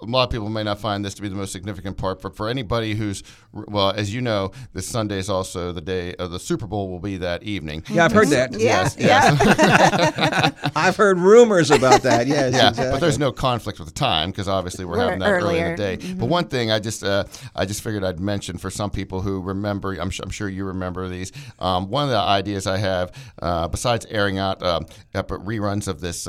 A 0.02 0.04
lot 0.06 0.24
of 0.24 0.30
people 0.30 0.48
may 0.48 0.64
not 0.64 0.80
find 0.80 1.04
this 1.04 1.14
to 1.14 1.22
be 1.22 1.28
the 1.28 1.34
most 1.36 1.52
significant 1.52 1.96
part, 1.96 2.20
but 2.22 2.36
for 2.36 2.48
anybody 2.48 2.94
who's 2.94 3.22
well, 3.52 3.90
as 3.90 4.12
you 4.14 4.20
know, 4.20 4.50
this 4.72 4.88
Sunday 4.88 5.18
is 5.18 5.30
also 5.30 5.70
the 5.72 5.80
day 5.80 6.14
of 6.16 6.30
the 6.32 6.40
Super 6.40 6.66
Bowl. 6.66 6.90
Will 6.90 6.98
be 7.00 7.16
that 7.18 7.42
evening. 7.44 7.84
Yeah, 7.88 8.04
I've 8.06 8.12
heard 8.12 8.28
that. 8.28 8.52
Yeah, 8.52 8.88
Yes, 8.88 8.96
yes. 8.98 10.70
I've 10.76 10.96
heard 10.96 11.18
rumors 11.18 11.70
about 11.70 12.02
that. 12.02 12.26
Yes, 12.26 12.52
yeah, 12.54 12.68
exactly. 12.70 12.90
but 12.90 13.00
there's 13.00 13.18
no 13.18 13.32
conflict 13.32 13.78
with 13.78 13.88
the 13.88 13.94
time 13.94 14.30
because 14.30 14.48
obviously 14.48 14.84
we're, 14.84 14.96
We're 14.96 15.04
having 15.04 15.18
that 15.20 15.30
early 15.30 15.58
in 15.58 15.70
the 15.72 15.76
day. 15.76 15.96
But 16.14 16.26
one 16.26 16.48
thing 16.48 16.70
I 16.70 16.78
just 16.78 17.04
uh, 17.04 17.24
I 17.54 17.64
just 17.64 17.82
figured 17.82 18.04
I'd 18.04 18.20
mention 18.20 18.58
for 18.58 18.70
some 18.70 18.90
people 18.90 19.20
who 19.22 19.40
remember, 19.40 19.92
I'm, 19.94 20.10
su- 20.12 20.22
I'm 20.24 20.30
sure 20.30 20.48
you 20.48 20.64
remember 20.64 21.08
these. 21.08 21.32
Um, 21.58 21.88
one 21.90 22.04
of 22.04 22.10
the 22.10 22.18
ideas 22.18 22.66
I 22.66 22.78
have, 22.78 23.12
uh, 23.40 23.68
besides 23.68 24.06
airing 24.10 24.38
out 24.38 24.62
um, 24.62 24.86
ep- 25.14 25.28
reruns 25.28 25.88
of 25.88 26.00
this. 26.00 26.26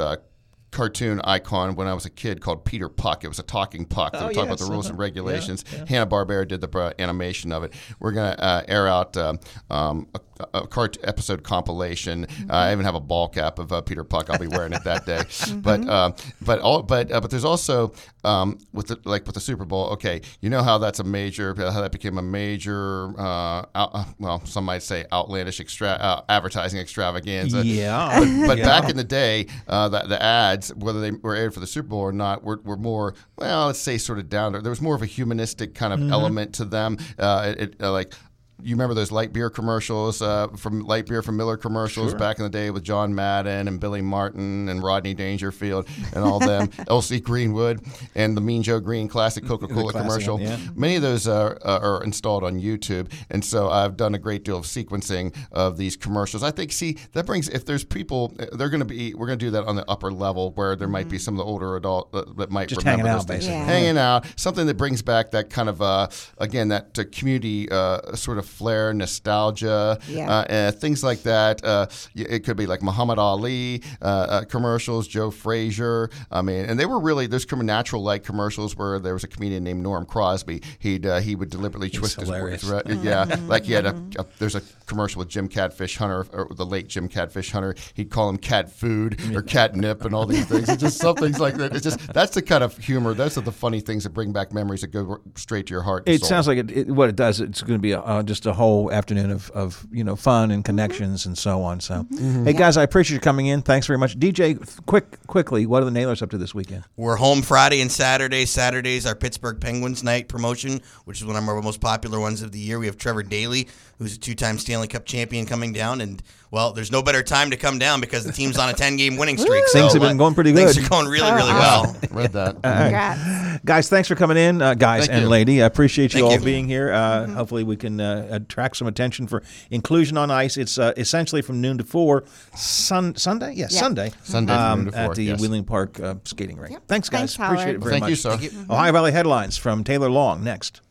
Uh, 0.72 0.78
Cartoon 0.78 1.22
icon 1.24 1.76
when 1.76 1.88
I 1.88 1.94
was 1.94 2.06
a 2.06 2.10
kid 2.10 2.42
called 2.42 2.66
Peter 2.66 2.90
Puck. 2.90 3.24
It 3.24 3.28
was 3.28 3.40
a 3.40 3.44
talking 3.44 3.86
puck. 3.86 4.14
They 4.14 4.20
Oh, 4.20 4.28
were 4.28 4.34
talking 4.34 4.50
about 4.50 4.60
the 4.60 4.66
rules 4.66 4.90
and 4.90 4.98
regulations. 5.08 5.64
Hanna 5.88 6.06
Barbera 6.06 6.48
did 6.48 6.62
the 6.62 6.70
uh, 6.78 6.94
animation 7.00 7.52
of 7.52 7.64
it. 7.64 7.74
We're 8.00 8.12
gonna 8.12 8.36
uh, 8.38 8.64
air 8.68 8.88
out 8.88 9.16
um, 9.18 9.40
um, 9.70 10.08
a 10.14 10.20
a 10.54 10.68
cart 10.68 10.98
episode 11.04 11.44
compilation. 11.44 12.26
Uh, 12.50 12.54
I 12.54 12.72
even 12.72 12.86
have 12.86 12.96
a 12.96 13.00
ball 13.00 13.28
cap 13.30 13.60
of 13.60 13.72
uh, 13.72 13.82
Peter 13.82 14.04
Puck. 14.04 14.30
I'll 14.30 14.40
be 14.40 14.48
wearing 14.48 14.74
it 14.74 14.84
that 14.84 15.06
day. 15.06 15.24
But 15.62 15.88
uh, 15.88 16.12
but 16.42 16.60
all 16.60 16.84
but 16.84 17.12
uh, 17.12 17.20
but 17.22 17.30
there's 17.32 17.46
also 17.46 17.94
um, 18.24 18.58
with 18.74 18.88
the 18.88 19.00
like 19.06 19.26
with 19.26 19.34
the 19.36 19.42
Super 19.42 19.66
Bowl. 19.66 19.88
Okay, 19.92 20.22
you 20.42 20.50
know 20.50 20.62
how 20.64 20.78
that's 20.78 21.00
a 21.00 21.04
major 21.04 21.54
how 21.58 21.82
that 21.82 21.92
became 21.92 22.18
a 22.18 22.22
major 22.22 23.10
uh, 23.20 23.66
out, 23.76 23.92
uh, 23.94 24.06
well 24.20 24.46
some 24.46 24.66
might 24.66 24.84
say 24.84 25.06
outlandish 25.12 25.60
extra 25.60 25.90
uh, 25.90 26.22
advertising 26.30 26.80
extravaganza. 26.80 27.66
Yeah. 27.66 28.20
But, 28.20 28.48
but 28.48 28.58
Yeah. 28.58 28.66
back 28.66 28.90
in 28.90 28.98
the 28.98 29.04
day, 29.04 29.48
uh, 29.68 29.90
the, 29.90 30.02
the 30.02 30.22
ads 30.22 30.74
whether 30.76 31.00
they 31.02 31.12
were 31.12 31.36
aired 31.36 31.54
for 31.54 31.60
the 31.60 31.68
Super 31.68 31.90
Bowl 31.90 32.00
or 32.00 32.12
not 32.12 32.44
were, 32.44 32.60
were 32.64 32.78
more 32.78 33.14
well 33.38 33.68
let's 33.68 33.80
say 33.80 33.98
sort 33.98 34.20
of 34.20 34.30
down 34.30 34.52
there. 34.54 34.62
There 34.62 34.70
was 34.72 34.82
more 34.82 34.96
of 34.96 35.02
a 35.02 35.06
humanistic 35.08 35.74
kind 35.76 35.94
of 35.94 36.00
Mhm. 36.00 36.12
element 36.12 36.54
to 36.56 36.66
them. 36.66 36.98
Uh, 37.18 37.54
it, 37.58 37.76
it, 37.80 37.82
like 37.82 38.14
you 38.64 38.74
remember 38.76 38.94
those 38.96 39.12
light 39.12 39.34
beer 39.34 39.50
commercials 39.50 40.22
uh, 40.22 40.48
from 40.56 40.82
light 40.82 41.06
beer 41.06 41.22
from 41.22 41.38
Miller 41.38 41.58
commercials 41.58 42.12
Sure. 42.12 42.20
back 42.20 42.38
in 42.40 42.44
the 42.44 42.50
day 42.50 42.72
with 42.72 42.84
John 42.84 43.14
Madden 43.14 43.68
and 43.68 43.80
Billy 43.80 44.02
Martin 44.02 44.68
and 44.70 44.82
Rodney 44.84 45.14
Dangerfield 45.14 45.88
and 46.14 46.24
all 46.24 46.40
them, 46.40 46.70
L.C. 46.90 47.20
Greenwood 47.20 47.82
and 48.16 48.36
the 48.36 48.42
Mean 48.42 48.64
Joe 48.64 48.80
Green 48.80 49.08
classic 49.08 49.46
Coca 49.46 49.68
Cola 49.68 49.92
commercial. 49.94 50.36
one, 50.38 50.44
yeah. 50.48 50.58
Many 50.76 50.96
of 50.96 51.02
those 51.04 51.28
are, 51.28 51.58
uh, 51.64 51.80
are 51.80 52.04
installed 52.04 52.44
on 52.44 52.60
YouTube, 52.60 53.12
and 53.30 53.46
so 53.46 53.70
I've 53.70 53.96
done 53.96 54.16
a 54.16 54.20
great 54.20 54.44
deal 54.44 54.58
of 54.58 54.66
sequencing 54.66 55.36
of 55.52 55.78
these 55.78 55.96
commercials. 55.96 56.42
I 56.44 56.52
think, 56.52 56.72
see, 56.72 56.98
that 57.14 57.26
brings 57.28 57.50
if 57.50 57.66
there's 57.66 57.84
people, 57.84 58.34
uh, 58.40 58.46
they're 58.56 58.70
going 58.70 58.80
to 58.80 58.86
be, 58.86 59.14
we're 59.14 59.28
going 59.28 59.38
to 59.40 59.46
do 59.46 59.52
that 59.52 59.66
on 59.66 59.76
the 59.76 59.90
upper 59.90 60.12
level 60.12 60.52
where 60.54 60.76
there 60.76 60.88
might 60.88 61.10
be 61.10 61.20
some 61.20 61.36
of 61.36 61.38
the 61.38 61.44
older 61.46 61.76
adult 61.76 62.10
uh, 62.16 62.24
that 62.38 62.50
might 62.50 62.70
Just 62.70 62.80
remember 62.82 63.04
hanging 63.08 63.14
those 63.14 63.22
out, 63.24 63.28
things. 63.28 63.40
basically. 63.46 63.58
Yeah. 63.60 63.66
hanging 63.66 63.98
out, 63.98 64.26
something 64.36 64.66
that 64.68 64.78
brings 64.78 65.02
back 65.04 65.32
that 65.32 65.50
kind 65.52 65.70
of, 65.70 65.82
uh, 65.82 66.08
again, 66.40 66.70
that 66.70 66.98
uh, 66.98 67.04
community 67.12 67.70
uh, 67.70 68.16
sort 68.16 68.38
of 68.40 68.47
flair, 68.48 68.94
nostalgia, 68.94 70.00
Yeah. 70.08 70.30
uh, 70.30 70.44
uh, 70.44 70.72
things 70.72 71.04
like 71.04 71.24
that. 71.24 71.64
Uh, 71.64 71.88
it 72.16 72.44
could 72.44 72.58
be 72.58 72.66
like 72.66 72.82
Muhammad 72.82 73.20
Ali 73.20 73.84
uh, 74.02 74.06
uh, 74.06 74.44
commercials, 74.46 75.08
Joe 75.08 75.32
Frazier. 75.32 76.10
I 76.32 76.42
mean, 76.42 76.66
and 76.66 76.80
they 76.80 76.86
were 76.86 77.00
really 77.00 77.28
those 77.28 77.46
natural 77.52 78.04
like 78.04 78.24
commercials 78.24 78.76
where 78.76 79.00
there 79.00 79.14
was 79.14 79.24
a 79.24 79.28
comedian 79.28 79.64
named 79.64 79.82
Norm 79.84 80.06
Crosby. 80.06 80.62
He'd 80.80 81.06
uh, 81.06 81.20
he 81.20 81.36
would 81.36 81.50
deliberately 81.50 81.90
twist 81.90 82.16
his 82.20 82.28
hilarious. 82.28 82.64
words. 82.64 82.88
Right? 82.88 82.98
Yeah, 83.04 83.36
like 83.48 83.66
he 83.66 83.74
had 83.74 83.86
a, 83.86 83.96
a 84.20 84.26
there's 84.40 84.56
a 84.56 84.62
commercial 84.86 85.20
with 85.20 85.30
Jim 85.30 85.48
Catfish 85.48 85.98
Hunter, 85.98 86.26
or 86.34 86.48
the 86.56 86.66
late 86.66 86.88
Jim 86.88 87.08
Catfish 87.08 87.52
Hunter. 87.52 87.76
He'd 87.94 88.10
call 88.10 88.30
him 88.30 88.38
cat 88.38 88.72
food 88.72 89.20
or 89.36 89.42
catnip 89.42 90.06
and 90.06 90.14
all 90.14 90.26
these 90.26 90.46
things. 90.52 90.70
It's 90.70 90.82
just 90.82 90.98
some 90.98 91.16
things 91.16 91.40
like 91.40 91.56
that. 91.56 91.74
It's 91.76 91.84
just 91.84 92.14
that's 92.14 92.34
the 92.34 92.42
kind 92.42 92.64
of 92.64 92.78
humor. 92.78 93.14
Those 93.14 93.38
are 93.38 93.42
the 93.42 93.52
funny 93.52 93.80
things 93.80 94.04
that 94.04 94.12
bring 94.12 94.32
back 94.32 94.54
memories 94.54 94.82
that 94.82 94.88
go 94.88 95.20
straight 95.36 95.68
to 95.68 95.74
your 95.74 95.82
heart. 95.84 96.04
and 96.08 96.16
It 96.16 96.22
soul. 96.22 96.30
sounds 96.30 96.48
like 96.48 96.58
it, 96.58 96.72
it, 96.72 96.88
what 96.92 97.10
it 97.10 97.16
does. 97.16 97.40
It's 97.42 97.62
going 97.62 97.78
to 97.78 97.82
be 97.82 97.92
a, 97.92 98.00
uh, 98.02 98.24
just 98.24 98.37
a 98.46 98.54
whole 98.54 98.92
afternoon 98.92 99.32
of, 99.32 99.50
of 99.52 99.86
you 99.92 100.04
know 100.04 100.16
fun 100.16 100.52
and 100.52 100.64
connections 100.64 101.26
and 101.26 101.38
so 101.38 101.62
on. 101.64 101.80
So, 101.80 102.04
Mhm. 102.12 102.46
hey 102.46 102.52
Yeah. 102.52 102.58
guys, 102.58 102.78
I 102.78 102.84
appreciate 102.84 103.16
you 103.16 103.20
coming 103.22 103.48
in. 103.48 103.62
Thanks 103.62 103.88
very 103.88 103.98
much, 104.00 104.18
DJ. 104.20 104.58
Quick, 104.86 105.26
quickly, 105.28 105.66
what 105.66 105.82
are 105.82 105.86
the 105.86 105.92
Nailers 105.92 106.22
up 106.22 106.30
to 106.32 106.38
this 106.38 106.54
weekend? 106.54 106.84
We're 106.96 107.16
home 107.16 107.42
Friday 107.42 107.82
and 107.82 107.92
Saturday. 107.92 108.46
Saturday's 108.46 109.06
our 109.06 109.16
Pittsburgh 109.16 109.60
Penguins 109.60 110.04
night 110.04 110.28
promotion, 110.28 110.82
which 111.06 111.20
is 111.22 111.26
one 111.26 111.36
of 111.36 111.48
our 111.48 111.62
most 111.62 111.82
popular 111.82 112.20
ones 112.20 112.42
of 112.42 112.52
the 112.52 112.60
year. 112.60 112.80
We 112.80 112.86
have 112.86 112.98
Trevor 112.98 113.24
Daley, 113.24 113.68
who's 113.98 114.16
a 114.16 114.20
two-time 114.20 114.58
Stanley 114.60 114.88
Cup 114.88 115.06
champion, 115.06 115.46
coming 115.46 115.74
down, 115.74 116.02
and 116.02 116.22
well, 116.52 116.72
there's 116.72 116.92
no 116.92 117.02
better 117.02 117.24
time 117.24 117.50
to 117.52 117.58
come 117.58 117.80
down 117.80 118.00
because 118.00 118.24
the 118.24 118.32
team's 118.32 118.58
on 118.58 118.70
a 118.70 118.74
10-game 118.74 119.18
winning 119.18 119.38
streak. 119.38 119.64
Things 119.74 119.92
so, 119.92 120.00
have 120.00 120.02
been 120.02 120.12
uh, 120.12 120.14
going 120.14 120.34
pretty 120.34 120.54
good. 120.54 120.74
Things 120.74 120.86
are 120.86 120.90
going 120.90 121.08
really, 121.08 121.32
really 121.32 121.54
well. 121.54 121.96
Read 122.12 122.32
that. 122.34 122.56
All 122.64 122.72
right. 122.72 123.60
Guys, 123.66 123.90
thanks 123.90 124.08
for 124.08 124.16
coming 124.16 124.38
in, 124.38 124.62
uh, 124.62 124.76
guys 124.76 125.08
Thank 125.08 125.14
and 125.14 125.22
you. 125.24 125.30
lady. 125.30 125.64
I 125.64 125.66
appreciate 125.66 126.14
you 126.14 126.22
Thank 126.22 126.26
all 126.26 126.40
you. 126.40 126.46
being 126.46 126.68
here. 126.68 126.92
Uh, 126.92 127.28
Hopefully, 127.28 127.64
we 127.64 127.76
can 127.76 128.00
uh, 128.00 128.28
attract 128.30 128.78
some 128.78 128.88
attention 128.88 129.28
for 129.28 129.44
inclusion 129.72 130.16
on 130.18 130.30
ice. 130.32 130.58
It's 130.58 130.78
uh, 130.78 130.94
essentially 130.96 131.42
from 131.42 131.60
noon 131.60 131.80
to 131.80 131.84
four, 131.84 132.26
sun, 132.56 133.16
Sunday, 133.16 133.54
yes, 133.56 133.74
Yeah. 133.74 133.80
Sunday, 133.80 134.12
Sunday 134.24 134.54
from 134.54 134.62
um, 134.62 134.84
noon 134.86 134.94
to 134.94 134.98
at 135.00 135.16
the 135.16 135.24
yes. 135.24 135.42
Wheeling 135.42 135.64
Park 135.66 136.00
uh, 136.00 136.16
skating 136.24 136.58
rink. 136.58 136.78
Thanks, 136.88 137.10
guys. 137.10 137.36
Thanks, 137.36 137.36
appreciate 137.36 137.76
it 137.76 137.80
Howard. 137.80 137.82
very 137.82 137.92
Thank 137.94 138.02
much. 138.02 138.10
you, 138.12 138.16
sir. 138.16 138.38
Thank 138.38 138.54
you. 138.54 138.66
Ohio 138.70 138.92
Valley 138.92 139.12
headlines 139.12 139.58
from 139.58 139.84
Taylor 139.84 140.10
Long 140.10 140.44
next. 140.44 140.82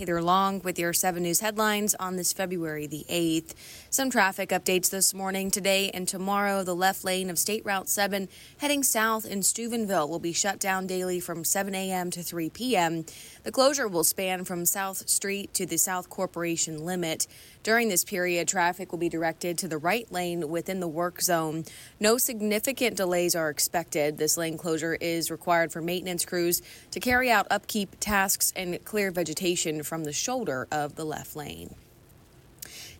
Taylor 0.00 0.22
Long 0.22 0.62
with 0.62 0.78
your 0.78 0.94
7 0.94 1.22
News 1.22 1.40
headlines 1.40 1.94
on 1.96 2.16
this 2.16 2.32
February 2.32 2.86
the 2.86 3.04
8th. 3.10 3.52
Some 3.90 4.08
traffic 4.08 4.48
updates 4.48 4.88
this 4.88 5.12
morning. 5.12 5.50
Today 5.50 5.90
and 5.92 6.08
tomorrow, 6.08 6.64
the 6.64 6.74
left 6.74 7.04
lane 7.04 7.28
of 7.28 7.38
State 7.38 7.66
Route 7.66 7.86
7 7.86 8.26
heading 8.56 8.82
south 8.82 9.26
in 9.26 9.42
Steubenville 9.42 10.08
will 10.08 10.18
be 10.18 10.32
shut 10.32 10.58
down 10.58 10.86
daily 10.86 11.20
from 11.20 11.44
7 11.44 11.74
a.m. 11.74 12.10
to 12.12 12.22
3 12.22 12.48
p.m. 12.48 13.04
The 13.42 13.52
closure 13.52 13.88
will 13.88 14.04
span 14.04 14.44
from 14.44 14.66
South 14.66 15.08
Street 15.08 15.54
to 15.54 15.64
the 15.64 15.78
South 15.78 16.10
Corporation 16.10 16.84
limit. 16.84 17.26
During 17.62 17.88
this 17.88 18.04
period, 18.04 18.46
traffic 18.48 18.92
will 18.92 18.98
be 18.98 19.08
directed 19.08 19.56
to 19.58 19.68
the 19.68 19.78
right 19.78 20.10
lane 20.12 20.50
within 20.50 20.80
the 20.80 20.88
work 20.88 21.22
zone. 21.22 21.64
No 21.98 22.18
significant 22.18 22.98
delays 22.98 23.34
are 23.34 23.48
expected. 23.48 24.18
This 24.18 24.36
lane 24.36 24.58
closure 24.58 24.94
is 24.94 25.30
required 25.30 25.72
for 25.72 25.80
maintenance 25.80 26.26
crews 26.26 26.60
to 26.90 27.00
carry 27.00 27.30
out 27.30 27.46
upkeep 27.50 27.96
tasks 27.98 28.52
and 28.54 28.84
clear 28.84 29.10
vegetation 29.10 29.82
from 29.84 30.04
the 30.04 30.12
shoulder 30.12 30.68
of 30.70 30.96
the 30.96 31.04
left 31.04 31.34
lane. 31.34 31.74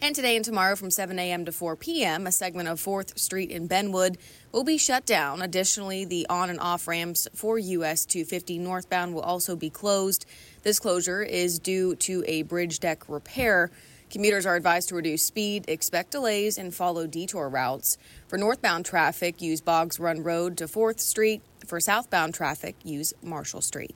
And 0.02 0.16
today 0.16 0.34
and 0.34 0.42
tomorrow 0.42 0.76
from 0.76 0.90
7 0.90 1.18
a.m. 1.18 1.44
to 1.44 1.52
4 1.52 1.76
p.m., 1.76 2.26
a 2.26 2.32
segment 2.32 2.70
of 2.70 2.80
4th 2.80 3.18
Street 3.18 3.50
in 3.50 3.68
Benwood 3.68 4.16
will 4.50 4.64
be 4.64 4.78
shut 4.78 5.04
down. 5.04 5.42
Additionally, 5.42 6.06
the 6.06 6.26
on 6.30 6.48
and 6.48 6.58
off 6.58 6.88
ramps 6.88 7.28
for 7.34 7.58
US 7.58 8.06
250 8.06 8.56
northbound 8.60 9.12
will 9.14 9.20
also 9.20 9.56
be 9.56 9.68
closed. 9.68 10.24
This 10.62 10.80
closure 10.80 11.22
is 11.22 11.58
due 11.58 11.96
to 11.96 12.24
a 12.26 12.42
bridge 12.44 12.80
deck 12.80 13.10
repair. 13.10 13.70
Commuters 14.08 14.46
are 14.46 14.56
advised 14.56 14.88
to 14.88 14.94
reduce 14.94 15.22
speed, 15.22 15.66
expect 15.68 16.12
delays, 16.12 16.56
and 16.56 16.74
follow 16.74 17.06
detour 17.06 17.50
routes. 17.50 17.98
For 18.26 18.38
northbound 18.38 18.86
traffic, 18.86 19.42
use 19.42 19.60
Boggs 19.60 20.00
Run 20.00 20.22
Road 20.22 20.56
to 20.56 20.64
4th 20.64 21.00
Street. 21.00 21.42
For 21.66 21.78
southbound 21.78 22.32
traffic, 22.32 22.74
use 22.84 23.12
Marshall 23.22 23.60
Street. 23.60 23.94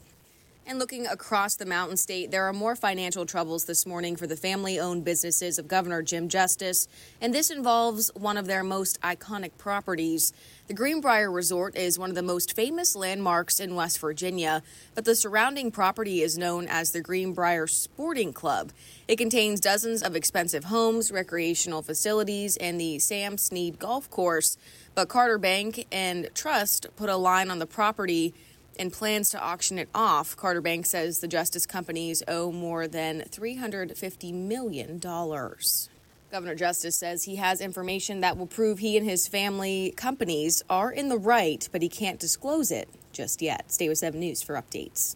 And 0.67 0.79
looking 0.79 1.05
across 1.05 1.55
the 1.55 1.65
Mountain 1.67 1.97
State, 1.97 2.31
there 2.31 2.45
are 2.45 2.53
more 2.53 2.75
financial 2.75 3.27
troubles 3.27 3.65
this 3.65 3.85
morning 3.85 4.15
for 4.15 4.25
the 4.25 4.35
family 4.35 4.79
owned 4.79 5.05
businesses 5.05 5.59
of 5.59 5.67
Governor 5.67 6.01
Jim 6.01 6.27
Justice, 6.27 6.87
and 7.21 7.31
this 7.31 7.51
involves 7.51 8.09
one 8.15 8.35
of 8.35 8.47
their 8.47 8.63
most 8.63 8.99
iconic 9.01 9.51
properties. 9.59 10.33
The 10.65 10.73
Greenbrier 10.73 11.31
Resort 11.31 11.77
is 11.77 11.99
one 11.99 12.09
of 12.09 12.15
the 12.15 12.23
most 12.23 12.55
famous 12.55 12.95
landmarks 12.95 13.59
in 13.59 13.75
West 13.75 13.99
Virginia, 13.99 14.63
but 14.95 15.05
the 15.05 15.13
surrounding 15.13 15.69
property 15.69 16.23
is 16.23 16.35
known 16.35 16.65
as 16.67 16.93
the 16.93 17.01
Greenbrier 17.01 17.67
Sporting 17.67 18.33
Club. 18.33 18.71
It 19.07 19.17
contains 19.17 19.59
dozens 19.59 20.01
of 20.01 20.15
expensive 20.15 20.63
homes, 20.63 21.11
recreational 21.11 21.83
facilities, 21.83 22.57
and 22.57 22.81
the 22.81 22.97
Sam 22.97 23.37
Snead 23.37 23.77
Golf 23.77 24.09
Course. 24.09 24.57
But 24.95 25.09
Carter 25.09 25.37
Bank 25.37 25.85
and 25.91 26.27
Trust 26.33 26.87
put 26.95 27.09
a 27.09 27.17
line 27.17 27.51
on 27.51 27.59
the 27.59 27.67
property 27.67 28.33
and 28.75 28.93
plans 28.93 29.29
to 29.29 29.41
auction 29.41 29.77
it 29.77 29.89
off. 29.93 30.35
Carter 30.35 30.61
Bank 30.61 30.85
says 30.85 31.19
the 31.19 31.27
Justice 31.27 31.65
companies 31.65 32.21
owe 32.27 32.51
more 32.51 32.87
than 32.87 33.21
$350 33.21 34.33
million. 34.33 34.99
Governor 34.99 36.55
Justice 36.55 36.97
says 36.97 37.23
he 37.23 37.35
has 37.37 37.61
information 37.61 38.21
that 38.21 38.37
will 38.37 38.47
prove 38.47 38.79
he 38.79 38.97
and 38.97 39.07
his 39.07 39.27
family 39.27 39.93
companies 39.95 40.63
are 40.69 40.91
in 40.91 41.09
the 41.09 41.17
right, 41.17 41.67
but 41.71 41.81
he 41.81 41.89
can't 41.89 42.19
disclose 42.19 42.71
it 42.71 42.89
just 43.13 43.41
yet. 43.41 43.71
Stay 43.71 43.87
with 43.87 43.99
7 43.99 44.19
News 44.19 44.41
for 44.41 44.55
updates. 44.55 45.15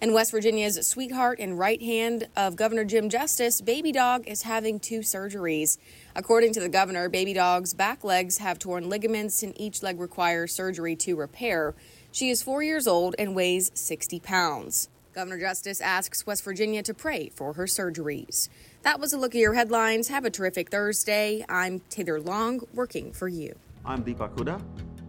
And 0.00 0.14
West 0.14 0.30
Virginia's 0.30 0.86
sweetheart 0.86 1.40
and 1.40 1.58
right 1.58 1.82
hand 1.82 2.28
of 2.36 2.54
Governor 2.54 2.84
Jim 2.84 3.08
Justice, 3.08 3.60
Baby 3.60 3.90
Dog, 3.90 4.28
is 4.28 4.42
having 4.42 4.78
two 4.78 5.00
surgeries. 5.00 5.76
According 6.14 6.52
to 6.52 6.60
the 6.60 6.68
governor, 6.68 7.08
Baby 7.08 7.34
Dog's 7.34 7.74
back 7.74 8.04
legs 8.04 8.38
have 8.38 8.60
torn 8.60 8.88
ligaments, 8.88 9.42
and 9.42 9.60
each 9.60 9.82
leg 9.82 9.98
requires 9.98 10.54
surgery 10.54 10.94
to 10.96 11.16
repair. 11.16 11.74
She 12.10 12.30
is 12.30 12.42
four 12.42 12.62
years 12.62 12.86
old 12.86 13.14
and 13.18 13.34
weighs 13.34 13.70
60 13.74 14.20
pounds. 14.20 14.88
Governor 15.14 15.38
Justice 15.38 15.80
asks 15.80 16.26
West 16.26 16.44
Virginia 16.44 16.82
to 16.84 16.94
pray 16.94 17.28
for 17.28 17.54
her 17.54 17.64
surgeries. 17.64 18.48
That 18.82 19.00
was 19.00 19.12
a 19.12 19.18
look 19.18 19.34
at 19.34 19.40
your 19.40 19.54
headlines. 19.54 20.08
Have 20.08 20.24
a 20.24 20.30
terrific 20.30 20.70
Thursday. 20.70 21.44
I'm 21.48 21.80
Taylor 21.90 22.20
Long, 22.20 22.60
working 22.72 23.12
for 23.12 23.28
you. 23.28 23.56
I'm 23.84 24.02
Deepak 24.04 24.34
Huda. 24.36 24.62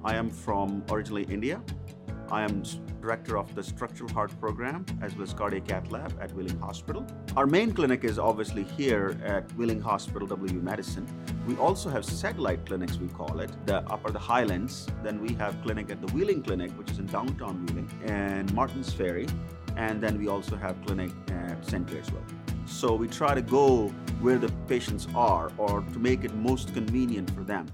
I 0.03 0.15
am 0.15 0.29
from 0.29 0.83
originally 0.89 1.23
India. 1.23 1.62
I 2.32 2.44
am 2.44 2.63
director 3.02 3.38
of 3.38 3.56
the 3.56 3.63
structural 3.63 4.12
heart 4.12 4.32
program 4.39 4.86
as 5.02 5.15
well 5.15 5.24
as 5.24 5.34
cardiac 5.34 5.68
cath 5.68 5.89
lab 5.89 6.13
at 6.22 6.32
Wheeling 6.34 6.60
Hospital. 6.60 7.06
Our 7.36 7.48
main 7.48 7.72
clinic 7.72 8.04
is 8.04 8.20
obviously 8.20 8.63
here 8.63 9.18
at 9.24 9.52
Wheeling 9.54 9.82
Hospital, 9.82 10.28
W 10.28 10.54
Medicine. 10.62 11.08
We 11.48 11.56
also 11.58 11.89
have 11.89 12.06
satellite 12.06 12.65
clinics, 12.65 12.98
we 12.98 13.08
call 13.08 13.39
it, 13.39 13.52
the 13.65 13.78
upper 13.89 14.12
the 14.12 14.20
Highlands. 14.20 14.88
Then 15.02 15.22
we 15.22 15.34
have 15.36 15.60
clinic 15.63 15.89
at 15.89 16.06
the 16.06 16.13
Wheeling 16.13 16.44
Clinic, 16.44 16.72
which 16.78 16.92
is 16.92 17.00
in 17.00 17.08
downtown 17.08 17.65
Wheeling, 17.65 17.89
and 18.06 18.54
Martins 18.54 18.94
Ferry. 18.94 19.28
And 19.76 20.02
then 20.04 20.20
we 20.20 20.28
also 20.28 20.56
have 20.56 20.80
clinic 20.86 21.12
at 21.30 21.65
St. 21.65 21.88
Clairsville. 21.88 22.24
So 22.68 22.94
we 22.94 23.08
try 23.08 23.34
to 23.34 23.42
go 23.42 23.88
where 24.22 24.38
the 24.38 24.52
patients 24.68 25.08
are 25.15 25.52
or 25.58 25.82
to 25.82 26.00
make 26.00 26.24
it 26.24 26.36
most 26.36 26.74
convenient 26.76 27.32
for 27.32 27.44
them. 27.44 27.65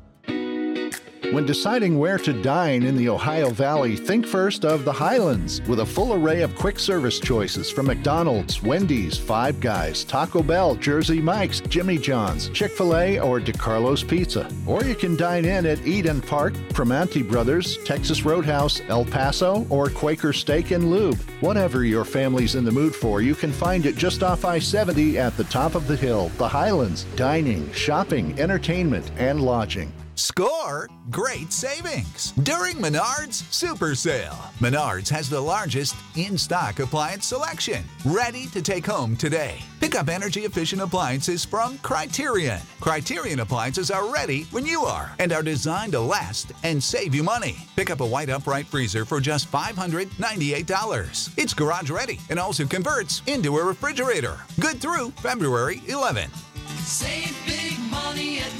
When 1.31 1.45
deciding 1.45 1.97
where 1.97 2.17
to 2.19 2.33
dine 2.41 2.83
in 2.83 2.95
the 2.95 3.09
Ohio 3.09 3.49
Valley, 3.49 3.95
think 3.95 4.25
first 4.25 4.63
of 4.63 4.85
the 4.85 4.93
Highlands, 4.93 5.61
with 5.67 5.79
a 5.79 5.85
full 5.85 6.13
array 6.13 6.41
of 6.43 6.55
quick 6.55 6.79
service 6.79 7.19
choices 7.19 7.69
from 7.69 7.87
McDonald's, 7.87 8.61
Wendy's, 8.61 9.17
Five 9.17 9.59
Guys, 9.59 10.03
Taco 10.03 10.43
Bell, 10.43 10.75
Jersey 10.75 11.21
Mike's, 11.21 11.61
Jimmy 11.61 11.97
John's, 11.97 12.49
Chick 12.49 12.71
fil 12.71 12.95
A, 12.95 13.19
or 13.19 13.39
DeCarlo's 13.39 14.03
Pizza. 14.03 14.49
Or 14.65 14.83
you 14.83 14.95
can 14.95 15.15
dine 15.15 15.45
in 15.45 15.65
at 15.65 15.85
Eden 15.85 16.21
Park, 16.21 16.53
Primanti 16.69 17.27
Brothers, 17.27 17.77
Texas 17.83 18.23
Roadhouse, 18.23 18.81
El 18.87 19.03
Paso, 19.03 19.65
or 19.69 19.89
Quaker 19.89 20.31
Steak 20.31 20.71
and 20.71 20.89
Lube. 20.91 21.19
Whatever 21.41 21.83
your 21.83 22.05
family's 22.05 22.55
in 22.55 22.63
the 22.63 22.71
mood 22.71 22.95
for, 22.95 23.21
you 23.21 23.35
can 23.35 23.51
find 23.51 23.85
it 23.85 23.97
just 23.97 24.23
off 24.23 24.45
I 24.45 24.59
70 24.59 25.17
at 25.17 25.35
the 25.37 25.43
top 25.45 25.75
of 25.75 25.87
the 25.87 25.97
hill. 25.97 26.29
The 26.37 26.47
Highlands. 26.47 27.05
Dining, 27.15 27.71
shopping, 27.73 28.39
entertainment, 28.39 29.11
and 29.17 29.41
lodging. 29.41 29.91
Score 30.17 30.87
great 31.11 31.51
savings 31.51 32.31
during 32.43 32.77
Menards 32.77 33.43
Super 33.51 33.95
Sale. 33.95 34.37
Menards 34.59 35.09
has 35.09 35.29
the 35.29 35.41
largest 35.41 35.93
in 36.15 36.37
stock 36.37 36.79
appliance 36.79 37.25
selection, 37.25 37.83
ready 38.05 38.47
to 38.47 38.61
take 38.61 38.85
home 38.85 39.17
today. 39.17 39.59
Pick 39.81 39.93
up 39.95 40.07
energy 40.07 40.45
efficient 40.45 40.81
appliances 40.81 41.43
from 41.43 41.77
Criterion. 41.79 42.61
Criterion 42.79 43.41
appliances 43.41 43.91
are 43.91 44.09
ready 44.09 44.43
when 44.51 44.65
you 44.65 44.85
are 44.85 45.13
and 45.19 45.33
are 45.33 45.43
designed 45.43 45.91
to 45.91 45.99
last 45.99 46.53
and 46.63 46.81
save 46.81 47.13
you 47.13 47.21
money. 47.21 47.57
Pick 47.75 47.89
up 47.89 47.99
a 47.99 48.05
white 48.05 48.29
upright 48.29 48.67
freezer 48.67 49.03
for 49.03 49.19
just 49.19 49.51
$598. 49.51 51.33
It's 51.37 51.53
garage 51.53 51.89
ready 51.89 52.21
and 52.29 52.39
also 52.39 52.65
converts 52.65 53.21
into 53.27 53.57
a 53.57 53.65
refrigerator. 53.65 54.37
Good 54.61 54.79
through 54.79 55.11
February 55.11 55.79
11th. 55.87 56.37
Save 56.85 57.35
big 57.45 57.77
money 57.91 58.39
at. 58.39 58.54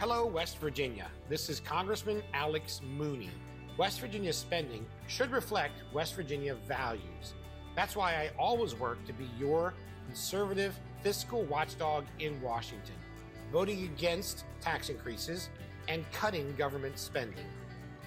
Hello, 0.00 0.26
West 0.26 0.58
Virginia. 0.58 1.06
This 1.28 1.48
is 1.48 1.60
Congressman 1.60 2.20
Alex 2.34 2.80
Mooney. 2.84 3.30
West 3.78 4.00
Virginia's 4.00 4.36
spending 4.36 4.84
should 5.06 5.30
reflect 5.30 5.84
West 5.92 6.16
Virginia 6.16 6.56
values. 6.66 7.34
That's 7.76 7.94
why 7.94 8.14
I 8.14 8.30
always 8.36 8.74
work 8.74 9.02
to 9.06 9.12
be 9.12 9.30
your 9.38 9.72
conservative 10.06 10.76
fiscal 11.02 11.44
watchdog 11.44 12.06
in 12.18 12.42
Washington, 12.42 12.96
voting 13.52 13.84
against 13.84 14.44
tax 14.60 14.88
increases 14.88 15.48
and 15.86 16.04
cutting 16.10 16.56
government 16.56 16.98
spending, 16.98 17.46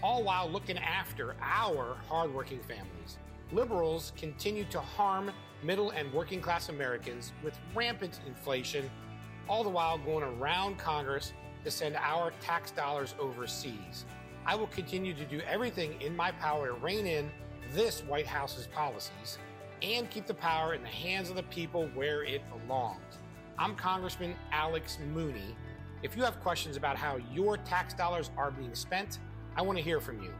all 0.04 0.24
while 0.24 0.50
looking 0.50 0.78
after 0.78 1.38
our 1.42 1.96
hardworking 2.10 2.60
families. 2.60 3.18
Liberals 3.54 4.12
continue 4.18 4.66
to 4.66 4.82
harm 4.82 5.32
middle 5.64 5.92
and 5.92 6.12
working 6.12 6.42
class 6.42 6.68
Americans 6.68 7.32
with 7.44 7.58
rampant 7.74 8.20
inflation, 8.28 8.90
all 9.48 9.64
the 9.64 9.70
while 9.70 9.98
going 9.98 10.26
around 10.26 10.78
Congress 10.78 11.32
to 11.64 11.72
send 11.72 11.96
our 11.96 12.32
tax 12.42 12.72
dollars 12.72 13.16
overseas. 13.20 14.06
I 14.46 14.56
will 14.56 14.68
continue 14.68 15.14
to 15.14 15.26
do 15.26 15.42
everything 15.42 16.02
in 16.02 16.16
my 16.16 16.32
power 16.32 16.68
to 16.68 16.74
rein 16.74 17.06
in 17.06 17.30
this 17.74 18.02
White 18.02 18.28
House's 18.28 18.68
policies 18.68 19.38
and 19.82 20.10
keep 20.10 20.26
the 20.26 20.34
power 20.34 20.74
in 20.74 20.82
the 20.82 20.88
hands 20.88 21.30
of 21.30 21.36
the 21.36 21.44
people 21.44 21.90
where 21.94 22.24
it 22.24 22.42
belongs. 22.50 23.20
I'm 23.60 23.76
Congressman 23.76 24.36
Alex 24.52 24.98
Mooney. 25.14 25.56
If 26.04 26.16
you 26.16 26.24
have 26.24 26.40
questions 26.42 26.78
about 26.78 26.96
how 26.96 27.18
your 27.34 27.58
tax 27.58 27.94
dollars 27.94 28.30
are 28.38 28.52
being 28.52 28.76
spent, 28.76 29.20
I 29.56 29.62
want 29.64 29.78
to 29.78 29.84
hear 29.84 30.00
from 30.00 30.22
you. 30.22 30.34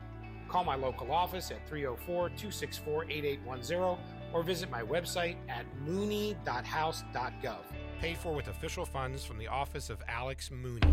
Call 0.48 0.64
my 0.64 0.76
local 0.76 1.12
office 1.12 1.52
at 1.52 1.68
304 1.68 2.30
264 2.30 3.06
8810 3.10 3.98
or 4.34 4.44
visit 4.44 4.70
my 4.70 4.82
website 4.84 5.36
at 5.50 5.66
mooney.house.gov. 5.86 7.58
Paid 8.00 8.18
for 8.18 8.32
with 8.32 8.48
official 8.48 8.86
funds 8.86 9.26
from 9.26 9.40
the 9.40 9.48
Office 9.48 9.90
of 9.90 9.98
Alex 10.08 10.52
Mooney. 10.52 10.88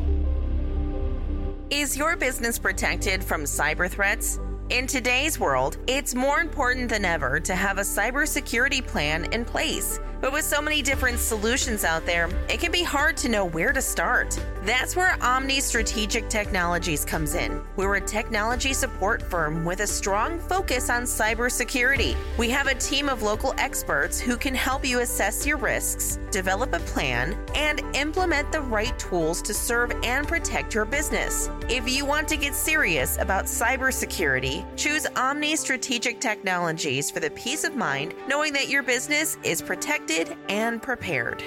Is 1.69 1.99
your 1.99 2.17
business 2.17 2.59
protected 2.59 3.23
from 3.23 3.45
cyber 3.45 3.91
threats? 3.91 4.41
In 4.71 4.87
today's 4.87 5.39
world, 5.39 5.77
it's 5.87 6.15
more 6.15 6.41
important 6.41 6.89
than 6.89 7.05
ever 7.05 7.39
to 7.41 7.55
have 7.55 7.77
a 7.77 7.83
cybersecurity 7.83 8.87
plan 8.87 9.31
in 9.35 9.45
place. 9.45 10.01
But 10.23 10.33
with 10.33 10.47
so 10.47 10.63
many 10.63 10.81
different 10.81 11.19
solutions 11.19 11.85
out 11.85 12.07
there, 12.07 12.31
it 12.49 12.61
can 12.61 12.73
be 12.73 12.83
hard 12.83 13.19
to 13.19 13.29
know 13.29 13.45
where 13.45 13.75
to 13.75 13.83
start. 13.83 14.39
That's 14.65 14.97
where 14.97 15.19
Omni 15.21 15.61
Strategic 15.61 16.31
Technologies 16.31 17.05
comes 17.05 17.35
in. 17.35 17.61
We're 17.77 17.97
a 17.97 18.01
technology 18.01 18.73
support 18.73 19.21
firm 19.21 19.63
with 19.63 19.81
a 19.81 19.87
strong 19.87 20.39
focus 20.39 20.89
on 20.89 21.03
cybersecurity. 21.03 22.17
We 22.39 22.49
have 22.49 22.67
a 22.67 22.75
team 22.75 23.11
of 23.11 23.23
local 23.23 23.53
experts 23.59 24.19
who 24.19 24.39
can 24.39 24.55
help 24.55 24.87
you 24.87 25.01
assess 25.01 25.47
your 25.47 25.59
risks, 25.59 26.19
develop 26.31 26.73
a 26.73 26.79
plan, 26.79 27.37
and 27.55 27.83
implement 27.95 28.53
the 28.53 28.63
right 28.63 28.99
tools 28.99 29.43
to 29.43 29.53
serve 29.53 29.93
and 30.03 30.27
protect 30.27 30.73
your 30.73 30.87
business. 30.87 31.51
If 31.69 31.87
you 31.87 32.07
want 32.07 32.27
to 32.29 32.39
get 32.39 32.55
serious 32.55 33.19
about 33.19 33.45
cybersecurity, 33.45 34.65
choose 34.77 35.07
Omni 35.15 35.57
Strategic 35.57 36.21
Technologies 36.21 37.11
for 37.11 37.21
the 37.21 37.31
peace 37.33 37.65
of 37.65 37.77
mind 37.77 38.15
knowing 38.29 38.55
that 38.55 38.71
your 38.71 38.83
business 38.83 39.37
is 39.43 39.61
protected 39.61 40.35
and 40.49 40.81
prepared. 40.81 41.45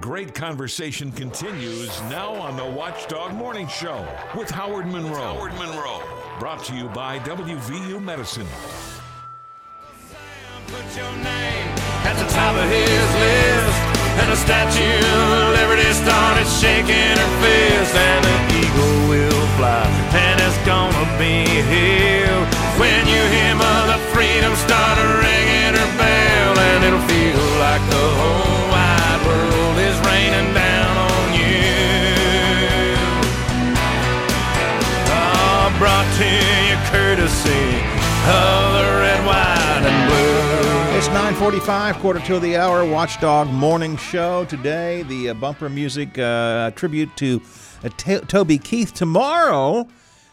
Great 0.00 0.34
conversation 0.34 1.12
continues 1.12 1.88
now 2.10 2.34
on 2.34 2.56
the 2.56 2.64
Watchdog 2.64 3.32
Morning 3.32 3.68
Show 3.68 4.06
with 4.36 4.50
Howard 4.50 4.86
Monroe. 4.86 5.14
Howard 5.14 5.54
Monroe. 5.54 6.02
Brought 6.40 6.64
to 6.64 6.74
you 6.74 6.88
by 6.88 7.20
WVU 7.20 8.02
Medicine. 8.02 8.46
Put 10.66 10.96
your 10.96 11.12
name 11.22 11.68
at 12.04 12.18
the 12.18 12.26
top 12.34 12.56
of 12.56 12.68
his 12.68 13.06
list. 13.22 13.78
And 14.18 14.30
the 14.30 14.36
Statue 14.36 14.82
of 14.82 15.62
Liberty 15.62 15.90
started 15.94 16.48
shaking 16.58 17.14
her 17.14 17.32
fist. 17.40 17.94
And 17.94 18.26
an 18.26 18.42
eagle 18.50 19.08
will 19.08 19.46
fly, 19.56 19.86
and 20.10 20.40
it's 20.42 20.58
gonna 20.66 21.06
be 21.22 21.46
here. 21.70 22.34
When 22.82 23.06
you 23.06 23.22
hear 23.30 23.54
Mother 23.54 23.98
Freedom 24.12 24.54
start 24.56 24.98
ringing 24.98 25.78
her 25.78 25.90
bell, 25.96 26.58
and 26.58 26.84
it'll 26.84 27.06
feel 27.06 27.42
like 27.62 27.82
the 27.90 28.06
whole 28.18 28.53
and 39.82 40.10
blue. 40.10 40.98
It's 40.98 41.08
9:45, 41.08 41.94
quarter 42.00 42.20
to 42.20 42.38
the 42.38 42.56
hour. 42.56 42.84
Watchdog 42.84 43.48
Morning 43.48 43.96
Show 43.96 44.44
today. 44.44 45.04
The 45.04 45.30
uh, 45.30 45.34
bumper 45.34 45.70
music 45.70 46.18
uh, 46.18 46.70
tribute 46.72 47.16
to 47.16 47.40
uh, 47.82 47.88
To- 47.96 48.20
Toby 48.20 48.58
Keith. 48.58 48.92
Tomorrow, 48.92 49.88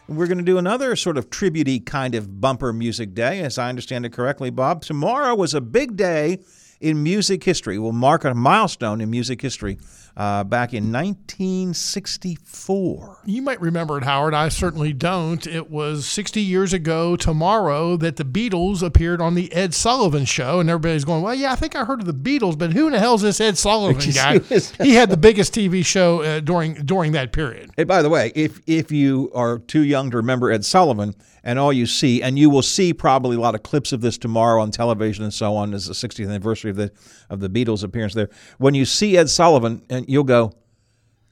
we're 0.06 0.26
going 0.26 0.36
to 0.36 0.44
do 0.44 0.58
another 0.58 0.94
sort 0.94 1.16
of 1.16 1.30
tribute-y 1.30 1.80
kind 1.86 2.14
of 2.14 2.42
bumper 2.42 2.74
music 2.74 3.14
day, 3.14 3.40
as 3.40 3.56
I 3.56 3.70
understand 3.70 4.04
it 4.04 4.12
correctly, 4.12 4.50
Bob. 4.50 4.82
Tomorrow 4.82 5.34
was 5.34 5.54
a 5.54 5.62
big 5.62 5.96
day 5.96 6.40
in 6.82 7.02
music 7.02 7.44
history. 7.44 7.78
We'll 7.78 7.92
mark 7.92 8.24
a 8.24 8.34
milestone 8.34 9.00
in 9.00 9.10
music 9.10 9.40
history 9.40 9.78
uh, 10.16 10.44
back 10.44 10.74
in 10.74 10.92
1964. 10.92 13.18
You 13.24 13.40
might 13.40 13.60
remember 13.60 13.98
it, 13.98 14.04
Howard. 14.04 14.34
I 14.34 14.48
certainly 14.48 14.92
don't. 14.92 15.46
It 15.46 15.70
was 15.70 16.04
60 16.06 16.42
years 16.42 16.72
ago 16.72 17.14
tomorrow 17.16 17.96
that 17.96 18.16
the 18.16 18.24
Beatles 18.24 18.82
appeared 18.82 19.20
on 19.20 19.34
the 19.34 19.52
Ed 19.52 19.74
Sullivan 19.74 20.24
Show, 20.24 20.58
and 20.60 20.68
everybody's 20.68 21.04
going, 21.04 21.22
"Well, 21.22 21.34
yeah, 21.34 21.52
I 21.52 21.56
think 21.56 21.76
I 21.76 21.84
heard 21.84 22.00
of 22.00 22.06
the 22.06 22.12
Beatles, 22.12 22.58
but 22.58 22.72
who 22.72 22.86
in 22.86 22.92
the 22.92 22.98
hell 22.98 23.14
is 23.14 23.22
this 23.22 23.40
Ed 23.40 23.56
Sullivan 23.56 24.10
guy?" 24.14 24.38
he 24.82 24.94
had 24.94 25.08
the 25.08 25.16
biggest 25.16 25.54
TV 25.54 25.86
show 25.86 26.22
uh, 26.22 26.40
during 26.40 26.74
during 26.74 27.12
that 27.12 27.32
period. 27.32 27.70
Hey, 27.76 27.84
by 27.84 28.02
the 28.02 28.10
way, 28.10 28.32
if 28.34 28.60
if 28.66 28.90
you 28.90 29.30
are 29.34 29.60
too 29.60 29.82
young 29.82 30.10
to 30.10 30.16
remember 30.18 30.50
Ed 30.50 30.64
Sullivan, 30.64 31.14
and 31.44 31.58
all 31.58 31.72
you 31.72 31.86
see, 31.86 32.22
and 32.22 32.38
you 32.38 32.48
will 32.48 32.62
see 32.62 32.92
probably 32.92 33.36
a 33.36 33.40
lot 33.40 33.54
of 33.54 33.62
clips 33.62 33.92
of 33.92 34.00
this 34.00 34.18
tomorrow 34.18 34.62
on 34.62 34.70
television 34.70 35.24
and 35.24 35.34
so 35.34 35.56
on, 35.56 35.74
as 35.74 35.86
the 35.86 35.94
60th 35.94 36.28
anniversary 36.28 36.70
of 36.70 36.76
the 36.76 36.92
of 37.30 37.40
the 37.40 37.48
Beatles' 37.48 37.82
appearance 37.82 38.14
there. 38.14 38.30
When 38.58 38.74
you 38.74 38.84
see 38.84 39.16
Ed 39.16 39.30
Sullivan, 39.30 39.82
and 39.90 40.08
you'll 40.08 40.24
go, 40.24 40.52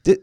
"Thi- 0.03 0.19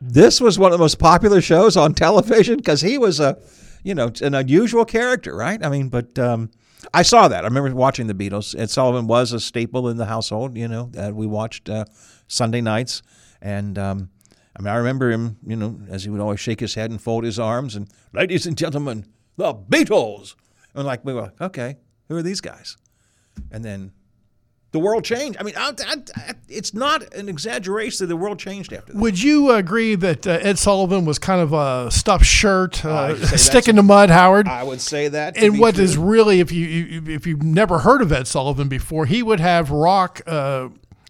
"This 0.00 0.40
was 0.40 0.58
one 0.58 0.72
of 0.72 0.78
the 0.78 0.82
most 0.82 0.98
popular 0.98 1.40
shows 1.40 1.76
on 1.76 1.94
television," 1.94 2.56
because 2.56 2.80
he 2.80 2.98
was 2.98 3.20
a, 3.20 3.38
you 3.82 3.94
know, 3.94 4.12
an 4.20 4.34
unusual 4.34 4.84
character, 4.84 5.34
right? 5.34 5.64
I 5.64 5.68
mean, 5.68 5.88
but. 5.88 6.18
Um, 6.18 6.50
I 6.94 7.02
saw 7.02 7.26
that. 7.28 7.44
I 7.44 7.48
remember 7.48 7.74
watching 7.74 8.06
the 8.06 8.14
Beatles. 8.14 8.58
Ed 8.58 8.70
Sullivan 8.70 9.08
was 9.08 9.32
a 9.32 9.40
staple 9.40 9.88
in 9.88 9.96
the 9.96 10.06
household. 10.06 10.56
You 10.56 10.68
know, 10.68 10.90
we 11.12 11.26
watched 11.26 11.68
uh, 11.68 11.84
Sunday 12.28 12.60
nights, 12.60 13.02
and 13.42 13.76
um, 13.76 14.10
I 14.58 14.62
mean, 14.62 14.72
I 14.72 14.76
remember 14.76 15.10
him. 15.10 15.36
You 15.46 15.56
know, 15.56 15.78
as 15.88 16.04
he 16.04 16.10
would 16.10 16.20
always 16.20 16.40
shake 16.40 16.60
his 16.60 16.74
head 16.74 16.90
and 16.90 17.00
fold 17.00 17.24
his 17.24 17.38
arms, 17.38 17.76
and 17.76 17.88
ladies 18.12 18.46
and 18.46 18.56
gentlemen, 18.56 19.06
the 19.36 19.54
Beatles. 19.54 20.34
And 20.74 20.84
like 20.86 21.04
we 21.04 21.14
were, 21.14 21.32
okay, 21.40 21.76
who 22.08 22.16
are 22.16 22.22
these 22.22 22.40
guys? 22.40 22.76
And 23.50 23.64
then 23.64 23.92
the 24.72 24.78
world 24.78 25.02
changed. 25.04 25.38
I 25.40 25.44
mean, 25.44 25.54
I, 25.56 25.72
I, 25.86 25.94
I, 26.16 26.34
it's 26.48 26.74
not 26.74 27.14
an 27.14 27.28
exaggeration 27.28 28.04
that 28.04 28.08
the 28.08 28.16
world 28.16 28.38
changed 28.38 28.72
after 28.72 28.92
that. 28.92 28.98
Would 28.98 29.20
you 29.22 29.52
agree 29.52 29.94
that 29.94 30.26
uh, 30.26 30.38
Ed 30.42 30.58
Sullivan 30.58 31.04
was 31.06 31.18
kind 31.18 31.40
of 31.40 31.52
a 31.52 31.90
stuffed 31.90 32.26
shirt, 32.26 32.84
uh, 32.84 33.14
say 33.14 33.20
that's- 33.20 33.42
stick 33.42 33.66
in 33.68 33.76
the 33.76 33.82
mud, 33.82 34.10
Howard? 34.10 34.46
I 34.46 34.62
would 34.64 34.80
say 34.80 35.08
that. 35.08 35.36
and 35.38 35.58
what 35.58 35.76
true. 35.76 35.84
is 35.84 35.96
really, 35.96 36.40
if 36.40 36.52
you 36.52 36.66
you- 36.66 37.14
if 37.14 37.26
you've 37.26 37.42
never 37.42 37.78
heard 37.78 38.02
of 38.02 38.12
Ed 38.12 38.26
Sullivan 38.26 38.68
before, 38.68 39.06
he 39.06 39.22
would 39.22 39.40
have 39.40 39.70
rock 39.70 40.20
uh, 40.26 40.68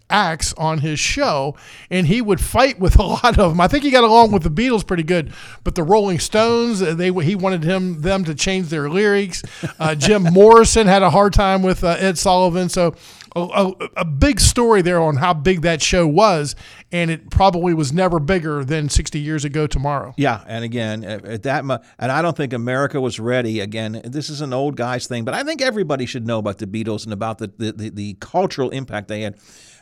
acts 0.09 0.53
on 0.53 0.79
his 0.79 0.99
show, 0.99 1.55
and 1.89 2.07
he 2.07 2.21
would 2.21 2.41
fight 2.41 2.79
with 2.79 2.97
a 2.99 3.03
lot 3.03 3.37
of 3.37 3.51
them. 3.51 3.61
I 3.61 3.67
think 3.67 3.83
he 3.83 3.91
got 3.91 4.03
along 4.03 4.31
with 4.31 4.43
the 4.43 4.49
Beatles 4.49 4.85
pretty 4.85 5.03
good, 5.03 5.33
but 5.63 5.75
the 5.75 5.83
Rolling 5.83 6.19
Stones, 6.19 6.81
uh, 6.81 6.93
they 6.93 7.11
he 7.11 7.35
wanted 7.35 7.63
him 7.63 8.01
them 8.01 8.23
to 8.25 8.35
change 8.35 8.67
their 8.67 8.89
lyrics. 8.89 9.43
Uh, 9.79 9.95
Jim 9.95 10.23
Morrison 10.33 10.87
had 10.87 11.03
a 11.03 11.09
hard 11.09 11.33
time 11.33 11.61
with 11.61 11.83
uh, 11.83 11.95
Ed 11.99 12.17
Sullivan, 12.17 12.69
so. 12.69 12.95
A, 13.35 13.41
a, 13.41 13.89
a 13.97 14.05
big 14.05 14.39
story 14.39 14.81
there 14.81 14.99
on 14.99 15.17
how 15.17 15.35
big 15.35 15.61
that 15.61 15.83
show 15.83 16.07
was, 16.07 16.55
and 16.91 17.11
it 17.11 17.29
probably 17.29 17.75
was 17.75 17.93
never 17.93 18.19
bigger 18.19 18.65
than 18.65 18.89
60 18.89 19.19
years 19.19 19.45
ago 19.45 19.67
tomorrow. 19.67 20.15
Yeah, 20.17 20.43
and 20.47 20.63
again, 20.63 21.03
at 21.03 21.25
at 21.25 21.43
that 21.43 21.63
and 21.63 22.11
I 22.11 22.23
don't 22.23 22.35
think 22.35 22.53
America 22.53 22.99
was 22.99 23.19
ready. 23.19 23.59
Again, 23.59 24.01
this 24.03 24.31
is 24.31 24.41
an 24.41 24.51
old 24.51 24.75
guys 24.75 25.05
thing, 25.05 25.25
but 25.25 25.35
I 25.35 25.43
think 25.43 25.61
everybody 25.61 26.07
should 26.07 26.25
know 26.25 26.39
about 26.39 26.57
the 26.57 26.65
Beatles 26.65 27.03
and 27.03 27.13
about 27.13 27.37
the 27.37 27.51
the, 27.57 27.71
the, 27.71 27.89
the 27.89 28.13
cultural 28.19 28.71
impact 28.71 29.09
they 29.09 29.21
had. 29.21 29.37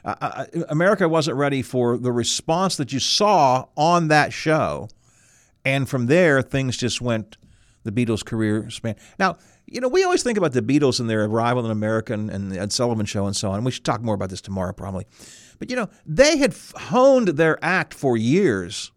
Uh, 0.05 0.45
America 0.69 1.07
wasn't 1.07 1.37
ready 1.37 1.61
for 1.61 1.97
the 1.97 2.11
response 2.11 2.77
that 2.77 2.93
you 2.93 2.99
saw 2.99 3.65
on 3.75 4.07
that 4.09 4.33
show, 4.33 4.89
and 5.65 5.87
from 5.87 6.07
there 6.07 6.41
things 6.41 6.77
just 6.77 7.01
went. 7.01 7.37
The 7.83 8.05
Beatles' 8.05 8.25
career 8.25 8.69
span. 8.69 8.97
Now, 9.17 9.37
you 9.65 9.79
know, 9.79 9.87
we 9.87 10.03
always 10.03 10.21
think 10.21 10.37
about 10.37 10.51
the 10.51 10.61
Beatles 10.61 10.99
and 10.99 11.09
their 11.09 11.23
arrival 11.23 11.63
in 11.63 11.71
America 11.71 12.13
and, 12.13 12.29
and 12.29 12.51
the 12.51 12.59
Ed 12.59 12.73
Sullivan 12.73 13.05
Show 13.05 13.27
and 13.27 13.35
so 13.35 13.51
on. 13.51 13.63
We 13.63 13.71
should 13.71 13.85
talk 13.85 14.01
more 14.01 14.15
about 14.15 14.29
this 14.29 14.41
tomorrow, 14.41 14.73
probably. 14.73 15.05
But 15.59 15.69
you 15.69 15.75
know, 15.75 15.89
they 16.05 16.37
had 16.37 16.55
honed 16.75 17.29
their 17.29 17.57
act 17.63 17.93
for 17.93 18.17
years 18.17 18.91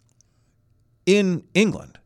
in 1.07 1.45
England. 1.55 1.99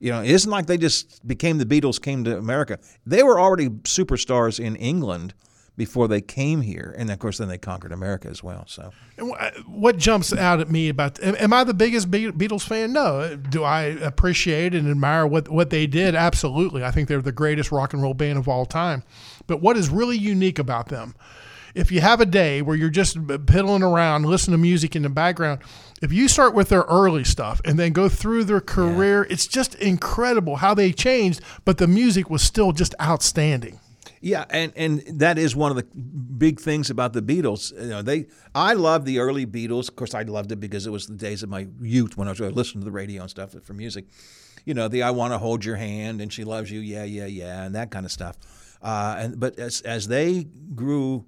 You 0.00 0.12
know, 0.12 0.22
it 0.22 0.30
isn't 0.30 0.50
like 0.50 0.66
they 0.66 0.76
just 0.76 1.26
became 1.26 1.58
the 1.58 1.64
Beatles, 1.64 2.00
came 2.00 2.24
to 2.24 2.36
America. 2.36 2.78
They 3.06 3.22
were 3.22 3.40
already 3.40 3.70
superstars 3.70 4.60
in 4.60 4.76
England 4.76 5.32
before 5.76 6.06
they 6.06 6.20
came 6.20 6.60
here, 6.60 6.94
and 6.96 7.10
of 7.10 7.18
course, 7.18 7.38
then 7.38 7.48
they 7.48 7.58
conquered 7.58 7.90
America 7.92 8.28
as 8.28 8.42
well. 8.44 8.64
So, 8.68 8.92
And 9.18 9.32
uh, 9.38 9.50
What 9.66 9.96
jumps 9.96 10.32
out 10.32 10.60
at 10.60 10.70
me 10.70 10.88
about 10.88 11.20
am, 11.22 11.34
am 11.36 11.52
I 11.52 11.64
the 11.64 11.74
biggest 11.74 12.10
Beatles 12.10 12.62
fan? 12.62 12.92
No. 12.92 13.20
Uh, 13.20 13.36
do 13.36 13.64
I 13.64 13.82
appreciate 13.82 14.74
and 14.74 14.88
admire 14.88 15.26
what 15.26 15.48
what 15.48 15.70
they 15.70 15.86
did? 15.86 16.14
Absolutely. 16.14 16.84
I 16.84 16.90
think 16.90 17.08
they're 17.08 17.20
the 17.20 17.32
greatest 17.32 17.72
rock 17.72 17.92
and 17.92 18.02
roll 18.02 18.14
band 18.14 18.38
of 18.38 18.48
all 18.48 18.66
time. 18.66 19.02
But 19.46 19.60
what 19.60 19.76
is 19.76 19.88
really 19.88 20.16
unique 20.16 20.58
about 20.58 20.88
them? 20.88 21.14
If 21.74 21.90
you 21.90 22.00
have 22.02 22.20
a 22.20 22.26
day 22.26 22.62
where 22.62 22.76
you're 22.76 22.88
just 22.88 23.18
piddling 23.46 23.82
around, 23.82 24.26
listen 24.26 24.52
to 24.52 24.58
music 24.58 24.94
in 24.94 25.02
the 25.02 25.08
background, 25.08 25.60
if 26.00 26.12
you 26.12 26.28
start 26.28 26.54
with 26.54 26.68
their 26.68 26.82
early 26.82 27.24
stuff 27.24 27.60
and 27.64 27.76
then 27.76 27.92
go 27.92 28.08
through 28.08 28.44
their 28.44 28.60
career, 28.60 29.26
it's 29.28 29.48
just 29.48 29.74
incredible 29.76 30.56
how 30.56 30.72
they 30.72 30.92
changed, 30.92 31.40
but 31.64 31.78
the 31.78 31.88
music 31.88 32.30
was 32.30 32.42
still 32.42 32.70
just 32.70 32.94
outstanding. 33.02 33.80
Yeah, 34.24 34.46
and, 34.48 34.72
and 34.74 35.20
that 35.20 35.36
is 35.36 35.54
one 35.54 35.70
of 35.70 35.76
the 35.76 35.84
big 35.84 36.58
things 36.58 36.88
about 36.88 37.12
the 37.12 37.20
Beatles. 37.20 37.78
You 37.78 37.88
know, 37.88 38.00
they 38.00 38.24
I 38.54 38.72
love 38.72 39.04
the 39.04 39.18
early 39.18 39.44
Beatles. 39.44 39.90
Of 39.90 39.96
course, 39.96 40.14
I 40.14 40.22
loved 40.22 40.50
it 40.50 40.56
because 40.56 40.86
it 40.86 40.90
was 40.90 41.06
the 41.06 41.14
days 41.14 41.42
of 41.42 41.50
my 41.50 41.68
youth 41.82 42.16
when 42.16 42.26
I 42.26 42.30
was 42.30 42.40
listening 42.40 42.80
to 42.80 42.86
the 42.86 42.90
radio 42.90 43.20
and 43.20 43.30
stuff 43.30 43.54
for 43.62 43.74
music. 43.74 44.06
You 44.64 44.72
know, 44.72 44.88
the 44.88 45.02
"I 45.02 45.10
Want 45.10 45.34
to 45.34 45.38
Hold 45.38 45.62
Your 45.62 45.76
Hand" 45.76 46.22
and 46.22 46.32
"She 46.32 46.42
Loves 46.42 46.70
You," 46.70 46.80
yeah, 46.80 47.04
yeah, 47.04 47.26
yeah, 47.26 47.64
and 47.64 47.74
that 47.74 47.90
kind 47.90 48.06
of 48.06 48.12
stuff. 48.12 48.38
Uh, 48.80 49.16
and 49.18 49.38
but 49.38 49.58
as 49.58 49.82
as 49.82 50.08
they 50.08 50.44
grew, 50.74 51.26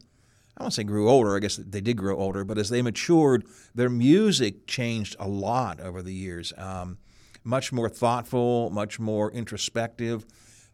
I 0.57 0.63
won't 0.63 0.73
say 0.73 0.83
grew 0.83 1.11
older. 1.11 1.37
I 1.37 1.41
guess 1.41 1.57
they 1.57 1.83
did 1.83 1.99
grow 1.99 2.17
older, 2.17 2.45
but 2.45 2.57
as 2.57 2.71
they 2.71 2.81
matured, 2.81 3.45
their 3.75 3.91
music 3.91 4.67
changed 4.67 5.17
a 5.21 5.29
lot 5.29 5.81
over 5.81 6.01
the 6.01 6.15
years. 6.15 6.55
Um, 6.57 6.97
much 7.45 7.75
more 7.75 7.91
thoughtful, 7.91 8.71
much 8.71 8.99
more 8.99 9.31
introspective. 9.33 10.25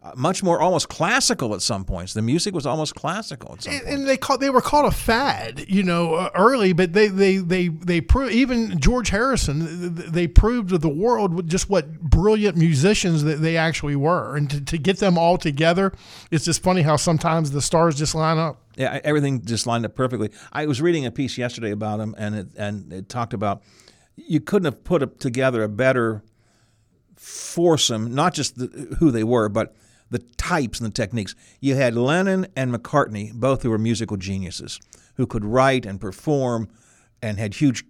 Uh, 0.05 0.11
much 0.17 0.43
more 0.43 0.61
almost 0.61 0.89
classical 0.89 1.55
at 1.55 1.63
some 1.63 1.85
points. 1.85 2.13
The 2.13 2.23
music 2.23 2.57
was 2.57 2.67
almost 2.67 2.97
classical 2.97 3.53
at 3.53 3.63
some 3.63 3.73
and, 3.73 3.83
and 3.87 4.09
they 4.09 4.17
called 4.17 4.41
they 4.41 4.51
were 4.51 4.61
called 4.61 4.87
a 4.87 4.91
fad, 4.91 5.65
you 5.69 5.85
know, 5.85 6.15
uh, 6.15 6.31
early. 6.35 6.73
But 6.73 6.93
they 6.93 7.07
they 7.07 7.37
they 7.37 7.69
they 7.69 8.01
proved 8.01 8.33
even 8.33 8.81
George 8.81 9.11
Harrison. 9.11 9.61
th- 9.61 9.97
th- 9.97 10.11
They 10.11 10.27
proved 10.27 10.71
to 10.71 10.79
the 10.79 10.89
world 10.89 11.47
just 11.49 11.71
what 11.71 12.01
brilliant 12.01 12.57
musicians 12.57 13.23
that 13.23 13.37
they 13.43 13.57
actually 13.57 13.95
were, 13.95 14.37
and 14.37 14.51
to, 14.51 14.61
to 14.63 14.77
get 14.77 14.99
them 14.99 15.17
all 15.17 15.39
together, 15.39 15.93
it's 16.33 16.45
just 16.45 16.65
funny 16.65 16.83
how 16.83 16.97
sometimes 16.97 17.53
the 17.53 17.63
stars 17.63 17.95
just 17.95 18.17
line 18.17 18.39
up. 18.39 18.61
Yeah, 18.77 18.99
everything 19.05 19.45
just 19.45 19.69
lined 19.69 19.85
up 19.85 19.95
perfectly. 19.95 20.31
I 20.53 20.67
was 20.67 20.83
reading 20.83 21.07
a 21.07 21.13
piece 21.13 21.39
yesterday 21.39 21.71
about 21.71 21.99
them, 21.99 22.17
and 22.19 22.35
it 22.35 22.49
and 22.57 22.93
it 22.93 23.09
talked 23.09 23.35
about 23.35 23.63
you 24.17 24.41
couldn't 24.41 24.65
have 24.65 24.83
put 24.83 25.01
a, 25.05 25.07
together 25.07 25.63
a 25.63 25.69
better 25.69 26.25
foursome, 27.17 28.13
not 28.13 28.35
just 28.35 28.59
the, 28.59 28.97
who 28.99 29.13
they 29.13 29.23
were, 29.23 29.49
but 29.49 29.77
the 30.13 30.21
types 30.37 30.79
and 30.81 30.87
the 30.87 30.95
techniques. 30.95 31.35
You 31.61 31.75
had 31.75 31.95
Lennon 31.97 32.47
and 32.55 32.73
McCartney, 32.73 33.33
both 33.33 33.63
who 33.63 33.71
were 33.71 33.79
musical 33.79 34.17
geniuses, 34.17 34.79
who 35.17 35.27
could 35.27 35.45
write 35.45 35.85
and 35.85 36.01
perform, 36.01 36.69
and 37.21 37.39
had 37.39 37.55
huge. 37.55 37.85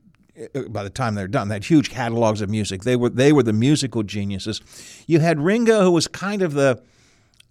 uh, 0.55 0.63
By 0.71 0.83
the 0.85 0.91
time 0.91 1.15
they're 1.15 1.29
done, 1.29 1.49
they 1.49 1.57
had 1.57 1.65
huge 1.65 1.91
catalogs 1.91 2.41
of 2.41 2.49
music. 2.49 2.83
They 2.85 2.97
were 2.97 3.11
they 3.11 3.33
were 3.33 3.43
the 3.43 3.53
musical 3.53 4.03
geniuses. 4.03 4.61
You 5.07 5.21
had 5.21 5.39
Ringo, 5.41 5.83
who 5.83 5.91
was 5.91 6.09
kind 6.09 6.43
of 6.43 6.55
the 6.55 6.83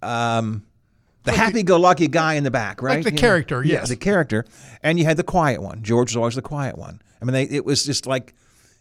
um, 0.02 0.64
the 1.24 1.32
happy-go-lucky 1.32 2.08
guy 2.08 2.34
in 2.34 2.42
the 2.42 2.50
back, 2.50 2.82
right? 2.82 3.04
the 3.04 3.10
You 3.10 3.14
know? 3.16 3.20
character, 3.20 3.62
yeah, 3.64 3.74
yes. 3.74 3.88
the 3.88 3.96
character. 3.96 4.44
And 4.82 4.98
you 4.98 5.04
had 5.04 5.16
the 5.16 5.22
quiet 5.22 5.62
one. 5.62 5.82
George 5.82 6.10
was 6.10 6.16
always 6.16 6.34
the 6.34 6.42
quiet 6.42 6.76
one. 6.76 7.00
I 7.20 7.24
mean, 7.24 7.34
they, 7.34 7.44
it 7.44 7.64
was 7.64 7.84
just 7.84 8.06
like 8.06 8.34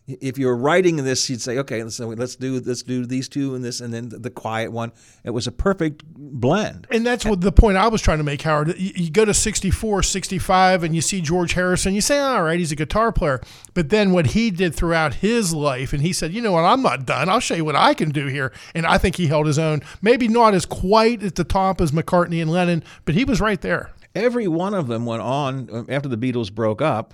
if 0.08 0.38
you 0.38 0.48
were 0.48 0.58
writing 0.58 0.98
this, 0.98 1.30
you'd 1.30 1.42
say, 1.42 1.60
okay, 1.60 1.84
let's 1.84 2.00
let's 2.00 2.36
do 2.36 2.60
let's 2.60 2.84
do 2.84 3.06
these 3.06 3.30
two 3.30 3.56
and 3.56 3.64
this, 3.64 3.82
and 3.82 3.94
then 3.94 4.10
the, 4.10 4.20
the 4.20 4.30
quiet 4.30 4.72
one. 4.72 4.92
It 5.24 5.30
was 5.30 5.48
a 5.48 5.52
perfect 5.52 6.04
blend. 6.06 6.88
And 6.90 7.06
that's 7.06 7.24
what 7.24 7.42
the 7.42 7.52
point 7.52 7.78
I 7.78 7.88
was 7.88 8.02
trying 8.02 8.18
to 8.18 8.24
make, 8.24 8.42
Howard. 8.42 8.80
You, 8.80 8.92
you 8.96 9.12
go 9.12 9.26
to 9.26 9.34
64, 9.34 10.04
65, 10.04 10.84
and 10.84 10.96
you 10.96 11.02
see 11.02 11.22
George 11.22 11.54
Harrison, 11.54 11.94
you 11.94 12.02
say, 12.02 12.20
all 12.20 12.44
right, 12.44 12.60
he's 12.60 12.72
a 12.72 12.76
guitar 12.76 13.12
player. 13.12 13.42
But 13.74 13.90
then 13.90 14.12
what 14.12 14.28
he 14.28 14.52
did 14.52 14.76
throughout 14.76 15.16
his 15.16 15.54
life, 15.54 15.94
and 15.94 16.02
he 16.02 16.14
said, 16.14 16.34
you 16.34 16.42
know 16.42 16.54
what, 16.54 16.64
I'm 16.64 16.82
not 16.82 17.06
done. 17.06 17.30
I'll 17.30 17.40
show 17.40 17.56
you 17.56 17.66
what 17.66 17.76
I 17.76 17.94
can 17.94 18.10
do 18.10 18.28
here. 18.28 18.52
And 18.74 18.86
I 18.86 18.98
think 18.98 19.16
he 19.16 19.28
held 19.28 19.46
his 19.46 19.60
own. 19.60 19.82
Maybe 20.02 20.28
not 20.28 20.54
as 20.54 20.66
quite 20.66 21.24
at 21.24 21.36
the 21.36 21.44
top 21.44 21.80
as 21.80 21.92
McCartney 21.92 22.42
and 22.42 22.52
Lennon, 22.52 22.84
but 23.06 23.16
he 23.16 23.24
was 23.24 23.40
right 23.40 23.62
there. 23.62 23.92
Every 24.14 24.48
one 24.48 24.74
of 24.74 24.88
them 24.88 25.06
went 25.06 25.22
on 25.22 25.70
uh, 25.72 25.84
after 25.88 26.10
the 26.10 26.18
Beatles 26.18 26.52
broke 26.52 26.82
up, 26.82 27.14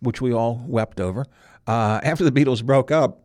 which 0.00 0.20
we 0.20 0.32
all 0.32 0.62
wept 0.66 1.00
over. 1.00 1.24
Uh, 1.66 2.00
after 2.02 2.24
the 2.28 2.32
Beatles 2.32 2.64
broke 2.64 2.90
up, 2.90 3.22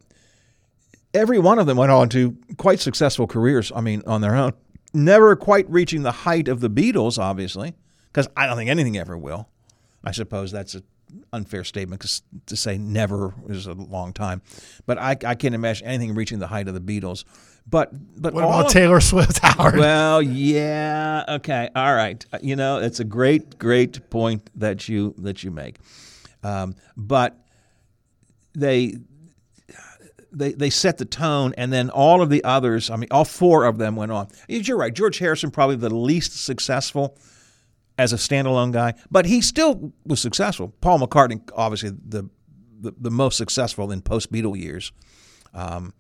every 1.13 1.39
one 1.39 1.59
of 1.59 1.65
them 1.67 1.77
went 1.77 1.91
on 1.91 2.09
to 2.09 2.37
quite 2.57 2.79
successful 2.79 3.27
careers. 3.27 3.71
I 3.75 3.81
mean, 3.81 4.03
on 4.07 4.21
their 4.21 4.35
own, 4.35 4.53
never 4.93 5.35
quite 5.35 5.69
reaching 5.69 6.03
the 6.03 6.11
height 6.11 6.47
of 6.47 6.59
the 6.61 6.69
Beatles, 6.69 7.17
obviously, 7.19 7.75
because 8.07 8.27
I 8.37 8.47
don't 8.47 8.57
think 8.57 8.69
anything 8.69 8.97
ever 8.97 9.17
will. 9.17 9.49
I 10.03 10.11
suppose 10.11 10.51
that's 10.51 10.75
an 10.75 10.83
unfair 11.33 11.63
statement 11.63 12.01
'cause 12.01 12.21
to 12.45 12.55
say 12.55 12.77
never 12.77 13.33
is 13.49 13.65
a 13.67 13.73
long 13.73 14.13
time, 14.13 14.41
but 14.85 14.97
I, 14.97 15.17
I 15.25 15.35
can't 15.35 15.55
imagine 15.55 15.87
anything 15.87 16.15
reaching 16.15 16.39
the 16.39 16.47
height 16.47 16.67
of 16.67 16.73
the 16.73 16.79
Beatles. 16.79 17.25
But 17.69 17.91
but 18.19 18.33
What 18.33 18.45
about 18.45 18.65
of- 18.67 18.71
Taylor 18.71 18.99
Swift, 19.01 19.39
Howard? 19.43 19.75
Well, 19.77 20.21
yeah, 20.21 21.25
okay, 21.27 21.69
all 21.75 21.93
right. 21.93 22.25
You 22.41 22.55
know, 22.55 22.77
it's 22.77 22.99
a 22.99 23.03
great, 23.03 23.59
great 23.59 24.09
point 24.09 24.49
that 24.55 24.87
you 24.87 25.13
that 25.19 25.43
you 25.43 25.51
make. 25.51 25.77
Um, 26.43 26.75
but 26.95 27.37
they 28.59 28.97
they 30.31 30.53
they 30.53 30.69
set 30.69 30.97
the 30.97 31.05
tone, 31.05 31.53
and 31.57 31.71
then 31.73 31.89
all 31.89 32.21
of 32.21 32.29
the 32.29 32.43
others. 32.43 32.89
I 32.89 32.95
mean, 32.95 33.09
all 33.11 33.25
four 33.25 33.65
of 33.65 33.77
them 33.77 33.95
went 33.95 34.11
on. 34.11 34.27
You're 34.47 34.77
right. 34.77 34.93
George 34.93 35.19
Harrison 35.19 35.51
probably 35.51 35.75
the 35.75 35.93
least 35.93 36.43
successful 36.43 37.17
as 37.97 38.13
a 38.13 38.15
standalone 38.15 38.71
guy, 38.71 38.93
but 39.11 39.25
he 39.25 39.41
still 39.41 39.93
was 40.05 40.21
successful. 40.21 40.73
Paul 40.81 40.99
McCartney, 40.99 41.41
obviously 41.55 41.89
the 41.89 42.29
the, 42.81 42.93
the 42.97 43.11
most 43.11 43.37
successful 43.37 43.91
in 43.91 44.01
post 44.01 44.31
Beatle 44.31 44.57
years. 44.57 44.91
Um, 45.53 45.93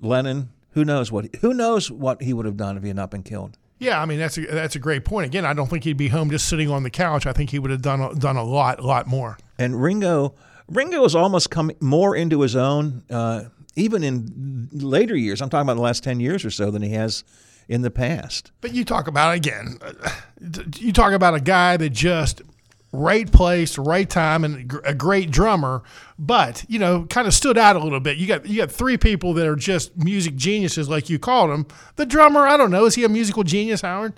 Lennon, 0.00 0.50
who 0.70 0.84
knows 0.84 1.10
what 1.12 1.34
who 1.36 1.52
knows 1.52 1.90
what 1.90 2.22
he 2.22 2.32
would 2.32 2.46
have 2.46 2.56
done 2.56 2.76
if 2.76 2.82
he 2.82 2.88
had 2.88 2.96
not 2.96 3.10
been 3.10 3.22
killed. 3.22 3.58
Yeah, 3.78 4.00
I 4.00 4.06
mean 4.06 4.18
that's 4.18 4.38
a 4.38 4.46
that's 4.46 4.76
a 4.76 4.78
great 4.78 5.04
point. 5.04 5.26
Again, 5.26 5.44
I 5.44 5.52
don't 5.52 5.68
think 5.68 5.84
he'd 5.84 5.96
be 5.96 6.08
home 6.08 6.30
just 6.30 6.48
sitting 6.48 6.70
on 6.70 6.82
the 6.82 6.90
couch. 6.90 7.26
I 7.26 7.32
think 7.32 7.50
he 7.50 7.58
would 7.58 7.70
have 7.70 7.82
done 7.82 8.00
a, 8.00 8.14
done 8.14 8.36
a 8.36 8.44
lot, 8.44 8.82
lot 8.82 9.06
more. 9.06 9.36
And 9.58 9.80
Ringo, 9.80 10.34
Ringo 10.68 11.02
has 11.02 11.14
almost 11.14 11.50
come 11.50 11.70
more 11.80 12.16
into 12.16 12.40
his 12.40 12.56
own, 12.56 13.02
uh, 13.10 13.44
even 13.76 14.02
in 14.02 14.68
later 14.72 15.16
years. 15.16 15.42
I'm 15.42 15.50
talking 15.50 15.66
about 15.66 15.74
the 15.74 15.82
last 15.82 16.02
ten 16.02 16.20
years 16.20 16.44
or 16.44 16.50
so 16.50 16.70
than 16.70 16.82
he 16.82 16.90
has 16.90 17.24
in 17.68 17.82
the 17.82 17.90
past. 17.90 18.52
But 18.60 18.74
you 18.74 18.84
talk 18.84 19.06
about 19.08 19.34
again, 19.34 19.78
you 20.78 20.92
talk 20.92 21.12
about 21.12 21.34
a 21.34 21.40
guy 21.40 21.76
that 21.76 21.90
just 21.90 22.42
right 22.92 23.30
place, 23.30 23.76
right 23.76 24.08
time, 24.08 24.44
and 24.44 24.72
a 24.84 24.94
great 24.94 25.30
drummer. 25.30 25.82
But 26.18 26.64
you 26.68 26.78
know, 26.78 27.04
kind 27.04 27.26
of 27.26 27.34
stood 27.34 27.58
out 27.58 27.76
a 27.76 27.80
little 27.80 28.00
bit. 28.00 28.16
You 28.16 28.26
got 28.26 28.46
you 28.46 28.58
got 28.58 28.70
three 28.70 28.96
people 28.96 29.34
that 29.34 29.46
are 29.46 29.56
just 29.56 29.96
music 29.96 30.36
geniuses, 30.36 30.88
like 30.88 31.10
you 31.10 31.18
called 31.18 31.50
them. 31.50 31.66
The 31.96 32.06
drummer, 32.06 32.46
I 32.46 32.56
don't 32.56 32.70
know, 32.70 32.86
is 32.86 32.94
he 32.94 33.04
a 33.04 33.08
musical 33.08 33.42
genius, 33.42 33.82
Howard? 33.82 34.14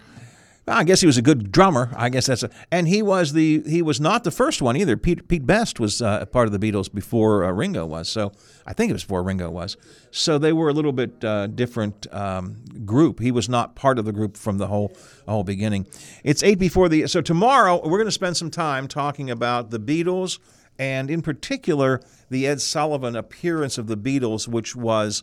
I 0.69 0.83
guess 0.83 1.01
he 1.01 1.07
was 1.07 1.17
a 1.17 1.23
good 1.23 1.53
drummer. 1.53 1.93
I 1.97 2.09
guess 2.09 2.27
that's 2.27 2.43
a, 2.43 2.51
and 2.73 2.89
he 2.89 3.01
was 3.01 3.33
the 3.33 3.63
he 3.67 3.83
was 3.83 4.01
not 4.01 4.25
the 4.25 4.33
first 4.33 4.61
one 4.61 4.77
either. 4.77 4.97
Pete 4.97 5.29
Pete 5.29 5.47
Best 5.47 5.79
was 5.79 6.03
uh, 6.03 6.27
part 6.27 6.49
of 6.49 6.59
the 6.59 6.59
Beatles 6.59 6.93
before 6.93 7.45
uh, 7.45 7.53
Ringo 7.53 7.87
was. 7.87 8.09
So 8.09 8.33
I 8.67 8.73
think 8.73 8.91
it 8.91 8.93
was 8.93 9.05
before 9.05 9.23
Ringo 9.23 9.49
was. 9.49 9.77
So 10.11 10.39
they 10.39 10.53
were 10.53 10.69
a 10.69 10.73
little 10.73 10.93
bit 10.93 11.25
uh, 11.25 11.47
different 11.47 12.13
um, 12.13 12.57
group. 12.85 13.21
He 13.21 13.31
was 13.31 13.49
not 13.49 13.77
part 13.77 13.99
of 13.99 14.07
the 14.07 14.13
group 14.13 14.37
from 14.37 14.59
the 14.59 14.67
whole 14.67 14.97
whole 15.29 15.45
beginning. 15.45 15.87
It's 16.25 16.43
eight 16.43 16.59
before 16.59 16.89
the 16.89 17.07
so 17.07 17.21
tomorrow 17.21 17.81
we're 17.85 17.99
going 17.99 18.07
to 18.07 18.13
spend 18.13 18.37
some 18.37 18.51
time 18.51 18.89
talking 18.89 19.31
about 19.31 19.71
the 19.71 19.79
Beatles 19.79 20.41
and 20.79 21.11
in 21.11 21.23
particular, 21.23 22.01
the 22.29 22.47
Ed 22.47 22.61
Sullivan 22.61 23.17
appearance 23.17 23.79
of 23.79 23.87
the 23.87 23.97
Beatles, 23.97 24.47
which 24.47 24.77
was 24.77 25.23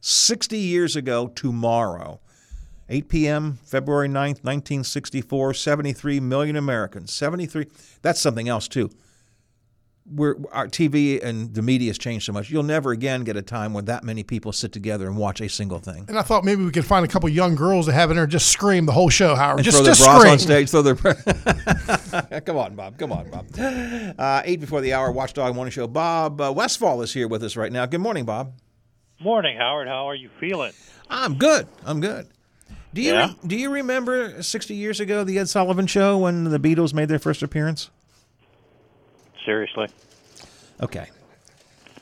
60 0.00 0.56
years 0.56 0.96
ago 0.96 1.28
tomorrow. 1.28 2.20
8 2.88 3.08
p.m., 3.08 3.58
February 3.64 4.08
9th, 4.08 4.42
1964, 4.44 5.54
73 5.54 6.20
million 6.20 6.56
Americans. 6.56 7.12
73, 7.12 7.66
that's 8.02 8.20
something 8.20 8.48
else 8.48 8.66
too. 8.66 8.90
We're, 10.10 10.36
our 10.52 10.68
TV 10.68 11.22
and 11.22 11.52
the 11.52 11.60
media 11.60 11.90
has 11.90 11.98
changed 11.98 12.24
so 12.24 12.32
much. 12.32 12.48
You'll 12.48 12.62
never 12.62 12.92
again 12.92 13.24
get 13.24 13.36
a 13.36 13.42
time 13.42 13.74
when 13.74 13.84
that 13.86 14.04
many 14.04 14.22
people 14.22 14.52
sit 14.52 14.72
together 14.72 15.06
and 15.06 15.18
watch 15.18 15.42
a 15.42 15.50
single 15.50 15.80
thing. 15.80 16.06
And 16.08 16.18
I 16.18 16.22
thought 16.22 16.44
maybe 16.44 16.64
we 16.64 16.70
could 16.70 16.86
find 16.86 17.04
a 17.04 17.08
couple 17.08 17.28
young 17.28 17.54
girls 17.54 17.84
to 17.86 17.92
have 17.92 18.10
in 18.10 18.16
there 18.16 18.24
and 18.24 18.32
just 18.32 18.48
scream 18.48 18.86
the 18.86 18.92
whole 18.92 19.10
show, 19.10 19.34
Howard. 19.34 19.58
And 19.58 19.64
just 19.66 19.76
throw 19.76 19.84
their 19.84 19.92
just 19.92 20.04
bras 20.04 20.20
scream. 20.20 20.32
on 20.32 20.38
stage. 20.38 20.70
Throw 20.70 20.80
their. 20.80 22.40
Come 22.40 22.56
on, 22.56 22.74
Bob. 22.74 22.96
Come 22.96 23.12
on, 23.12 23.28
Bob. 23.30 23.46
Uh, 24.18 24.40
eight 24.46 24.60
before 24.60 24.80
the 24.80 24.94
hour, 24.94 25.12
Watchdog 25.12 25.54
Morning 25.54 25.72
Show. 25.72 25.86
Bob 25.86 26.40
uh, 26.40 26.50
Westfall 26.56 27.02
is 27.02 27.12
here 27.12 27.28
with 27.28 27.44
us 27.44 27.54
right 27.54 27.70
now. 27.70 27.84
Good 27.84 28.00
morning, 28.00 28.24
Bob. 28.24 28.54
Morning, 29.20 29.58
Howard. 29.58 29.88
How 29.88 30.08
are 30.08 30.14
you 30.14 30.30
feeling? 30.40 30.72
I'm 31.10 31.36
good. 31.36 31.66
I'm 31.84 32.00
good. 32.00 32.28
Do 32.94 33.02
you 33.02 33.12
Yeah? 33.12 33.32
do 33.46 33.56
you 33.56 33.70
remember 33.70 34.42
60 34.42 34.74
years 34.74 35.00
ago 35.00 35.24
the 35.24 35.38
Ed 35.38 35.48
Sullivan 35.48 35.86
Show 35.86 36.18
when 36.18 36.44
the 36.44 36.58
Beatles 36.58 36.94
made 36.94 37.08
their 37.08 37.18
first 37.18 37.42
appearance? 37.42 37.90
Seriously? 39.44 39.88
Okay. 40.80 41.06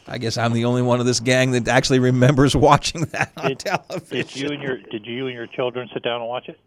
I 0.08 0.18
guess 0.18 0.38
I'm 0.38 0.52
the 0.52 0.64
only 0.64 0.82
one 0.82 1.00
of 1.00 1.06
this 1.06 1.18
gang 1.20 1.50
that 1.52 1.66
actually 1.68 1.98
remembers 1.98 2.54
watching 2.56 3.02
that 3.06 3.32
on 3.36 3.48
Did, 3.48 3.58
television. 3.60 4.08
did 4.08 4.36
you 4.36 4.48
and 4.50 4.62
your 4.62 4.76
did 4.78 5.06
you 5.06 5.26
and 5.26 5.34
your 5.34 5.46
children 5.48 5.88
sit 5.92 6.02
down 6.02 6.20
and 6.20 6.28
watch 6.28 6.48
it? 6.48 6.58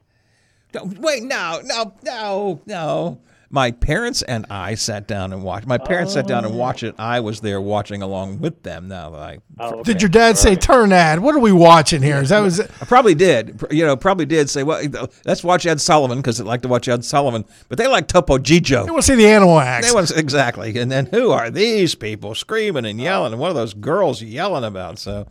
Don't- 0.72 0.98
Wait, 1.00 1.24
no, 1.24 1.62
no, 1.64 1.94
no, 2.04 2.62
no. 2.66 3.20
My 3.52 3.72
parents 3.72 4.22
and 4.22 4.46
I 4.52 4.76
sat 4.76 5.08
down 5.08 5.34
and 5.34 5.42
watched. 5.44 5.66
My 5.66 5.80
parents 5.80 6.14
sat 6.14 6.28
down 6.28 6.46
and 6.46 6.56
watched 6.56 6.84
it. 6.84 6.94
I 7.00 7.20
was 7.20 7.42
there 7.42 7.60
watching 7.60 8.04
along 8.04 8.40
with 8.42 8.62
them. 8.62 8.88
Now 8.88 9.10
that 9.10 9.20
I 9.20 9.38
Oh, 9.60 9.82
Did 9.84 10.02
your 10.04 10.10
dad 10.10 10.38
say, 10.38 10.56
"Turn 10.56 10.92
ad"? 10.94 11.20
What 11.20 11.34
are 11.36 11.40
we 11.40 11.52
watching 11.52 12.02
here? 12.04 12.18
Is 12.22 12.30
that 12.30 12.42
was 12.42 12.60
I 12.62 12.86
probably 12.86 13.16
did. 13.16 13.62
You 13.72 13.86
know, 13.88 13.98
probably 13.98 14.26
did 14.28 14.50
say, 14.52 14.62
"Well, 14.64 14.86
let's 15.26 15.44
watch 15.44 15.66
Ed 15.66 15.82
Sullivan" 15.82 16.20
because 16.20 16.38
they 16.38 16.44
like 16.44 16.62
to 16.62 16.68
watch 16.68 16.88
Ed 16.88 17.04
Sullivan, 17.04 17.44
but 17.70 17.78
they 17.80 17.88
like 17.88 18.08
Topo 18.08 18.38
Gigio. 18.38 18.86
They 18.86 18.92
want 18.92 19.04
to 19.04 19.12
see 19.12 19.16
the 19.16 19.28
animal 19.28 19.60
acts. 19.60 19.88
They 19.90 19.96
want 19.96 20.12
exactly. 20.16 20.78
And 20.78 20.92
then 20.92 21.08
who 21.08 21.32
are 21.32 21.50
these 21.50 21.96
people 21.96 22.36
screaming 22.36 22.86
and 22.86 23.02
yelling? 23.02 23.34
And 23.34 23.42
what 23.42 23.50
are 23.52 23.56
those 23.56 23.74
girls 23.74 24.22
yelling 24.22 24.64
about? 24.64 25.00
So, 25.00 25.26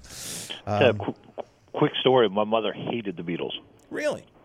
Uh, 0.66 0.90
um, 0.90 0.98
qu- 0.98 1.14
quick 1.72 1.92
story: 2.00 2.28
My 2.28 2.44
mother 2.44 2.72
hated 2.72 3.16
the 3.16 3.22
Beatles. 3.22 3.52
really, 3.90 4.24
Yeah, 4.24 4.37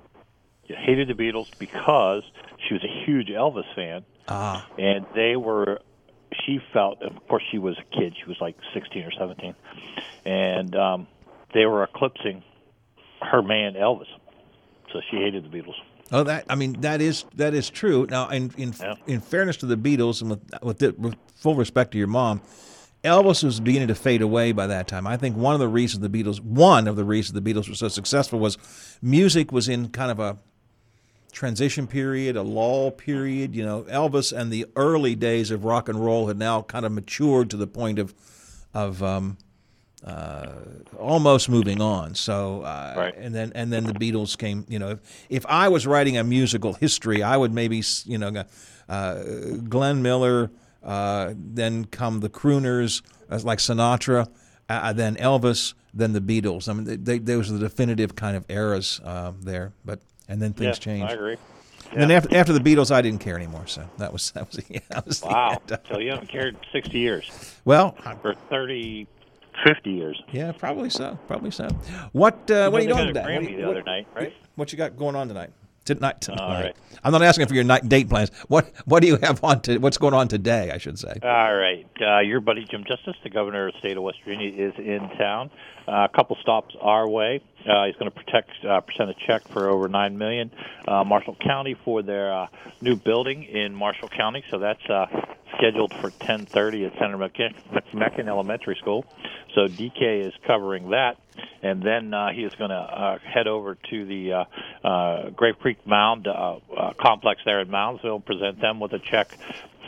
hated 0.67 1.07
the 1.07 1.13
Beatles 1.13 1.47
because 1.59 2.23
she 2.67 2.73
was 2.73 2.83
a 2.83 3.05
huge 3.05 3.27
Elvis 3.27 3.73
fan, 3.75 4.05
ah, 4.27 4.67
and 4.77 5.05
they 5.15 5.35
were. 5.35 5.79
She 6.45 6.59
felt, 6.73 7.03
of 7.03 7.27
course, 7.27 7.43
she 7.51 7.59
was 7.59 7.77
a 7.77 7.95
kid. 7.95 8.15
She 8.19 8.27
was 8.27 8.37
like 8.41 8.55
sixteen 8.73 9.03
or 9.03 9.11
seventeen, 9.11 9.55
and 10.25 10.75
um, 10.75 11.07
they 11.53 11.65
were 11.65 11.83
eclipsing 11.83 12.43
her 13.21 13.41
man 13.41 13.73
Elvis. 13.73 14.07
So 14.91 15.01
she 15.09 15.17
hated 15.17 15.49
the 15.49 15.55
Beatles. 15.55 15.75
Oh, 16.11 16.23
that 16.23 16.45
I 16.49 16.55
mean 16.55 16.81
that 16.81 17.01
is 17.01 17.25
that 17.35 17.53
is 17.53 17.69
true. 17.69 18.07
Now, 18.09 18.29
in 18.29 18.51
in 18.57 18.73
in 19.07 19.21
fairness 19.21 19.57
to 19.57 19.65
the 19.65 19.77
Beatles, 19.77 20.21
and 20.21 20.29
with 20.29 20.41
with, 20.61 20.79
the, 20.79 20.95
with 20.97 21.15
full 21.35 21.55
respect 21.55 21.91
to 21.93 21.97
your 21.97 22.07
mom, 22.07 22.41
Elvis 23.03 23.43
was 23.43 23.59
beginning 23.59 23.87
to 23.89 23.95
fade 23.95 24.21
away 24.21 24.51
by 24.51 24.67
that 24.67 24.87
time. 24.87 25.07
I 25.07 25.17
think 25.17 25.35
one 25.35 25.53
of 25.53 25.59
the 25.59 25.67
reasons 25.67 26.01
the 26.01 26.09
Beatles, 26.09 26.39
one 26.39 26.87
of 26.87 26.95
the 26.95 27.03
reasons 27.03 27.39
the 27.39 27.53
Beatles 27.53 27.67
were 27.67 27.75
so 27.75 27.87
successful 27.87 28.39
was 28.39 28.57
music 29.01 29.51
was 29.51 29.67
in 29.67 29.89
kind 29.89 30.11
of 30.11 30.19
a 30.19 30.37
transition 31.33 31.87
period, 31.87 32.37
a 32.37 32.41
lull 32.41 32.91
period. 32.91 33.55
You 33.55 33.65
know, 33.65 33.83
Elvis 33.83 34.31
and 34.31 34.51
the 34.51 34.65
early 34.75 35.15
days 35.15 35.51
of 35.51 35.65
rock 35.65 35.89
and 35.89 36.03
roll 36.03 36.27
had 36.27 36.37
now 36.37 36.61
kind 36.61 36.85
of 36.85 36.91
matured 36.91 37.49
to 37.49 37.57
the 37.57 37.67
point 37.67 37.99
of 37.99 38.13
of 38.73 39.03
um, 39.03 39.37
uh, 40.05 40.53
almost 40.97 41.49
moving 41.49 41.81
on. 41.81 42.15
So, 42.15 42.61
uh, 42.61 43.11
and 43.17 43.33
then 43.33 43.51
and 43.55 43.71
then 43.71 43.83
the 43.83 43.93
Beatles 43.93 44.37
came. 44.37 44.65
You 44.69 44.79
know, 44.79 44.89
if, 44.89 44.99
if 45.29 45.45
I 45.47 45.69
was 45.69 45.85
writing 45.85 46.17
a 46.17 46.23
musical 46.23 46.73
history, 46.73 47.23
I 47.23 47.37
would 47.37 47.53
maybe 47.53 47.83
you 48.05 48.17
know, 48.17 48.43
uh, 48.87 49.23
Glenn 49.67 50.01
Miller, 50.01 50.51
uh, 50.83 51.33
then 51.35 51.85
come 51.85 52.19
the 52.19 52.29
crooners 52.29 53.01
uh, 53.29 53.39
like 53.43 53.59
Sinatra, 53.59 54.27
uh, 54.69 54.93
then 54.93 55.15
Elvis, 55.15 55.73
then 55.93 56.13
the 56.13 56.21
Beatles. 56.21 56.67
I 56.67 56.73
mean, 56.73 56.83
they, 56.83 56.95
they, 56.97 57.17
those 57.19 57.49
are 57.49 57.53
the 57.53 57.59
definitive 57.59 58.15
kind 58.15 58.35
of 58.35 58.45
eras 58.49 58.99
uh, 59.03 59.31
there. 59.41 59.73
But 59.85 60.01
and 60.27 60.41
then 60.41 60.53
things 60.53 60.77
Yeah, 60.77 60.83
changed. 60.83 61.11
I 61.11 61.13
agree. 61.15 61.37
And 61.91 62.01
then 62.01 62.11
after, 62.11 62.35
after 62.35 62.53
the 62.53 62.59
Beatles, 62.59 62.89
I 62.91 63.01
didn't 63.01 63.19
care 63.19 63.35
anymore. 63.35 63.67
So 63.67 63.87
that 63.97 64.11
was 64.11 64.31
that 64.31 64.47
was, 64.47 64.63
yeah, 64.69 64.79
that 64.89 65.05
was 65.05 65.21
Wow. 65.21 65.61
So 65.91 65.99
you 65.99 66.11
haven't 66.11 66.29
cared 66.29 66.57
60 66.71 66.97
years. 66.97 67.29
Well, 67.65 67.95
for 68.21 68.33
30, 68.49 69.05
50 69.67 69.91
years. 69.91 70.21
Yeah, 70.31 70.51
probably 70.53 70.89
so. 70.89 71.19
Probably 71.27 71.51
so. 71.51 71.67
What 72.13 72.49
uh, 72.49 72.69
what 72.69 72.81
are 72.81 72.85
you 72.85 72.93
doing 72.93 73.07
today? 73.07 73.21
had 73.33 73.41
What, 73.43 73.51
you- 73.51 73.57
the 73.57 73.63
what- 73.67 73.71
other 73.77 73.83
night, 73.83 74.07
right? 74.15 74.33
What 74.55 74.71
you 74.71 74.77
got 74.77 74.97
going 74.97 75.15
on 75.15 75.27
tonight? 75.27 75.49
Tonight, 75.85 76.21
tonight. 76.21 76.39
All 76.39 76.49
right. 76.49 76.75
I'm 77.03 77.11
not 77.11 77.21
asking 77.23 77.47
for 77.47 77.55
your 77.55 77.65
night 77.65 77.89
date 77.89 78.07
plans. 78.07 78.31
What 78.47 78.71
what 78.85 79.01
do 79.01 79.07
you 79.07 79.17
have 79.17 79.43
on 79.43 79.59
to? 79.63 79.79
What's 79.79 79.97
going 79.97 80.13
on 80.13 80.29
today? 80.29 80.71
I 80.71 80.77
should 80.77 80.97
say. 80.97 81.13
All 81.21 81.55
right. 81.55 81.85
Uh, 81.99 82.19
your 82.19 82.39
buddy 82.39 82.63
Jim 82.63 82.85
Justice, 82.87 83.17
the 83.21 83.29
governor 83.29 83.67
of 83.67 83.73
the 83.73 83.79
state 83.79 83.97
of 83.97 84.03
West 84.03 84.19
Virginia, 84.23 84.49
is 84.49 84.73
in 84.77 85.09
town. 85.17 85.51
Uh, 85.85 86.07
a 86.09 86.15
couple 86.15 86.37
stops 86.41 86.73
our 86.79 87.09
way. 87.09 87.41
Uh, 87.67 87.85
he's 87.85 87.95
going 87.95 88.09
to 88.09 88.17
protect 88.17 88.51
uh, 88.63 88.79
present 88.79 89.09
a 89.09 89.13
check 89.27 89.45
for 89.49 89.67
over 89.67 89.89
nine 89.89 90.17
million. 90.17 90.51
Uh, 90.87 91.03
Marshall 91.03 91.35
County 91.41 91.75
for 91.83 92.01
their 92.01 92.33
uh, 92.33 92.47
new 92.79 92.95
building 92.95 93.43
in 93.43 93.75
Marshall 93.75 94.07
County. 94.07 94.41
So 94.49 94.59
that's 94.59 94.89
uh, 94.89 95.07
scheduled 95.63 95.93
for 96.01 96.09
10:30 96.11 96.87
at 96.87 96.93
Center 96.99 97.17
McMechen 97.17 98.27
Elementary 98.27 98.75
School. 98.75 99.05
So 99.55 99.67
DK 99.67 100.27
is 100.27 100.33
covering 100.45 100.89
that, 100.89 101.17
and 101.61 101.81
then 101.81 102.13
uh, 102.13 102.31
he 102.31 102.43
is 102.43 102.53
going 102.55 102.71
to 102.71 102.75
uh, 102.75 103.17
head 103.19 103.47
over 103.47 103.75
to 103.75 104.05
the 104.05 104.33
uh, 104.33 104.87
uh, 104.87 105.29
Grave 105.29 105.55
Creek 105.59 105.77
Mound 105.85 106.27
uh, 106.27 106.57
uh, 106.75 106.93
complex 106.99 107.41
there 107.45 107.61
in 107.61 107.69
Moundsville, 107.69 108.25
present 108.25 108.59
them 108.59 108.79
with 108.79 108.91
a 108.93 108.99
check 108.99 109.37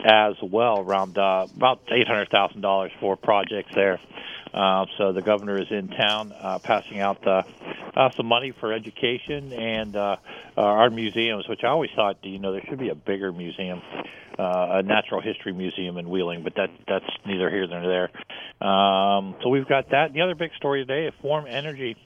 as 0.04 0.34
well, 0.42 0.80
around 0.80 1.18
uh, 1.18 1.46
about 1.54 1.80
eight 1.90 2.06
hundred 2.06 2.30
thousand 2.30 2.60
dollars 2.62 2.92
for 3.00 3.16
projects 3.16 3.72
there. 3.74 4.00
Uh, 4.52 4.86
so 4.96 5.12
the 5.12 5.22
governor 5.22 5.60
is 5.60 5.70
in 5.70 5.88
town, 5.88 6.32
uh, 6.32 6.58
passing 6.58 7.00
out 7.00 7.26
uh, 7.26 7.42
uh, 7.96 8.10
some 8.16 8.26
money 8.26 8.52
for 8.52 8.72
education 8.72 9.52
and 9.52 9.96
uh, 9.96 10.16
uh, 10.56 10.60
our 10.60 10.90
museums, 10.90 11.48
which 11.48 11.64
I 11.64 11.68
always 11.68 11.90
thought, 11.96 12.18
you 12.22 12.38
know, 12.38 12.52
there 12.52 12.62
should 12.68 12.78
be 12.78 12.90
a 12.90 12.94
bigger 12.94 13.32
museum, 13.32 13.80
uh, 14.38 14.66
a 14.70 14.82
natural 14.82 15.20
history 15.20 15.52
museum 15.52 15.96
in 15.96 16.08
Wheeling, 16.08 16.42
but 16.42 16.54
that 16.56 16.70
that's 16.86 17.06
neither 17.24 17.50
here 17.50 17.66
nor 17.66 17.86
there. 17.86 18.68
Um, 18.68 19.34
so 19.42 19.48
we've 19.48 19.68
got 19.68 19.90
that. 19.90 20.12
The 20.12 20.22
other 20.22 20.34
big 20.34 20.52
story 20.56 20.84
today: 20.84 21.06
is 21.06 21.14
Form 21.22 21.46
Energy 21.48 21.96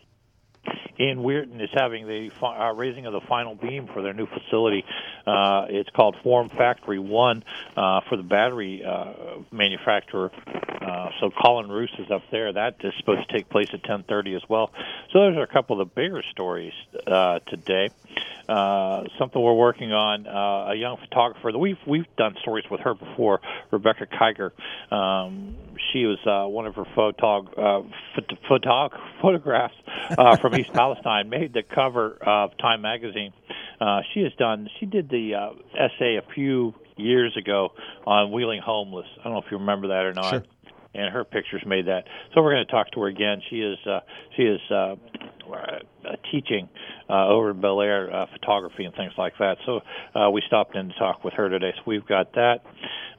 in 1.00 1.20
Weirton 1.20 1.62
is 1.62 1.70
having 1.72 2.06
the 2.06 2.30
uh, 2.42 2.74
raising 2.74 3.06
of 3.06 3.14
the 3.14 3.22
final 3.26 3.54
beam 3.54 3.88
for 3.92 4.02
their 4.02 4.12
new 4.12 4.26
facility. 4.26 4.84
Uh, 5.26 5.64
it's 5.70 5.88
called 5.90 6.14
Form 6.22 6.50
Factory 6.50 6.98
One 6.98 7.42
uh, 7.74 8.02
for 8.08 8.16
the 8.16 8.22
battery 8.22 8.84
uh, 8.84 9.12
manufacturer. 9.50 10.30
Uh, 10.46 11.08
so 11.18 11.30
Colin 11.30 11.70
Roos 11.70 11.92
is 11.98 12.10
up 12.10 12.22
there. 12.30 12.52
That 12.52 12.76
is 12.80 12.92
supposed 12.98 13.26
to 13.28 13.34
take 13.34 13.48
place 13.48 13.68
at 13.72 13.82
10:30 13.82 14.36
as 14.36 14.42
well. 14.48 14.70
So 15.12 15.20
those 15.20 15.36
are 15.36 15.42
a 15.42 15.46
couple 15.46 15.80
of 15.80 15.88
the 15.88 15.94
bigger 15.94 16.22
stories 16.30 16.74
uh, 17.06 17.38
today. 17.46 17.88
Something 19.18 19.42
we're 19.42 19.54
working 19.54 19.92
on. 19.92 20.26
A 20.26 20.74
young 20.74 20.98
photographer 20.98 21.56
we've 21.56 21.78
we've 21.86 22.06
done 22.16 22.36
stories 22.40 22.64
with 22.70 22.80
her 22.80 22.94
before. 22.94 23.40
Rebecca 23.70 24.06
Kiger. 24.06 24.50
Um, 24.92 25.56
she 25.92 26.04
was 26.04 26.18
one 26.50 26.66
of 26.66 26.74
her 26.74 26.84
photog 26.96 27.54
phot- 27.54 28.38
photog 28.48 28.98
photographs 29.22 29.74
from 30.40 30.54
East 30.60 30.72
Palestine 30.72 31.28
made 31.28 31.52
the 31.52 31.62
cover 31.62 32.16
of 32.20 32.56
Time 32.58 32.82
magazine. 32.82 33.32
Uh, 33.80 34.00
she 34.12 34.20
has 34.20 34.32
done. 34.38 34.68
She 34.78 34.86
did 34.86 35.08
the 35.08 35.34
uh, 35.34 35.50
essay 35.74 36.16
a 36.16 36.34
few 36.34 36.74
years 36.96 37.36
ago 37.36 37.70
on 38.06 38.30
Wheeling 38.32 38.60
Homeless. 38.64 39.06
I 39.20 39.24
don't 39.24 39.32
know 39.32 39.38
if 39.38 39.46
you 39.50 39.58
remember 39.58 39.88
that 39.88 40.04
or 40.04 40.12
not. 40.12 40.30
Sure. 40.30 40.44
And 40.92 41.12
her 41.12 41.24
pictures 41.24 41.62
made 41.64 41.86
that. 41.86 42.02
So 42.34 42.42
we're 42.42 42.54
going 42.54 42.66
to 42.66 42.72
talk 42.72 42.90
to 42.92 43.00
her 43.02 43.06
again. 43.06 43.40
She 43.48 43.60
is 43.60 43.78
uh, 43.86 44.00
she 44.36 44.42
is 44.42 44.60
uh, 44.70 44.96
uh, 45.52 46.16
teaching 46.32 46.68
uh, 47.08 47.28
over 47.28 47.50
in 47.50 47.60
Bellaire 47.60 48.12
uh, 48.12 48.26
photography 48.32 48.84
and 48.84 48.94
things 48.94 49.12
like 49.16 49.34
that. 49.38 49.56
So 49.66 49.80
uh, 50.14 50.30
we 50.30 50.42
stopped 50.46 50.74
in 50.76 50.88
to 50.88 50.94
talk 50.94 51.24
with 51.24 51.34
her 51.34 51.48
today. 51.48 51.72
So 51.76 51.82
we've 51.86 52.06
got 52.06 52.32
that. 52.34 52.64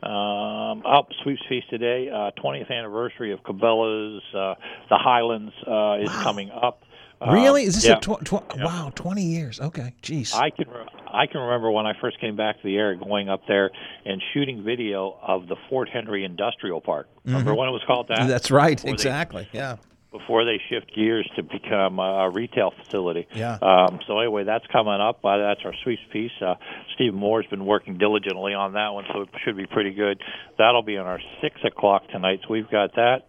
Um, 0.05 0.83
up 0.85 1.09
sweeps 1.23 1.41
feast 1.47 1.69
today. 1.69 2.09
Uh, 2.09 2.31
20th 2.43 2.71
anniversary 2.71 3.31
of 3.33 3.39
Cabela's. 3.43 4.23
Uh, 4.33 4.55
the 4.89 4.97
Highlands 4.97 5.53
uh, 5.67 5.97
is 6.01 6.09
coming 6.23 6.49
up. 6.51 6.83
Uh, 7.21 7.31
really? 7.33 7.63
Is 7.63 7.75
this 7.75 7.85
yeah. 7.85 7.97
a 7.97 7.99
tw- 7.99 8.23
tw- 8.25 8.57
wow? 8.57 8.91
Twenty 8.95 9.23
years? 9.23 9.59
Okay. 9.59 9.93
Jeez. 10.01 10.33
I 10.35 10.49
can 10.49 10.67
re- 10.69 10.85
I 11.13 11.27
can 11.27 11.41
remember 11.41 11.69
when 11.71 11.85
I 11.85 11.93
first 12.01 12.19
came 12.19 12.35
back 12.35 12.57
to 12.57 12.63
the 12.63 12.75
air, 12.77 12.95
going 12.95 13.29
up 13.29 13.41
there 13.47 13.69
and 14.05 14.21
shooting 14.33 14.63
video 14.63 15.17
of 15.21 15.47
the 15.47 15.55
Fort 15.69 15.89
Henry 15.89 16.23
Industrial 16.25 16.81
Park. 16.81 17.07
Remember 17.25 17.51
Mhm. 17.51 17.57
when 17.57 17.69
it 17.69 17.71
was 17.71 17.83
called 17.85 18.07
that? 18.07 18.27
That's 18.27 18.49
right. 18.49 18.77
They- 18.79 18.89
Exactly. 18.91 19.47
Yeah. 19.51 19.75
before 20.11 20.43
they 20.43 20.59
shift 20.69 20.93
gears 20.93 21.25
to 21.37 21.41
become 21.41 21.97
a 21.97 22.29
retail 22.29 22.71
facility. 22.71 23.25
Yeah. 23.33 23.57
Um, 23.61 24.01
so 24.05 24.19
anyway, 24.19 24.43
that's 24.43 24.67
coming 24.67 24.99
up. 24.99 25.23
Uh, 25.23 25.37
that's 25.37 25.61
our 25.63 25.73
Sweeps 25.83 26.01
piece. 26.11 26.33
Uh, 26.41 26.55
Steve 26.95 27.13
Moore's 27.13 27.45
been 27.47 27.65
working 27.65 27.97
diligently 27.97 28.53
on 28.53 28.73
that 28.73 28.89
one, 28.93 29.05
so 29.13 29.21
it 29.21 29.29
should 29.45 29.55
be 29.55 29.65
pretty 29.65 29.91
good. 29.93 30.21
That'll 30.57 30.81
be 30.83 30.97
on 30.97 31.05
our 31.05 31.21
six 31.41 31.55
o'clock 31.63 32.09
tonight. 32.09 32.41
So 32.43 32.49
we've 32.49 32.69
got 32.69 32.93
that. 32.95 33.19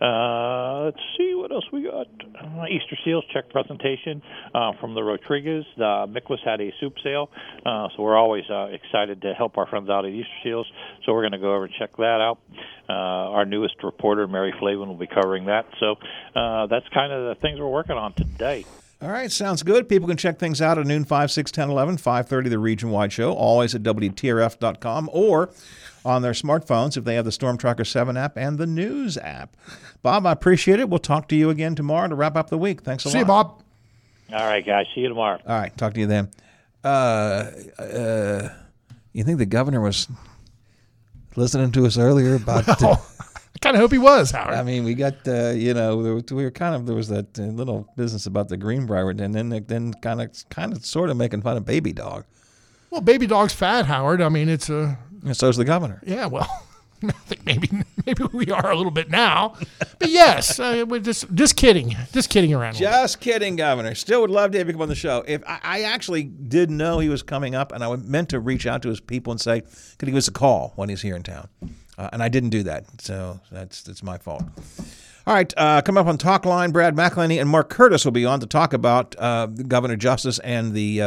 Uh, 0.00 0.84
let's 0.84 1.00
see 1.16 1.34
what 1.34 1.50
else 1.50 1.64
we 1.72 1.82
got. 1.82 2.06
Uh, 2.06 2.66
Easter 2.66 2.96
seals 3.04 3.24
check 3.32 3.50
presentation 3.50 4.22
uh, 4.54 4.72
from 4.80 4.94
the 4.94 5.02
Rodriguez. 5.02 5.64
Uh, 5.76 6.06
Mikwas 6.06 6.38
had 6.44 6.60
a 6.60 6.70
soup 6.80 6.94
sale, 7.02 7.30
uh, 7.66 7.88
so 7.96 8.02
we're 8.02 8.16
always 8.16 8.44
uh, 8.50 8.66
excited 8.66 9.20
to 9.22 9.34
help 9.34 9.58
our 9.58 9.66
friends 9.66 9.88
out 9.90 10.04
at 10.04 10.12
Easter 10.12 10.30
seals. 10.44 10.66
So 11.04 11.12
we're 11.12 11.22
going 11.22 11.32
to 11.32 11.38
go 11.38 11.54
over 11.54 11.64
and 11.64 11.74
check 11.78 11.96
that 11.96 12.20
out. 12.20 12.38
Uh, 12.88 12.92
our 12.92 13.44
newest 13.44 13.82
reporter, 13.82 14.28
Mary 14.28 14.54
Flavin, 14.58 14.88
will 14.88 14.96
be 14.96 15.08
covering 15.08 15.46
that. 15.46 15.66
So 15.80 15.96
that's 16.34 16.88
kind 16.94 17.12
of 17.12 17.36
the 17.36 17.40
things 17.40 17.58
we're 17.58 17.68
working 17.68 17.96
on 17.96 18.12
today. 18.12 18.64
All 19.00 19.10
right, 19.10 19.30
sounds 19.30 19.62
good. 19.62 19.88
People 19.88 20.08
can 20.08 20.16
check 20.16 20.40
things 20.40 20.60
out 20.60 20.76
at 20.76 20.84
noon, 20.84 21.04
5, 21.04 21.30
6, 21.30 21.52
10, 21.52 21.70
11, 21.70 21.98
5.30, 21.98 22.50
the 22.50 22.58
region-wide 22.58 23.12
show, 23.12 23.32
always 23.32 23.72
at 23.72 23.84
WTRF.com 23.84 25.08
or 25.12 25.50
on 26.08 26.22
their 26.22 26.32
smartphones 26.32 26.96
if 26.96 27.04
they 27.04 27.14
have 27.14 27.24
the 27.24 27.30
Storm 27.32 27.58
Tracker 27.58 27.84
7 27.84 28.16
app 28.16 28.36
and 28.38 28.58
the 28.58 28.66
News 28.66 29.18
app. 29.18 29.56
Bob, 30.02 30.26
I 30.26 30.32
appreciate 30.32 30.80
it. 30.80 30.88
We'll 30.88 30.98
talk 30.98 31.28
to 31.28 31.36
you 31.36 31.50
again 31.50 31.74
tomorrow 31.74 32.08
to 32.08 32.14
wrap 32.14 32.34
up 32.36 32.48
the 32.50 32.58
week. 32.58 32.80
Thanks 32.82 33.04
a 33.04 33.10
See 33.10 33.12
lot. 33.12 33.12
See 33.12 33.18
you, 33.20 33.24
Bob. 33.26 33.62
All 34.32 34.46
right, 34.48 34.64
guys. 34.64 34.86
See 34.94 35.02
you 35.02 35.08
tomorrow. 35.08 35.38
All 35.46 35.58
right, 35.58 35.76
talk 35.76 35.94
to 35.94 36.00
you 36.00 36.06
then. 36.06 36.30
Uh, 36.82 37.50
uh, 37.78 38.48
you 39.12 39.24
think 39.24 39.38
the 39.38 39.46
governor 39.46 39.80
was 39.80 40.08
listening 41.36 41.72
to 41.72 41.86
us 41.86 41.98
earlier 41.98 42.34
about? 42.36 42.66
Well, 42.80 43.04
I 43.56 43.58
kind 43.60 43.74
of 43.76 43.80
hope 43.80 43.90
he 43.90 43.98
was, 43.98 44.30
Howard. 44.30 44.54
I 44.54 44.62
mean, 44.62 44.84
we 44.84 44.94
got 44.94 45.14
uh, 45.26 45.48
you 45.50 45.74
know 45.74 46.00
there, 46.00 46.14
was- 46.14 46.30
we 46.30 46.44
were 46.44 46.50
kind 46.52 46.76
of 46.76 46.86
there 46.86 46.94
was 46.94 47.08
that 47.08 47.36
uh, 47.40 47.42
little 47.42 47.88
business 47.96 48.24
about 48.26 48.48
the 48.48 48.56
Greenbrier, 48.56 49.10
and 49.10 49.34
then 49.34 49.48
then 49.66 49.94
kind 49.94 50.20
of 50.22 50.30
kind 50.48 50.72
of 50.72 50.86
sort 50.86 51.10
of 51.10 51.16
making 51.16 51.42
fun 51.42 51.56
of 51.56 51.64
Baby 51.66 51.92
Dog. 51.92 52.24
Well, 52.90 53.00
baby 53.00 53.26
dog's 53.26 53.52
fat, 53.52 53.86
Howard. 53.86 54.20
I 54.22 54.28
mean, 54.28 54.48
it's 54.48 54.70
a 54.70 54.96
And 55.28 55.36
so's 55.36 55.56
the 55.56 55.64
governor. 55.64 56.02
yeah. 56.06 56.26
Well, 56.26 56.48
I 57.04 57.12
think 57.12 57.46
maybe 57.46 57.70
maybe 58.06 58.24
we 58.32 58.50
are 58.50 58.70
a 58.72 58.76
little 58.76 58.90
bit 58.90 59.08
now, 59.08 59.54
but 60.00 60.10
yes, 60.10 60.58
uh, 60.58 60.84
we're 60.88 60.98
just 60.98 61.32
just 61.32 61.54
kidding, 61.54 61.94
just 62.12 62.28
kidding 62.28 62.52
around. 62.52 62.74
Just 62.74 63.20
kidding, 63.20 63.54
Governor. 63.54 63.94
Still 63.94 64.22
would 64.22 64.30
love 64.30 64.50
to 64.52 64.58
have 64.58 64.66
you 64.66 64.72
come 64.72 64.82
on 64.82 64.88
the 64.88 64.96
show. 64.96 65.22
If 65.28 65.44
I, 65.46 65.60
I 65.62 65.82
actually 65.82 66.24
did 66.24 66.70
know 66.70 66.98
he 66.98 67.08
was 67.08 67.22
coming 67.22 67.54
up, 67.54 67.70
and 67.70 67.84
I 67.84 67.94
meant 67.94 68.30
to 68.30 68.40
reach 68.40 68.66
out 68.66 68.82
to 68.82 68.88
his 68.88 68.98
people 69.00 69.30
and 69.30 69.40
say, 69.40 69.60
could 69.98 70.08
he 70.08 70.12
give 70.12 70.16
us 70.18 70.26
a 70.26 70.32
call 70.32 70.72
when 70.74 70.88
he's 70.88 71.02
here 71.02 71.14
in 71.14 71.22
town? 71.22 71.48
Uh, 71.96 72.08
and 72.12 72.20
I 72.20 72.28
didn't 72.28 72.50
do 72.50 72.64
that, 72.64 72.86
so 73.00 73.38
that's 73.52 73.82
that's 73.82 74.02
my 74.02 74.18
fault. 74.18 74.42
All 75.24 75.34
right, 75.34 75.52
uh, 75.56 75.82
coming 75.82 76.00
up 76.00 76.06
on 76.08 76.18
Talk 76.18 76.46
Line, 76.46 76.72
Brad 76.72 76.96
McElhinny 76.96 77.40
and 77.40 77.48
Mark 77.48 77.68
Curtis 77.68 78.04
will 78.04 78.12
be 78.12 78.24
on 78.24 78.40
to 78.40 78.46
talk 78.46 78.72
about 78.72 79.14
uh, 79.18 79.46
Governor 79.46 79.96
Justice 79.96 80.38
and 80.40 80.72
the 80.72 81.02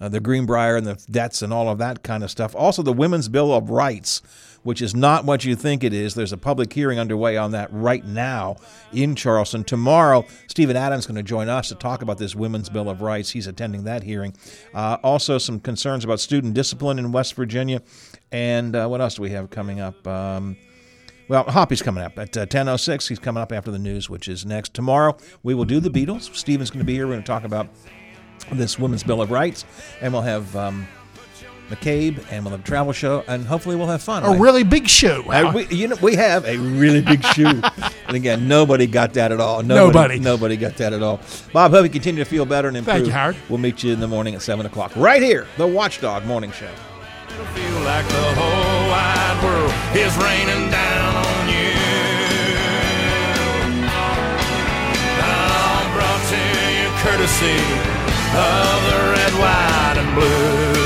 uh, 0.00 0.08
the 0.08 0.20
Greenbrier 0.20 0.76
and 0.76 0.86
the 0.86 1.02
debts 1.10 1.42
and 1.42 1.52
all 1.52 1.68
of 1.68 1.78
that 1.78 2.02
kind 2.02 2.24
of 2.24 2.30
stuff. 2.30 2.54
Also, 2.54 2.82
the 2.82 2.92
Women's 2.92 3.28
Bill 3.28 3.52
of 3.52 3.70
Rights, 3.70 4.22
which 4.62 4.82
is 4.82 4.94
not 4.94 5.24
what 5.24 5.44
you 5.44 5.54
think 5.54 5.84
it 5.84 5.92
is. 5.92 6.14
There's 6.14 6.32
a 6.32 6.36
public 6.36 6.72
hearing 6.72 6.98
underway 6.98 7.36
on 7.36 7.52
that 7.52 7.68
right 7.72 8.04
now 8.04 8.56
in 8.92 9.14
Charleston. 9.14 9.64
Tomorrow, 9.64 10.24
Stephen 10.46 10.76
Adams 10.76 11.04
is 11.04 11.06
going 11.06 11.16
to 11.16 11.22
join 11.22 11.48
us 11.48 11.68
to 11.68 11.74
talk 11.74 12.02
about 12.02 12.18
this 12.18 12.34
Women's 12.34 12.68
Bill 12.68 12.88
of 12.88 13.02
Rights. 13.02 13.30
He's 13.30 13.46
attending 13.46 13.84
that 13.84 14.02
hearing. 14.02 14.34
Uh, 14.72 14.98
also, 15.02 15.38
some 15.38 15.60
concerns 15.60 16.04
about 16.04 16.20
student 16.20 16.54
discipline 16.54 16.98
in 16.98 17.12
West 17.12 17.34
Virginia. 17.34 17.82
And 18.32 18.74
uh, 18.74 18.88
what 18.88 19.00
else 19.00 19.14
do 19.14 19.22
we 19.22 19.30
have 19.30 19.50
coming 19.50 19.80
up? 19.80 20.06
Um, 20.06 20.56
well, 21.28 21.44
Hoppy's 21.44 21.80
coming 21.80 22.04
up 22.04 22.18
at 22.18 22.36
uh, 22.36 22.44
10.06. 22.44 23.08
He's 23.08 23.18
coming 23.18 23.42
up 23.42 23.52
after 23.52 23.70
the 23.70 23.78
news, 23.78 24.10
which 24.10 24.28
is 24.28 24.44
next. 24.44 24.74
Tomorrow, 24.74 25.16
we 25.42 25.54
will 25.54 25.64
do 25.64 25.80
the 25.80 25.88
Beatles. 25.88 26.34
Stephen's 26.34 26.70
going 26.70 26.80
to 26.80 26.84
be 26.84 26.94
here. 26.94 27.06
We're 27.06 27.14
going 27.14 27.22
to 27.22 27.26
talk 27.26 27.44
about 27.44 27.68
this 28.52 28.78
Women's 28.78 29.02
Bill 29.02 29.22
of 29.22 29.30
Rights. 29.30 29.64
And 30.00 30.12
we'll 30.12 30.22
have 30.22 30.54
um, 30.56 30.86
McCabe, 31.70 32.22
and 32.30 32.44
we'll 32.44 32.52
have 32.52 32.60
a 32.60 32.64
travel 32.64 32.92
show, 32.92 33.24
and 33.26 33.46
hopefully 33.46 33.76
we'll 33.76 33.86
have 33.86 34.02
fun. 34.02 34.22
A 34.22 34.38
really 34.38 34.64
big 34.64 34.88
show. 34.88 35.22
Uh, 35.22 35.52
we, 35.54 35.66
you 35.68 35.88
know, 35.88 35.96
we 36.02 36.14
have 36.16 36.44
a 36.44 36.58
really 36.58 37.00
big 37.00 37.24
shoe. 37.24 37.46
and 38.06 38.16
again, 38.16 38.46
nobody 38.46 38.86
got 38.86 39.14
that 39.14 39.32
at 39.32 39.40
all. 39.40 39.62
Nobody, 39.62 40.18
Nobody. 40.18 40.18
nobody 40.18 40.56
got 40.56 40.76
that 40.76 40.92
at 40.92 41.02
all. 41.02 41.20
Bob, 41.52 41.70
hope 41.72 41.84
you 41.84 41.90
continue 41.90 42.22
to 42.22 42.28
feel 42.28 42.44
better 42.44 42.68
and 42.68 42.76
improve. 42.76 42.94
Thank 42.96 43.06
you, 43.06 43.12
Howard. 43.12 43.36
We'll 43.48 43.58
meet 43.58 43.82
you 43.82 43.92
in 43.92 44.00
the 44.00 44.08
morning 44.08 44.34
at 44.34 44.42
7 44.42 44.66
o'clock, 44.66 44.94
right 44.96 45.22
here, 45.22 45.46
the 45.56 45.66
Watchdog 45.66 46.24
Morning 46.26 46.52
Show. 46.52 46.70
Feel 47.28 47.80
like 47.80 48.06
the 48.08 48.34
whole 48.34 48.88
wide 48.88 49.40
world 49.42 49.72
is 49.96 50.16
raining 50.18 50.70
down 50.70 51.16
on 51.16 51.48
you. 51.48 51.72
All 55.20 55.84
brought 55.94 56.22
to 56.28 56.36
you 56.36 56.88
courtesy 57.02 57.93
of 58.36 58.82
the 58.88 58.98
red, 59.12 59.32
white, 59.34 59.96
and 59.98 60.14
blue. 60.14 60.83